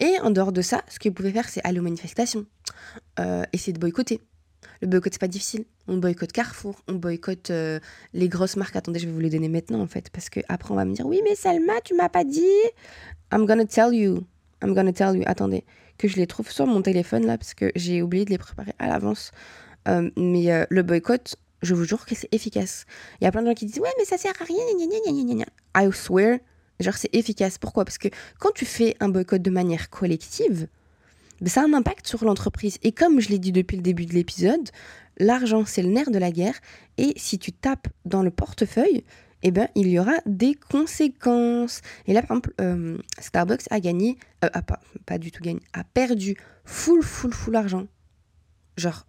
Et 0.00 0.18
en 0.20 0.30
dehors 0.30 0.52
de 0.52 0.62
ça, 0.62 0.82
ce 0.88 0.98
que 0.98 1.08
vous 1.08 1.14
pouvez 1.14 1.32
faire, 1.32 1.48
c'est 1.48 1.60
aller 1.64 1.78
aux 1.78 1.84
manifestations. 1.84 2.46
essayer 3.52 3.72
de 3.72 3.78
boycotter. 3.78 4.20
Le 4.80 4.88
boycott, 4.88 5.12
c'est 5.12 5.20
pas 5.20 5.28
difficile. 5.28 5.64
On 5.88 5.96
boycotte 5.96 6.32
Carrefour, 6.32 6.80
on 6.88 6.94
boycotte 6.94 7.50
euh, 7.50 7.80
les 8.12 8.28
grosses 8.28 8.56
marques. 8.56 8.76
Attendez, 8.76 8.98
je 8.98 9.06
vais 9.06 9.12
vous 9.12 9.20
les 9.20 9.30
donner 9.30 9.48
maintenant, 9.48 9.80
en 9.80 9.86
fait, 9.86 10.10
parce 10.10 10.28
que 10.28 10.40
après 10.48 10.72
on 10.72 10.76
va 10.76 10.84
me 10.84 10.94
dire, 10.94 11.06
oui, 11.06 11.20
mais 11.24 11.34
Salma, 11.34 11.80
tu 11.84 11.94
m'as 11.94 12.08
pas 12.08 12.24
dit. 12.24 12.40
I'm 13.32 13.46
gonna 13.46 13.64
tell 13.64 13.94
you. 13.94 14.24
I'm 14.62 14.74
gonna 14.74 14.92
tell 14.92 15.16
you. 15.16 15.22
Attendez, 15.26 15.64
que 15.98 16.08
je 16.08 16.16
les 16.16 16.26
trouve 16.26 16.50
sur 16.50 16.66
mon 16.66 16.82
téléphone, 16.82 17.26
là, 17.26 17.38
parce 17.38 17.54
que 17.54 17.72
j'ai 17.74 18.02
oublié 18.02 18.24
de 18.24 18.30
les 18.30 18.38
préparer 18.38 18.74
à 18.78 18.88
l'avance. 18.88 19.30
Euh, 19.88 20.10
mais 20.16 20.52
euh, 20.52 20.64
le 20.70 20.82
boycott, 20.82 21.36
je 21.62 21.74
vous 21.74 21.84
jure 21.84 22.06
que 22.06 22.14
c'est 22.14 22.32
efficace. 22.32 22.86
Il 23.20 23.24
y 23.24 23.26
a 23.26 23.32
plein 23.32 23.42
de 23.42 23.46
gens 23.48 23.54
qui 23.54 23.66
disent, 23.66 23.80
ouais, 23.80 23.92
mais 23.98 24.04
ça 24.04 24.18
sert 24.18 24.32
à 24.40 24.44
rien. 24.44 24.64
I 25.76 25.92
swear, 25.92 26.38
genre, 26.80 26.94
c'est 26.94 27.14
efficace. 27.14 27.58
Pourquoi? 27.58 27.84
Parce 27.84 27.98
que 27.98 28.08
quand 28.38 28.52
tu 28.54 28.64
fais 28.64 28.96
un 29.00 29.08
boycott 29.08 29.42
de 29.42 29.50
manière 29.50 29.90
collective, 29.90 30.68
ça 31.48 31.62
a 31.62 31.64
un 31.64 31.74
impact 31.74 32.06
sur 32.06 32.24
l'entreprise. 32.24 32.78
Et 32.82 32.92
comme 32.92 33.20
je 33.20 33.28
l'ai 33.28 33.38
dit 33.38 33.52
depuis 33.52 33.76
le 33.76 33.82
début 33.82 34.06
de 34.06 34.14
l'épisode, 34.14 34.70
l'argent, 35.18 35.64
c'est 35.64 35.82
le 35.82 35.88
nerf 35.88 36.10
de 36.10 36.18
la 36.18 36.30
guerre. 36.30 36.54
Et 36.98 37.14
si 37.16 37.38
tu 37.38 37.52
tapes 37.52 37.88
dans 38.04 38.22
le 38.22 38.30
portefeuille, 38.30 39.04
eh 39.42 39.50
ben, 39.50 39.68
il 39.74 39.88
y 39.88 39.98
aura 39.98 40.14
des 40.26 40.54
conséquences. 40.54 41.80
Et 42.06 42.12
là, 42.12 42.22
par 42.22 42.36
exemple, 42.36 42.54
euh, 42.60 42.98
Starbucks 43.18 43.64
a 43.70 43.80
gagné, 43.80 44.16
euh, 44.44 44.48
pas, 44.48 44.80
pas 45.04 45.18
du 45.18 45.32
tout 45.32 45.42
gagné, 45.42 45.60
a 45.72 45.84
perdu 45.84 46.36
full, 46.64 47.02
full, 47.02 47.32
full 47.32 47.56
argent. 47.56 47.86
Genre, 48.76 49.06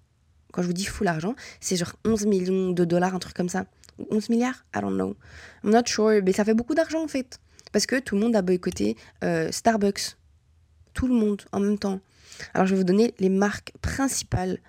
quand 0.51 0.61
je 0.61 0.67
vous 0.67 0.73
dis 0.73 0.85
full 0.85 1.07
argent, 1.07 1.35
c'est 1.59 1.75
genre 1.75 1.93
11 2.05 2.25
millions 2.25 2.71
de 2.71 2.85
dollars, 2.85 3.13
un 3.13 3.19
truc 3.19 3.35
comme 3.35 3.49
ça. 3.49 3.65
11 4.09 4.29
milliards 4.29 4.65
I 4.75 4.81
don't 4.81 4.95
know. 4.95 5.15
I'm 5.63 5.71
not 5.71 5.85
sure, 5.85 6.21
mais 6.23 6.33
ça 6.33 6.43
fait 6.45 6.55
beaucoup 6.55 6.73
d'argent 6.73 7.03
en 7.03 7.07
fait. 7.07 7.39
Parce 7.71 7.85
que 7.85 7.99
tout 7.99 8.15
le 8.15 8.21
monde 8.21 8.35
a 8.35 8.41
boycotté 8.41 8.97
euh, 9.23 9.51
Starbucks. 9.51 10.17
Tout 10.93 11.07
le 11.07 11.13
monde 11.13 11.41
en 11.51 11.59
même 11.59 11.77
temps. 11.77 11.99
Alors, 12.53 12.67
je 12.67 12.73
vais 12.73 12.79
vous 12.79 12.85
donner 12.85 13.13
les 13.19 13.29
marques 13.29 13.73
principales 13.81 14.59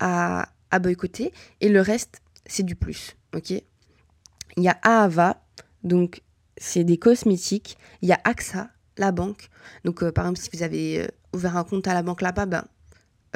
à, 0.00 0.48
boycotter 0.80 1.32
et 1.60 1.68
le 1.68 1.80
reste, 1.80 2.20
c'est 2.46 2.64
du 2.64 2.74
plus. 2.74 3.16
Ok? 3.32 3.50
Il 3.50 4.62
y 4.62 4.68
a 4.68 4.76
Aava, 4.82 5.40
donc 5.84 6.22
c'est 6.56 6.84
des 6.84 6.98
cosmétiques. 6.98 7.76
Il 8.02 8.08
y 8.08 8.12
a 8.12 8.20
AXA, 8.24 8.70
la 8.96 9.12
banque. 9.12 9.48
Donc, 9.84 10.02
euh, 10.02 10.12
par 10.12 10.26
exemple, 10.26 10.40
si 10.40 10.50
vous 10.52 10.62
avez 10.62 11.02
euh, 11.02 11.06
ouvert 11.32 11.56
un 11.56 11.64
compte 11.64 11.86
à 11.88 11.94
la 11.94 12.02
banque 12.02 12.22
là-bas, 12.22 12.46
ben, 12.46 12.64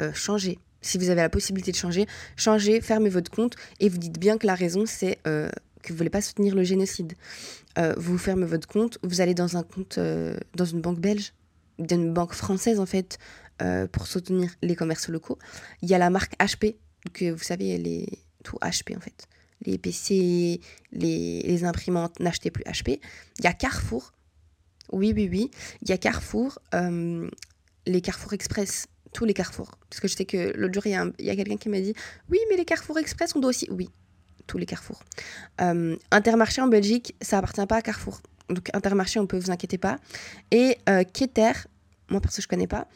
euh, 0.01 0.11
changez. 0.13 0.59
Si 0.81 0.97
vous 0.97 1.09
avez 1.09 1.21
la 1.21 1.29
possibilité 1.29 1.71
de 1.71 1.75
changer, 1.75 2.07
changez, 2.37 2.79
fermez 2.79 3.09
votre 3.09 3.29
compte 3.29 3.55
et 3.79 3.89
vous 3.89 3.97
dites 3.97 4.17
bien 4.17 4.37
que 4.37 4.47
la 4.47 4.55
raison, 4.55 4.85
c'est 4.85 5.19
que 5.25 5.89
vous 5.89 5.95
voulez 5.97 6.09
pas 6.09 6.21
soutenir 6.21 6.55
le 6.55 6.63
génocide. 6.63 7.15
vous 7.97 8.17
fermez 8.17 8.45
votre 8.45 8.65
compte, 8.65 8.97
vous 9.03 9.19
allez 9.19 9.33
dans 9.33 9.57
un 9.57 9.63
compte 9.63 9.99
dans 10.55 10.63
une 10.63 10.79
banque 10.79 11.01
belge, 11.01 11.33
dans 11.79 11.97
une 11.97 12.13
banque 12.13 12.33
française 12.33 12.79
en 12.79 12.85
fait, 12.85 13.17
euh, 13.61 13.87
pour 13.87 14.07
soutenir 14.07 14.49
les 14.61 14.73
commerces 14.73 15.09
locaux. 15.09 15.37
Il 15.81 15.89
y 15.89 15.93
a 15.93 15.97
la 15.97 16.09
marque 16.09 16.33
HP, 16.39 16.77
que 17.11 17.25
euh, 17.25 17.33
vous 17.33 17.43
savez, 17.43 17.77
les, 17.77 18.07
tout 18.43 18.57
HP 18.61 18.95
en 18.95 19.01
fait. 19.01 19.27
Les 19.65 19.77
PC, 19.77 20.61
les, 20.93 21.63
imprimantes, 21.65 22.21
n'achetez 22.21 22.51
plus 22.51 22.63
HP. 22.63 23.01
Il 23.39 23.43
y 23.43 23.47
a 23.47 23.53
Carrefour. 23.53 24.13
Oui, 24.93 25.11
oui, 25.13 25.27
oui. 25.29 25.51
Il 25.81 25.89
y 25.89 25.91
a 25.91 25.97
Carrefour, 25.97 26.59
euh, 26.73 27.29
les 27.85 27.99
Carrefour 27.99 28.31
Express, 28.31 28.87
tous 29.11 29.25
les 29.25 29.33
Carrefour. 29.33 29.77
Parce 29.89 29.99
que 29.99 30.07
je 30.07 30.15
sais 30.15 30.23
que 30.23 30.53
l'autre 30.55 30.75
jour, 30.75 30.87
il 30.87 30.91
y 31.19 31.29
a, 31.29 31.35
quelqu'un 31.35 31.57
qui 31.57 31.67
m'a 31.67 31.81
dit 31.81 31.93
Oui, 32.29 32.39
mais 32.49 32.55
les 32.55 32.65
Carrefour 32.65 32.97
Express, 32.97 33.35
on 33.35 33.39
doit 33.39 33.49
aussi. 33.49 33.67
Oui, 33.69 33.89
tous 34.47 34.57
les 34.57 34.65
Carrefour. 34.65 35.03
Intermarché 36.11 36.61
en 36.61 36.67
Belgique, 36.67 37.13
ça 37.21 37.39
appartient 37.39 37.65
pas 37.65 37.75
à 37.75 37.81
Carrefour. 37.81 38.21
Donc 38.47 38.69
Intermarché, 38.73 39.19
on 39.19 39.27
peut 39.27 39.37
vous 39.37 39.51
inquiéter 39.51 39.77
pas. 39.77 39.97
Et 40.51 40.77
Keter, 41.11 41.51
moi 42.09 42.21
perso 42.21 42.41
je 42.41 42.47
connais 42.47 42.67
pas. 42.67 42.87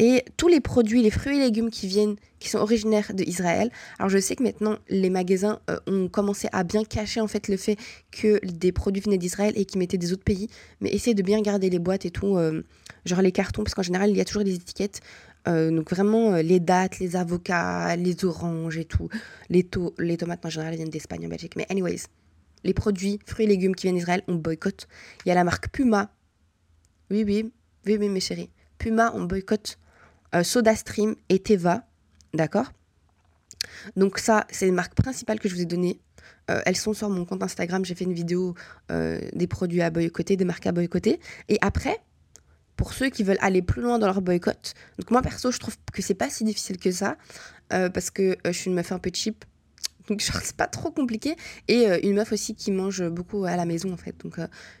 Et 0.00 0.24
tous 0.36 0.46
les 0.46 0.60
produits, 0.60 1.02
les 1.02 1.10
fruits 1.10 1.36
et 1.36 1.40
légumes 1.40 1.70
qui 1.70 1.88
viennent, 1.88 2.14
qui 2.38 2.48
sont 2.48 2.58
originaires 2.58 3.12
d'Israël. 3.14 3.72
Alors 3.98 4.08
je 4.08 4.18
sais 4.18 4.36
que 4.36 4.44
maintenant 4.44 4.78
les 4.88 5.10
magasins 5.10 5.58
euh, 5.68 5.78
ont 5.88 6.08
commencé 6.08 6.48
à 6.52 6.62
bien 6.62 6.84
cacher 6.84 7.20
en 7.20 7.26
fait 7.26 7.48
le 7.48 7.56
fait 7.56 7.76
que 8.12 8.38
des 8.46 8.70
produits 8.70 9.02
venaient 9.02 9.18
d'Israël 9.18 9.54
et 9.56 9.64
qui 9.64 9.76
mettaient 9.76 9.98
des 9.98 10.12
autres 10.12 10.22
pays. 10.22 10.48
Mais 10.80 10.90
essayez 10.90 11.14
de 11.14 11.22
bien 11.22 11.40
garder 11.40 11.68
les 11.68 11.80
boîtes 11.80 12.06
et 12.06 12.12
tout, 12.12 12.36
euh, 12.36 12.62
genre 13.06 13.22
les 13.22 13.32
cartons, 13.32 13.64
parce 13.64 13.74
qu'en 13.74 13.82
général 13.82 14.10
il 14.10 14.16
y 14.16 14.20
a 14.20 14.24
toujours 14.24 14.44
des 14.44 14.54
étiquettes. 14.54 15.00
Euh, 15.48 15.72
donc 15.72 15.90
vraiment 15.90 16.36
les 16.36 16.60
dates, 16.60 17.00
les 17.00 17.16
avocats, 17.16 17.96
les 17.96 18.24
oranges 18.24 18.76
et 18.76 18.84
tout. 18.84 19.08
Les, 19.50 19.68
les 19.98 20.16
tomates 20.16 20.46
en 20.46 20.50
général 20.50 20.76
viennent 20.76 20.90
d'Espagne, 20.90 21.26
en 21.26 21.28
Belgique. 21.28 21.56
Mais 21.56 21.66
anyways, 21.70 22.02
les 22.62 22.74
produits, 22.74 23.18
fruits 23.26 23.46
et 23.46 23.48
légumes 23.48 23.74
qui 23.74 23.86
viennent 23.86 23.96
d'Israël, 23.96 24.22
on 24.28 24.36
boycotte. 24.36 24.86
Il 25.24 25.28
y 25.28 25.32
a 25.32 25.34
la 25.34 25.44
marque 25.44 25.70
Puma. 25.70 26.12
Oui, 27.10 27.24
oui, 27.26 27.50
oui, 27.86 27.96
oui, 27.98 28.08
mes 28.08 28.20
chéris. 28.20 28.50
Puma, 28.78 29.12
on 29.14 29.24
boycotte. 29.24 29.78
Euh, 30.34 30.42
SodaStream 30.42 31.16
et 31.28 31.38
Teva, 31.38 31.86
d'accord? 32.34 32.72
Donc 33.96 34.18
ça, 34.18 34.46
c'est 34.50 34.66
les 34.66 34.72
marques 34.72 34.94
principales 34.94 35.40
que 35.40 35.48
je 35.48 35.54
vous 35.54 35.62
ai 35.62 35.66
données. 35.66 36.00
elles 36.48 36.76
sont 36.76 36.94
sur 36.94 37.10
mon 37.10 37.24
compte 37.24 37.42
Instagram. 37.42 37.84
J'ai 37.84 37.94
fait 37.94 38.04
une 38.04 38.14
vidéo 38.14 38.54
des 38.88 39.46
produits 39.46 39.82
à 39.82 39.90
boycotter, 39.90 40.36
des 40.36 40.44
marques 40.44 40.66
à 40.66 40.72
boycotter. 40.72 41.20
Et 41.48 41.58
après, 41.60 42.00
pour 42.76 42.92
ceux 42.92 43.10
qui 43.10 43.22
veulent 43.22 43.38
aller 43.40 43.60
plus 43.62 43.82
loin 43.82 43.98
dans 43.98 44.06
leur 44.06 44.22
boycott, 44.22 44.74
donc 44.98 45.10
moi 45.10 45.20
perso, 45.20 45.50
je 45.50 45.58
trouve 45.58 45.76
que 45.92 46.00
c'est 46.00 46.14
pas 46.14 46.30
si 46.30 46.44
difficile 46.44 46.78
que 46.78 46.90
ça, 46.90 47.16
parce 47.68 48.10
que 48.10 48.36
je 48.46 48.52
suis 48.52 48.70
une 48.70 48.76
meuf 48.76 48.92
un 48.92 48.98
peu 48.98 49.10
cheap. 49.12 49.44
Donc, 50.08 50.20
genre, 50.24 50.40
c'est 50.42 50.56
pas 50.56 50.66
trop 50.66 50.90
compliqué. 50.90 51.36
Et 51.68 51.86
une 52.06 52.14
meuf 52.14 52.32
aussi 52.32 52.54
qui 52.54 52.72
mange 52.72 53.06
beaucoup 53.08 53.44
à 53.44 53.56
la 53.56 53.66
maison, 53.66 53.92
en 53.92 53.98
fait. 53.98 54.16
Donc, 54.22 54.38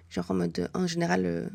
genre, 0.08 0.30
en 0.30 0.34
mode, 0.34 0.70
en 0.74 0.86
général, 0.86 1.50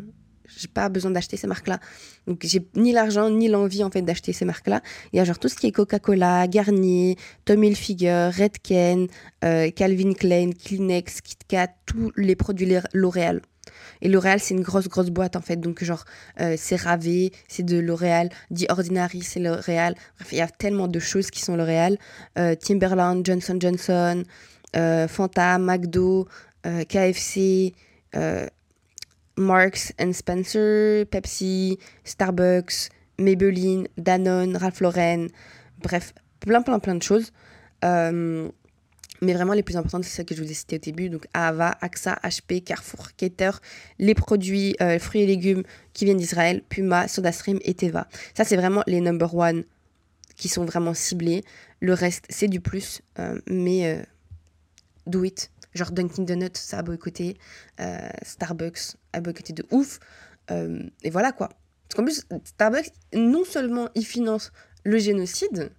j'ai 0.47 0.67
pas 0.67 0.89
besoin 0.89 1.11
d'acheter 1.11 1.37
ces 1.37 1.47
marques-là. 1.47 1.79
Donc 2.27 2.41
j'ai 2.43 2.67
ni 2.75 2.91
l'argent 2.91 3.29
ni 3.29 3.47
l'envie 3.47 3.83
en 3.83 3.89
fait 3.89 4.01
d'acheter 4.01 4.33
ces 4.33 4.45
marques-là. 4.45 4.81
Il 5.11 5.17
y 5.17 5.19
a 5.19 5.23
genre 5.23 5.39
tout 5.39 5.47
ce 5.47 5.55
qui 5.55 5.67
est 5.67 5.71
Coca-Cola, 5.71 6.47
Garnier, 6.47 7.17
Tommy 7.45 7.69
Hilfiger, 7.69 8.29
Redken, 8.33 9.07
euh, 9.43 9.71
Calvin 9.71 10.13
Klein, 10.13 10.51
Kleenex, 10.51 11.21
KitKat, 11.21 11.69
tous 11.85 12.11
les 12.17 12.35
produits 12.35 12.77
L'Oréal. 12.93 13.41
Et 14.01 14.09
L'Oréal, 14.09 14.39
c'est 14.39 14.53
une 14.53 14.61
grosse, 14.61 14.87
grosse 14.87 15.09
boîte 15.09 15.35
en 15.35 15.41
fait. 15.41 15.55
Donc, 15.55 15.83
genre, 15.83 16.03
euh, 16.41 16.55
c'est 16.57 16.75
Ravé, 16.75 17.31
c'est 17.47 17.63
de 17.63 17.77
L'Oréal. 17.79 18.29
The 18.53 18.69
Ordinary, 18.69 19.21
c'est 19.21 19.39
L'Oréal. 19.39 19.95
Bref, 20.17 20.29
il 20.31 20.37
y 20.37 20.41
a 20.41 20.47
tellement 20.47 20.87
de 20.87 20.99
choses 20.99 21.31
qui 21.31 21.41
sont 21.41 21.55
L'Oréal. 21.55 21.97
Euh, 22.37 22.55
Timberland, 22.55 23.25
Johnson 23.25 23.57
Johnson, 23.59 24.23
Fanta, 24.73 25.57
McDo, 25.59 26.27
KFC, 26.63 27.73
Marks 29.37 29.93
and 29.99 30.13
Spencer, 30.13 31.05
Pepsi, 31.05 31.77
Starbucks, 32.05 32.89
Maybelline, 33.19 33.87
Danone, 33.97 34.57
Ralph 34.57 34.81
Lauren, 34.81 35.27
bref, 35.81 36.13
plein 36.39 36.61
plein 36.61 36.79
plein 36.79 36.95
de 36.95 37.03
choses. 37.03 37.31
Euh, 37.83 38.49
mais 39.21 39.33
vraiment 39.33 39.53
les 39.53 39.63
plus 39.63 39.77
importantes, 39.77 40.03
c'est 40.03 40.09
celles 40.09 40.25
que 40.25 40.35
je 40.35 40.43
vous 40.43 40.51
ai 40.51 40.53
citées 40.53 40.75
au 40.75 40.79
début. 40.79 41.09
Donc 41.09 41.27
Ava, 41.33 41.77
AXA, 41.81 42.19
HP, 42.23 42.63
Carrefour, 42.63 43.15
Keter, 43.15 43.51
les 43.99 44.15
produits 44.15 44.75
euh, 44.81 44.99
fruits 44.99 45.21
et 45.21 45.25
légumes 45.25 45.63
qui 45.93 46.05
viennent 46.05 46.17
d'Israël, 46.17 46.61
Puma, 46.67 47.07
SodaStream 47.07 47.59
et 47.61 47.73
Teva. 47.73 48.07
Ça, 48.35 48.43
c'est 48.43 48.57
vraiment 48.57 48.83
les 48.87 48.99
number 48.99 49.33
one 49.33 49.63
qui 50.35 50.49
sont 50.49 50.65
vraiment 50.65 50.93
ciblés. 50.93 51.43
Le 51.79 51.93
reste, 51.93 52.25
c'est 52.29 52.47
du 52.47 52.59
plus, 52.59 53.01
euh, 53.19 53.39
mais 53.47 54.03
do 55.07 55.23
it. 55.23 55.52
Genre 55.73 55.91
Dunkin' 55.91 56.25
Donuts, 56.25 56.55
ça 56.55 56.79
a 56.79 56.83
boycotté. 56.83 57.37
Euh, 57.79 58.09
Starbucks 58.21 58.95
a 59.13 59.21
boycotté 59.21 59.53
de 59.53 59.65
ouf. 59.71 59.99
Euh, 60.51 60.83
et 61.03 61.09
voilà 61.09 61.31
quoi. 61.31 61.49
Parce 61.49 61.95
qu'en 61.95 62.03
plus, 62.03 62.25
Starbucks, 62.45 62.91
non 63.13 63.43
seulement 63.43 63.89
ils 63.95 64.05
financent 64.05 64.51
le 64.83 64.97
génocide, 64.97 65.71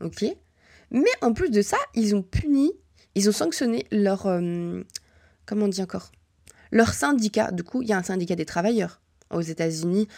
ok, 0.00 0.24
mais 0.90 1.10
en 1.22 1.32
plus 1.32 1.50
de 1.50 1.62
ça, 1.62 1.78
ils 1.94 2.14
ont 2.14 2.22
puni, 2.22 2.72
ils 3.14 3.28
ont 3.28 3.32
sanctionné 3.32 3.86
leur. 3.90 4.26
Euh, 4.26 4.82
comment 5.46 5.66
on 5.66 5.68
dit 5.68 5.82
encore 5.82 6.12
Leur 6.70 6.92
syndicat. 6.92 7.50
Du 7.50 7.64
coup, 7.64 7.82
il 7.82 7.88
y 7.88 7.92
a 7.92 7.98
un 7.98 8.02
syndicat 8.02 8.36
des 8.36 8.44
travailleurs 8.44 9.00
aux 9.30 9.40
États-Unis 9.40 10.08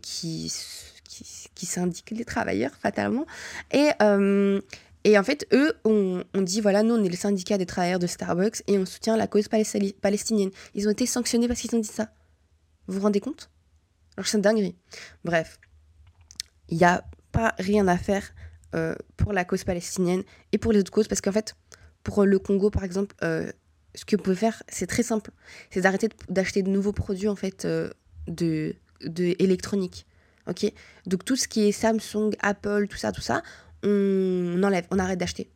qui, 0.00 0.50
qui, 1.04 1.24
qui, 1.54 1.66
syndique 1.66 2.10
les 2.12 2.24
travailleurs, 2.24 2.74
fatalement. 2.80 3.26
Et, 3.72 3.90
et 5.04 5.18
en 5.18 5.22
fait, 5.22 5.46
eux 5.52 5.74
ont, 5.84 6.24
dit 6.34 6.62
voilà, 6.62 6.82
nous, 6.82 6.94
on 6.94 7.04
est 7.04 7.08
le 7.08 7.16
syndicat 7.16 7.58
des 7.58 7.66
travailleurs 7.66 7.98
de 7.98 8.06
Starbucks 8.06 8.62
et 8.66 8.78
on 8.78 8.86
soutient 8.86 9.16
la 9.16 9.26
cause 9.26 9.48
palestinienne. 9.48 10.50
Ils 10.74 10.88
ont 10.88 10.90
été 10.90 11.04
sanctionnés 11.04 11.46
parce 11.46 11.60
qu'ils 11.60 11.74
ont 11.76 11.80
dit 11.80 11.88
ça. 11.88 12.08
Vous 12.86 12.96
vous 12.96 13.02
rendez 13.02 13.20
compte? 13.20 13.50
Alors, 14.16 14.26
c'est 14.26 14.38
une 14.38 14.42
dinguerie. 14.42 14.76
Bref, 15.24 15.58
il 16.70 16.78
n'y 16.78 16.84
a 16.84 17.04
pas 17.32 17.54
rien 17.58 17.86
à 17.86 17.98
faire 17.98 18.32
euh, 18.74 18.94
pour 19.18 19.34
la 19.34 19.44
cause 19.44 19.64
palestinienne 19.64 20.22
et 20.52 20.58
pour 20.58 20.72
les 20.72 20.80
autres 20.80 20.90
causes 20.90 21.08
parce 21.08 21.20
qu'en 21.20 21.32
fait, 21.32 21.54
pour 22.02 22.24
le 22.24 22.38
Congo, 22.38 22.70
par 22.70 22.84
exemple, 22.84 23.14
euh, 23.22 23.52
ce 23.94 24.06
que 24.06 24.16
vous 24.16 24.22
pouvez 24.22 24.36
faire, 24.36 24.62
c'est 24.68 24.86
très 24.86 25.02
simple. 25.02 25.30
C'est 25.70 25.82
d'arrêter 25.82 26.08
d'acheter 26.30 26.62
de 26.62 26.70
nouveaux 26.70 26.92
produits, 26.92 27.28
en 27.28 27.36
fait, 27.36 27.66
euh, 27.66 27.90
de, 28.26 28.74
de 29.02 29.34
électronique. 29.38 30.06
Ok? 30.46 30.70
Donc, 31.06 31.24
tout 31.24 31.36
ce 31.36 31.46
qui 31.46 31.68
est 31.68 31.72
Samsung, 31.72 32.30
Apple, 32.40 32.86
tout 32.88 32.96
ça, 32.96 33.12
tout 33.12 33.22
ça, 33.22 33.42
on 33.84 34.62
enlève, 34.62 34.86
on 34.90 34.98
arrête 34.98 35.18
d'acheter. 35.18 35.50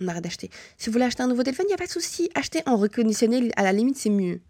On 0.00 0.08
arrête 0.08 0.24
d'acheter. 0.24 0.50
Si 0.76 0.86
vous 0.86 0.92
voulez 0.92 1.04
acheter 1.04 1.22
un 1.22 1.28
nouveau 1.28 1.42
téléphone, 1.42 1.66
il 1.66 1.70
n'y 1.70 1.74
a 1.74 1.78
pas 1.78 1.86
de 1.86 1.90
souci. 1.90 2.30
Acheter 2.34 2.62
en 2.66 2.76
reconditionné, 2.76 3.50
à 3.56 3.62
la 3.62 3.72
limite, 3.72 3.96
c'est 3.96 4.10
mieux. 4.10 4.40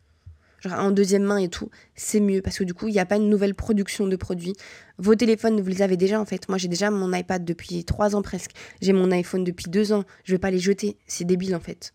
Genre 0.61 0.79
en 0.79 0.92
deuxième 0.92 1.25
main 1.25 1.38
et 1.38 1.49
tout, 1.49 1.71
c'est 1.97 2.21
mieux 2.21 2.40
parce 2.40 2.59
que 2.59 2.64
du 2.64 2.73
coup, 2.73 2.87
il 2.87 2.92
n'y 2.92 3.01
a 3.01 3.07
pas 3.07 3.16
une 3.16 3.29
nouvelle 3.29 3.55
production 3.55 4.07
de 4.07 4.14
produits. 4.14 4.55
Vos 4.97 5.16
téléphones, 5.16 5.61
vous 5.61 5.68
les 5.68 5.83
avez 5.83 5.97
déjà 5.97 6.21
en 6.21 6.25
fait. 6.25 6.49
Moi, 6.49 6.57
j'ai 6.57 6.68
déjà 6.68 6.90
mon 6.90 7.12
iPad 7.12 7.45
depuis 7.45 7.85
trois 7.85 8.14
ans 8.14 8.23
presque. 8.23 8.53
J'ai 8.81 8.92
mon 8.92 9.11
iPhone 9.11 9.42
depuis 9.42 9.66
deux 9.68 9.92
ans. 9.92 10.05
Je 10.23 10.33
vais 10.33 10.38
pas 10.38 10.53
les 10.53 10.61
jeter. 10.61 10.99
C'est 11.07 11.25
débile 11.25 11.57
en 11.57 11.61
fait. 11.61 11.92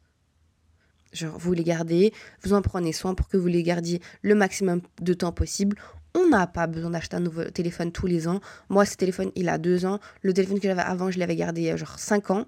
Genre, 1.13 1.37
vous 1.37 1.53
les 1.53 1.63
gardez, 1.63 2.11
vous 2.43 2.51
en 2.51 2.61
prenez 2.61 2.91
soin 2.91 3.15
pour 3.15 3.29
que 3.29 3.37
vous 3.37 3.47
les 3.47 3.63
gardiez 3.63 4.01
le 4.21 4.35
maximum 4.35 4.81
de 5.01 5.13
temps 5.13 5.31
possible. 5.31 5.77
On 6.17 6.29
n'a 6.29 6.47
pas 6.47 6.65
besoin 6.65 6.89
d'acheter 6.89 7.15
un 7.15 7.19
nouveau 7.19 7.43
téléphone 7.43 7.91
tous 7.91 8.07
les 8.07 8.27
ans. 8.27 8.39
Moi, 8.69 8.85
ce 8.85 8.95
téléphone, 8.95 9.31
il 9.35 9.49
a 9.49 9.59
deux 9.59 9.85
ans. 9.85 9.99
Le 10.23 10.33
téléphone 10.33 10.59
que 10.59 10.67
j'avais 10.67 10.81
avant, 10.81 11.11
je 11.11 11.19
l'avais 11.19 11.35
gardé 11.35 11.69
euh, 11.69 11.77
genre 11.77 11.99
cinq 11.99 12.31
ans. 12.31 12.45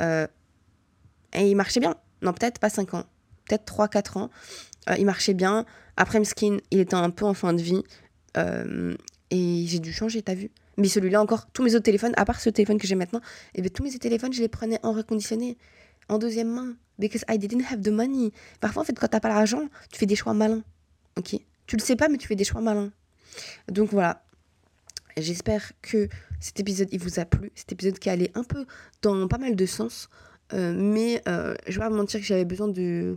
Euh, 0.00 0.28
et 1.32 1.50
il 1.50 1.56
marchait 1.56 1.80
bien. 1.80 1.96
Non, 2.22 2.32
peut-être 2.32 2.60
pas 2.60 2.70
cinq 2.70 2.94
ans. 2.94 3.02
Peut-être 3.48 3.64
trois, 3.64 3.88
quatre 3.88 4.16
ans. 4.16 4.30
Euh, 4.88 4.94
il 4.96 5.06
marchait 5.06 5.34
bien. 5.34 5.66
Après, 5.96 6.22
skin, 6.24 6.58
il 6.70 6.78
était 6.78 6.94
un 6.94 7.10
peu 7.10 7.24
en 7.24 7.34
fin 7.34 7.52
de 7.52 7.60
vie. 7.60 7.82
et 8.36 9.64
j'ai 9.66 9.80
dû 9.80 9.92
changer, 9.92 10.22
t'as 10.22 10.34
vu 10.34 10.52
Mais 10.76 10.86
celui-là 10.86 11.20
encore, 11.20 11.50
tous 11.50 11.64
mes 11.64 11.74
autres 11.74 11.84
téléphones, 11.84 12.12
à 12.16 12.24
part 12.24 12.40
ce 12.40 12.48
téléphone 12.48 12.78
que 12.78 12.86
j'ai 12.86 12.94
maintenant, 12.94 13.18
et 13.18 13.58
eh 13.58 13.62
bien, 13.62 13.70
tous 13.74 13.82
mes 13.82 13.88
autres 13.88 13.98
téléphones, 13.98 14.32
je 14.32 14.40
les 14.40 14.48
prenais 14.48 14.78
en 14.84 14.92
reconditionné, 14.92 15.58
en 16.08 16.18
deuxième 16.18 16.48
main. 16.48 16.74
Because 17.00 17.24
I 17.28 17.38
didn't 17.38 17.64
have 17.72 17.80
the 17.80 17.88
money. 17.88 18.30
Parfois, 18.60 18.82
en 18.82 18.84
fait, 18.84 18.96
quand 18.96 19.08
t'as 19.08 19.20
pas 19.20 19.30
l'argent, 19.30 19.64
tu 19.90 19.98
fais 19.98 20.06
des 20.06 20.16
choix 20.16 20.32
malins. 20.32 20.62
Ok? 21.18 21.34
Tu 21.66 21.76
le 21.76 21.82
sais 21.82 21.96
pas, 21.96 22.08
mais 22.08 22.18
tu 22.18 22.28
fais 22.28 22.36
des 22.36 22.44
choix 22.44 22.60
malins. 22.60 22.92
Donc 23.68 23.90
voilà. 23.90 24.24
J'espère 25.16 25.72
que 25.82 26.08
cet 26.38 26.60
épisode 26.60 26.88
il 26.92 27.00
vous 27.00 27.18
a 27.20 27.24
plu. 27.24 27.50
Cet 27.54 27.72
épisode 27.72 27.98
qui 27.98 28.10
allait 28.10 28.30
un 28.34 28.44
peu 28.44 28.66
dans 29.02 29.28
pas 29.28 29.38
mal 29.38 29.56
de 29.56 29.66
sens. 29.66 30.08
Euh, 30.52 30.74
mais 30.76 31.22
euh, 31.28 31.54
je 31.68 31.74
vais 31.74 31.86
pas 31.86 31.90
mentir 31.90 32.20
que 32.20 32.26
j'avais 32.26 32.44
besoin 32.44 32.68
de, 32.68 33.16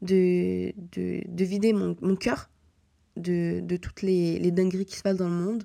de, 0.00 0.72
de, 0.76 1.44
vider 1.44 1.72
mon, 1.72 1.96
mon 2.00 2.16
cœur 2.16 2.50
de, 3.16 3.60
de, 3.60 3.76
toutes 3.76 4.02
les, 4.02 4.38
les, 4.38 4.50
dingueries 4.50 4.86
qui 4.86 4.96
se 4.96 5.02
passent 5.02 5.18
dans 5.18 5.28
le 5.28 5.34
monde. 5.34 5.64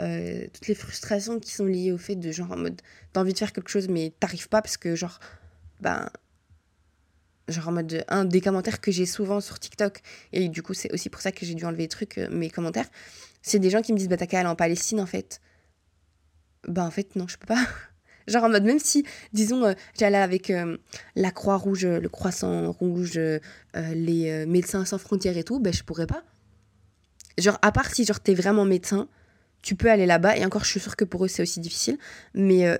Euh, 0.00 0.46
toutes 0.52 0.66
les 0.66 0.74
frustrations 0.74 1.38
qui 1.38 1.52
sont 1.52 1.66
liées 1.66 1.92
au 1.92 1.98
fait 1.98 2.16
de 2.16 2.32
genre 2.32 2.50
en 2.50 2.56
mode 2.56 2.82
t'as 3.12 3.20
envie 3.20 3.32
de 3.32 3.38
faire 3.38 3.52
quelque 3.52 3.70
chose 3.70 3.88
mais 3.88 4.12
t'arrives 4.18 4.48
pas 4.48 4.60
parce 4.60 4.76
que 4.76 4.96
genre 4.96 5.20
ben 5.80 6.10
genre 7.48 7.68
en 7.68 7.72
mode 7.72 8.04
un 8.08 8.24
des 8.24 8.40
commentaires 8.40 8.80
que 8.80 8.90
j'ai 8.90 9.06
souvent 9.06 9.40
sur 9.40 9.58
TikTok 9.58 10.00
et 10.32 10.48
du 10.48 10.62
coup 10.62 10.74
c'est 10.74 10.92
aussi 10.92 11.10
pour 11.10 11.20
ça 11.20 11.32
que 11.32 11.44
j'ai 11.44 11.54
dû 11.54 11.64
enlever 11.64 11.82
les 11.82 11.88
trucs 11.88 12.18
euh, 12.18 12.28
mes 12.30 12.50
commentaires 12.50 12.88
c'est 13.42 13.58
des 13.58 13.70
gens 13.70 13.82
qui 13.82 13.92
me 13.92 13.98
disent 13.98 14.08
bah 14.08 14.16
t'as 14.16 14.26
qu'à 14.26 14.40
aller 14.40 14.48
en 14.48 14.56
Palestine 14.56 15.00
en 15.00 15.06
fait. 15.06 15.40
Bah 16.66 16.84
en 16.84 16.90
fait 16.90 17.14
non 17.16 17.28
je 17.28 17.36
peux 17.36 17.46
pas. 17.46 17.62
Genre 18.26 18.44
en 18.44 18.48
mode 18.48 18.64
même 18.64 18.78
si 18.78 19.04
disons 19.34 19.64
euh, 19.64 19.74
j'allais 19.98 20.18
avec 20.18 20.48
euh, 20.48 20.78
la 21.14 21.30
croix 21.30 21.56
rouge 21.56 21.84
le 21.84 22.08
croissant 22.08 22.72
rouge 22.72 23.20
les 23.74 24.46
médecins 24.46 24.86
sans 24.86 24.96
frontières 24.96 25.36
et 25.36 25.44
tout 25.44 25.60
bah 25.60 25.72
je 25.72 25.82
pourrais 25.82 26.06
pas. 26.06 26.22
Genre 27.36 27.58
à 27.60 27.70
part 27.70 27.94
si 27.94 28.06
genre 28.06 28.20
t'es 28.20 28.34
vraiment 28.34 28.64
médecin 28.64 29.08
tu 29.60 29.74
peux 29.74 29.90
aller 29.90 30.06
là-bas 30.06 30.38
et 30.38 30.44
encore 30.46 30.64
je 30.64 30.70
suis 30.70 30.80
sûre 30.80 30.96
que 30.96 31.04
pour 31.04 31.26
eux 31.26 31.28
c'est 31.28 31.42
aussi 31.42 31.60
difficile 31.60 31.98
mais 32.32 32.78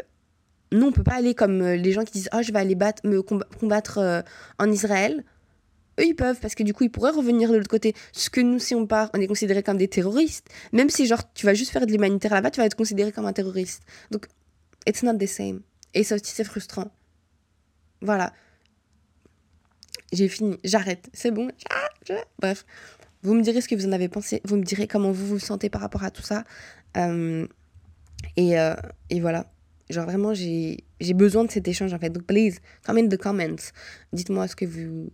nous, 0.75 0.89
on 0.89 0.93
peut 0.93 1.05
pas 1.05 1.15
aller 1.15 1.35
comme 1.35 1.63
euh, 1.63 1.77
les 1.77 1.93
gens 1.93 2.05
qui 2.05 2.13
disent 2.13 2.29
oh, 2.35 2.43
je 2.43 2.53
vais 2.53 2.59
aller 2.59 2.75
battre, 2.75 3.07
me 3.07 3.23
combattre 3.23 3.99
euh, 3.99 4.23
en 4.59 4.71
Israël. 4.71 5.25
Eux, 6.01 6.05
ils 6.05 6.17
peuvent 6.17 6.41
parce 6.41 6.57
que 6.57 6.65
du 6.65 6.75
coup, 6.75 6.83
ils 6.83 6.91
pourraient 6.91 7.13
revenir 7.13 7.49
de 7.51 7.57
l'autre 7.57 7.71
côté. 7.71 7.95
Ce 8.13 8.29
que 8.29 8.41
nous, 8.41 8.59
si 8.59 8.75
on 8.75 8.85
part, 8.85 9.09
on 9.15 9.21
est 9.21 9.29
considéré 9.29 9.63
comme 9.63 9.77
des 9.77 9.87
terroristes. 9.87 10.49
Même 10.73 10.91
si, 10.91 11.07
genre, 11.07 11.33
tu 11.33 11.47
vas 11.47 11.55
juste 11.55 11.71
faire 11.71 11.87
de 11.87 11.93
l'humanitaire 11.93 12.33
là-bas, 12.33 12.51
tu 12.51 12.59
vas 12.59 12.67
être 12.67 12.75
considéré 12.75 13.13
comme 13.13 13.27
un 13.27 13.33
terroriste. 13.33 13.85
Donc, 14.11 14.27
it's 14.89 15.05
not 15.05 15.15
the 15.15 15.27
same. 15.27 15.61
Et 15.95 16.03
ça 16.03 16.17
aussi, 16.17 16.33
c'est 16.35 16.43
frustrant. 16.43 16.91
Voilà. 18.01 18.33
J'ai 20.13 20.27
fini. 20.27 20.59
J'arrête. 20.65 21.09
C'est 21.13 21.31
bon. 21.31 21.53
Bref. 22.41 22.67
Vous 23.23 23.35
me 23.35 23.43
direz 23.43 23.61
ce 23.61 23.69
que 23.69 23.77
vous 23.77 23.87
en 23.87 23.93
avez 23.93 24.09
pensé. 24.09 24.43
Vous 24.45 24.57
me 24.57 24.65
direz 24.65 24.89
comment 24.89 25.13
vous 25.13 25.27
vous 25.27 25.39
sentez 25.39 25.71
par 25.71 25.81
rapport 25.81 26.03
à 26.03 26.11
tout 26.11 26.23
ça. 26.23 26.43
Euh, 26.97 27.47
et, 28.37 28.55
et 29.11 29.21
voilà. 29.21 29.54
Genre 29.91 30.07
vraiment, 30.07 30.33
j'ai 30.35 30.85
besoin 31.15 31.45
de 31.45 31.51
cet 31.51 31.69
échange 31.69 31.93
en 31.93 31.99
fait. 31.99 32.11
Donc, 32.11 32.25
please, 32.25 32.59
comment 32.85 33.07
the 33.07 33.17
comments. 33.17 33.73
Dites-moi 34.13 34.49
ce 34.49 34.57
que 34.57 34.65
vous, 34.65 35.11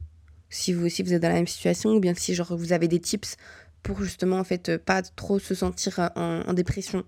si 0.49 0.73
vous 0.73 0.87
aussi 0.87 1.03
vous 1.03 1.13
êtes 1.13 1.23
dans 1.23 1.29
la 1.29 1.35
même 1.35 1.47
situation 1.47 1.91
ou 1.91 2.01
bien 2.01 2.15
si 2.15 2.35
genre 2.35 2.57
vous 2.57 2.73
avez 2.73 2.89
des 2.89 3.01
tips 3.01 3.37
pour 3.83 4.03
justement 4.03 4.39
en 4.39 4.45
fait 4.45 4.77
pas 4.77 5.03
trop 5.03 5.39
se 5.39 5.55
sentir 5.55 5.99
euh, 5.99 6.43
en, 6.45 6.53
dépression. 6.53 7.05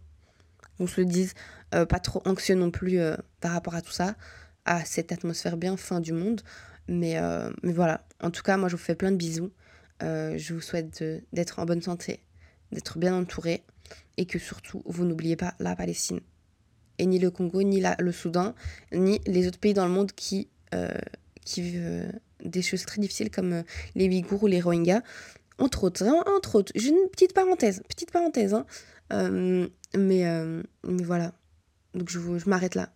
Qu'on 0.78 0.86
se 0.86 1.00
le 1.00 1.06
dise, 1.06 1.34
euh, 1.74 1.84
pas 1.84 2.00
trop 2.00 2.22
anxieux 2.24 2.54
non 2.54 2.70
plus 2.70 2.98
euh, 2.98 3.14
par 3.40 3.52
rapport 3.52 3.74
à 3.74 3.82
tout 3.82 3.92
ça, 3.92 4.16
à 4.64 4.84
cette 4.84 5.12
atmosphère 5.12 5.56
bien 5.56 5.76
fin 5.76 6.00
du 6.00 6.12
monde. 6.12 6.40
Mais, 6.88 7.16
mais 7.62 7.72
voilà, 7.72 8.04
en 8.20 8.32
tout 8.32 8.42
cas, 8.42 8.56
moi 8.56 8.68
je 8.68 8.74
vous 8.74 8.82
fais 8.82 8.96
plein 8.96 9.12
de 9.12 9.16
bisous. 9.16 9.52
je 10.00 10.52
vous 10.52 10.60
souhaite 10.60 11.04
d'être 11.32 11.60
en 11.60 11.64
bonne 11.64 11.80
santé, 11.80 12.18
d'être 12.72 12.98
bien 12.98 13.14
entouré 13.14 13.62
et 14.16 14.26
que 14.26 14.40
surtout 14.40 14.82
vous 14.84 15.04
n'oubliez 15.04 15.36
pas 15.36 15.54
la 15.60 15.76
Palestine 15.76 16.20
ni 17.06 17.18
le 17.18 17.30
Congo, 17.30 17.62
ni 17.62 17.82
le 17.98 18.12
Soudan, 18.12 18.54
ni 18.92 19.20
les 19.26 19.46
autres 19.46 19.58
pays 19.58 19.74
dans 19.74 19.86
le 19.86 19.92
monde 19.92 20.12
qui, 20.12 20.48
euh, 20.74 20.88
qui 21.44 21.62
vivent 21.62 22.12
des 22.44 22.62
choses 22.62 22.84
très 22.84 23.00
difficiles 23.00 23.30
comme 23.30 23.62
les 23.94 24.08
Ouïghours 24.08 24.42
ou 24.42 24.46
les 24.46 24.60
Rohingyas. 24.60 25.02
Entre 25.58 25.84
autres, 25.84 26.04
hein, 26.04 26.24
entre 26.36 26.56
autres. 26.56 26.72
J'ai 26.74 26.88
une 26.88 27.08
petite 27.10 27.34
parenthèse, 27.34 27.82
petite 27.88 28.10
parenthèse. 28.10 28.54
Hein. 28.54 28.66
mais, 29.94 30.24
mais 30.84 31.04
voilà. 31.04 31.32
Donc 31.94 32.08
je, 32.08 32.18
je 32.18 32.48
m'arrête 32.48 32.74
là. 32.74 32.90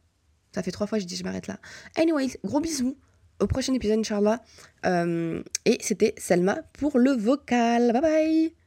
Ça 0.54 0.62
fait 0.62 0.70
trois 0.70 0.86
fois 0.86 0.98
que 0.98 1.02
je 1.02 1.06
dis 1.06 1.16
je 1.16 1.24
m'arrête 1.24 1.46
là. 1.46 1.60
Anyways, 1.96 2.38
gros 2.44 2.60
bisous. 2.60 2.96
Au 3.38 3.46
prochain 3.46 3.74
épisode, 3.74 3.98
Inch'Allah. 3.98 4.42
et 4.84 5.78
c'était 5.80 6.14
Selma 6.16 6.62
pour 6.72 6.98
le 6.98 7.12
vocal. 7.12 7.92
Bye 7.92 8.00
bye 8.00 8.65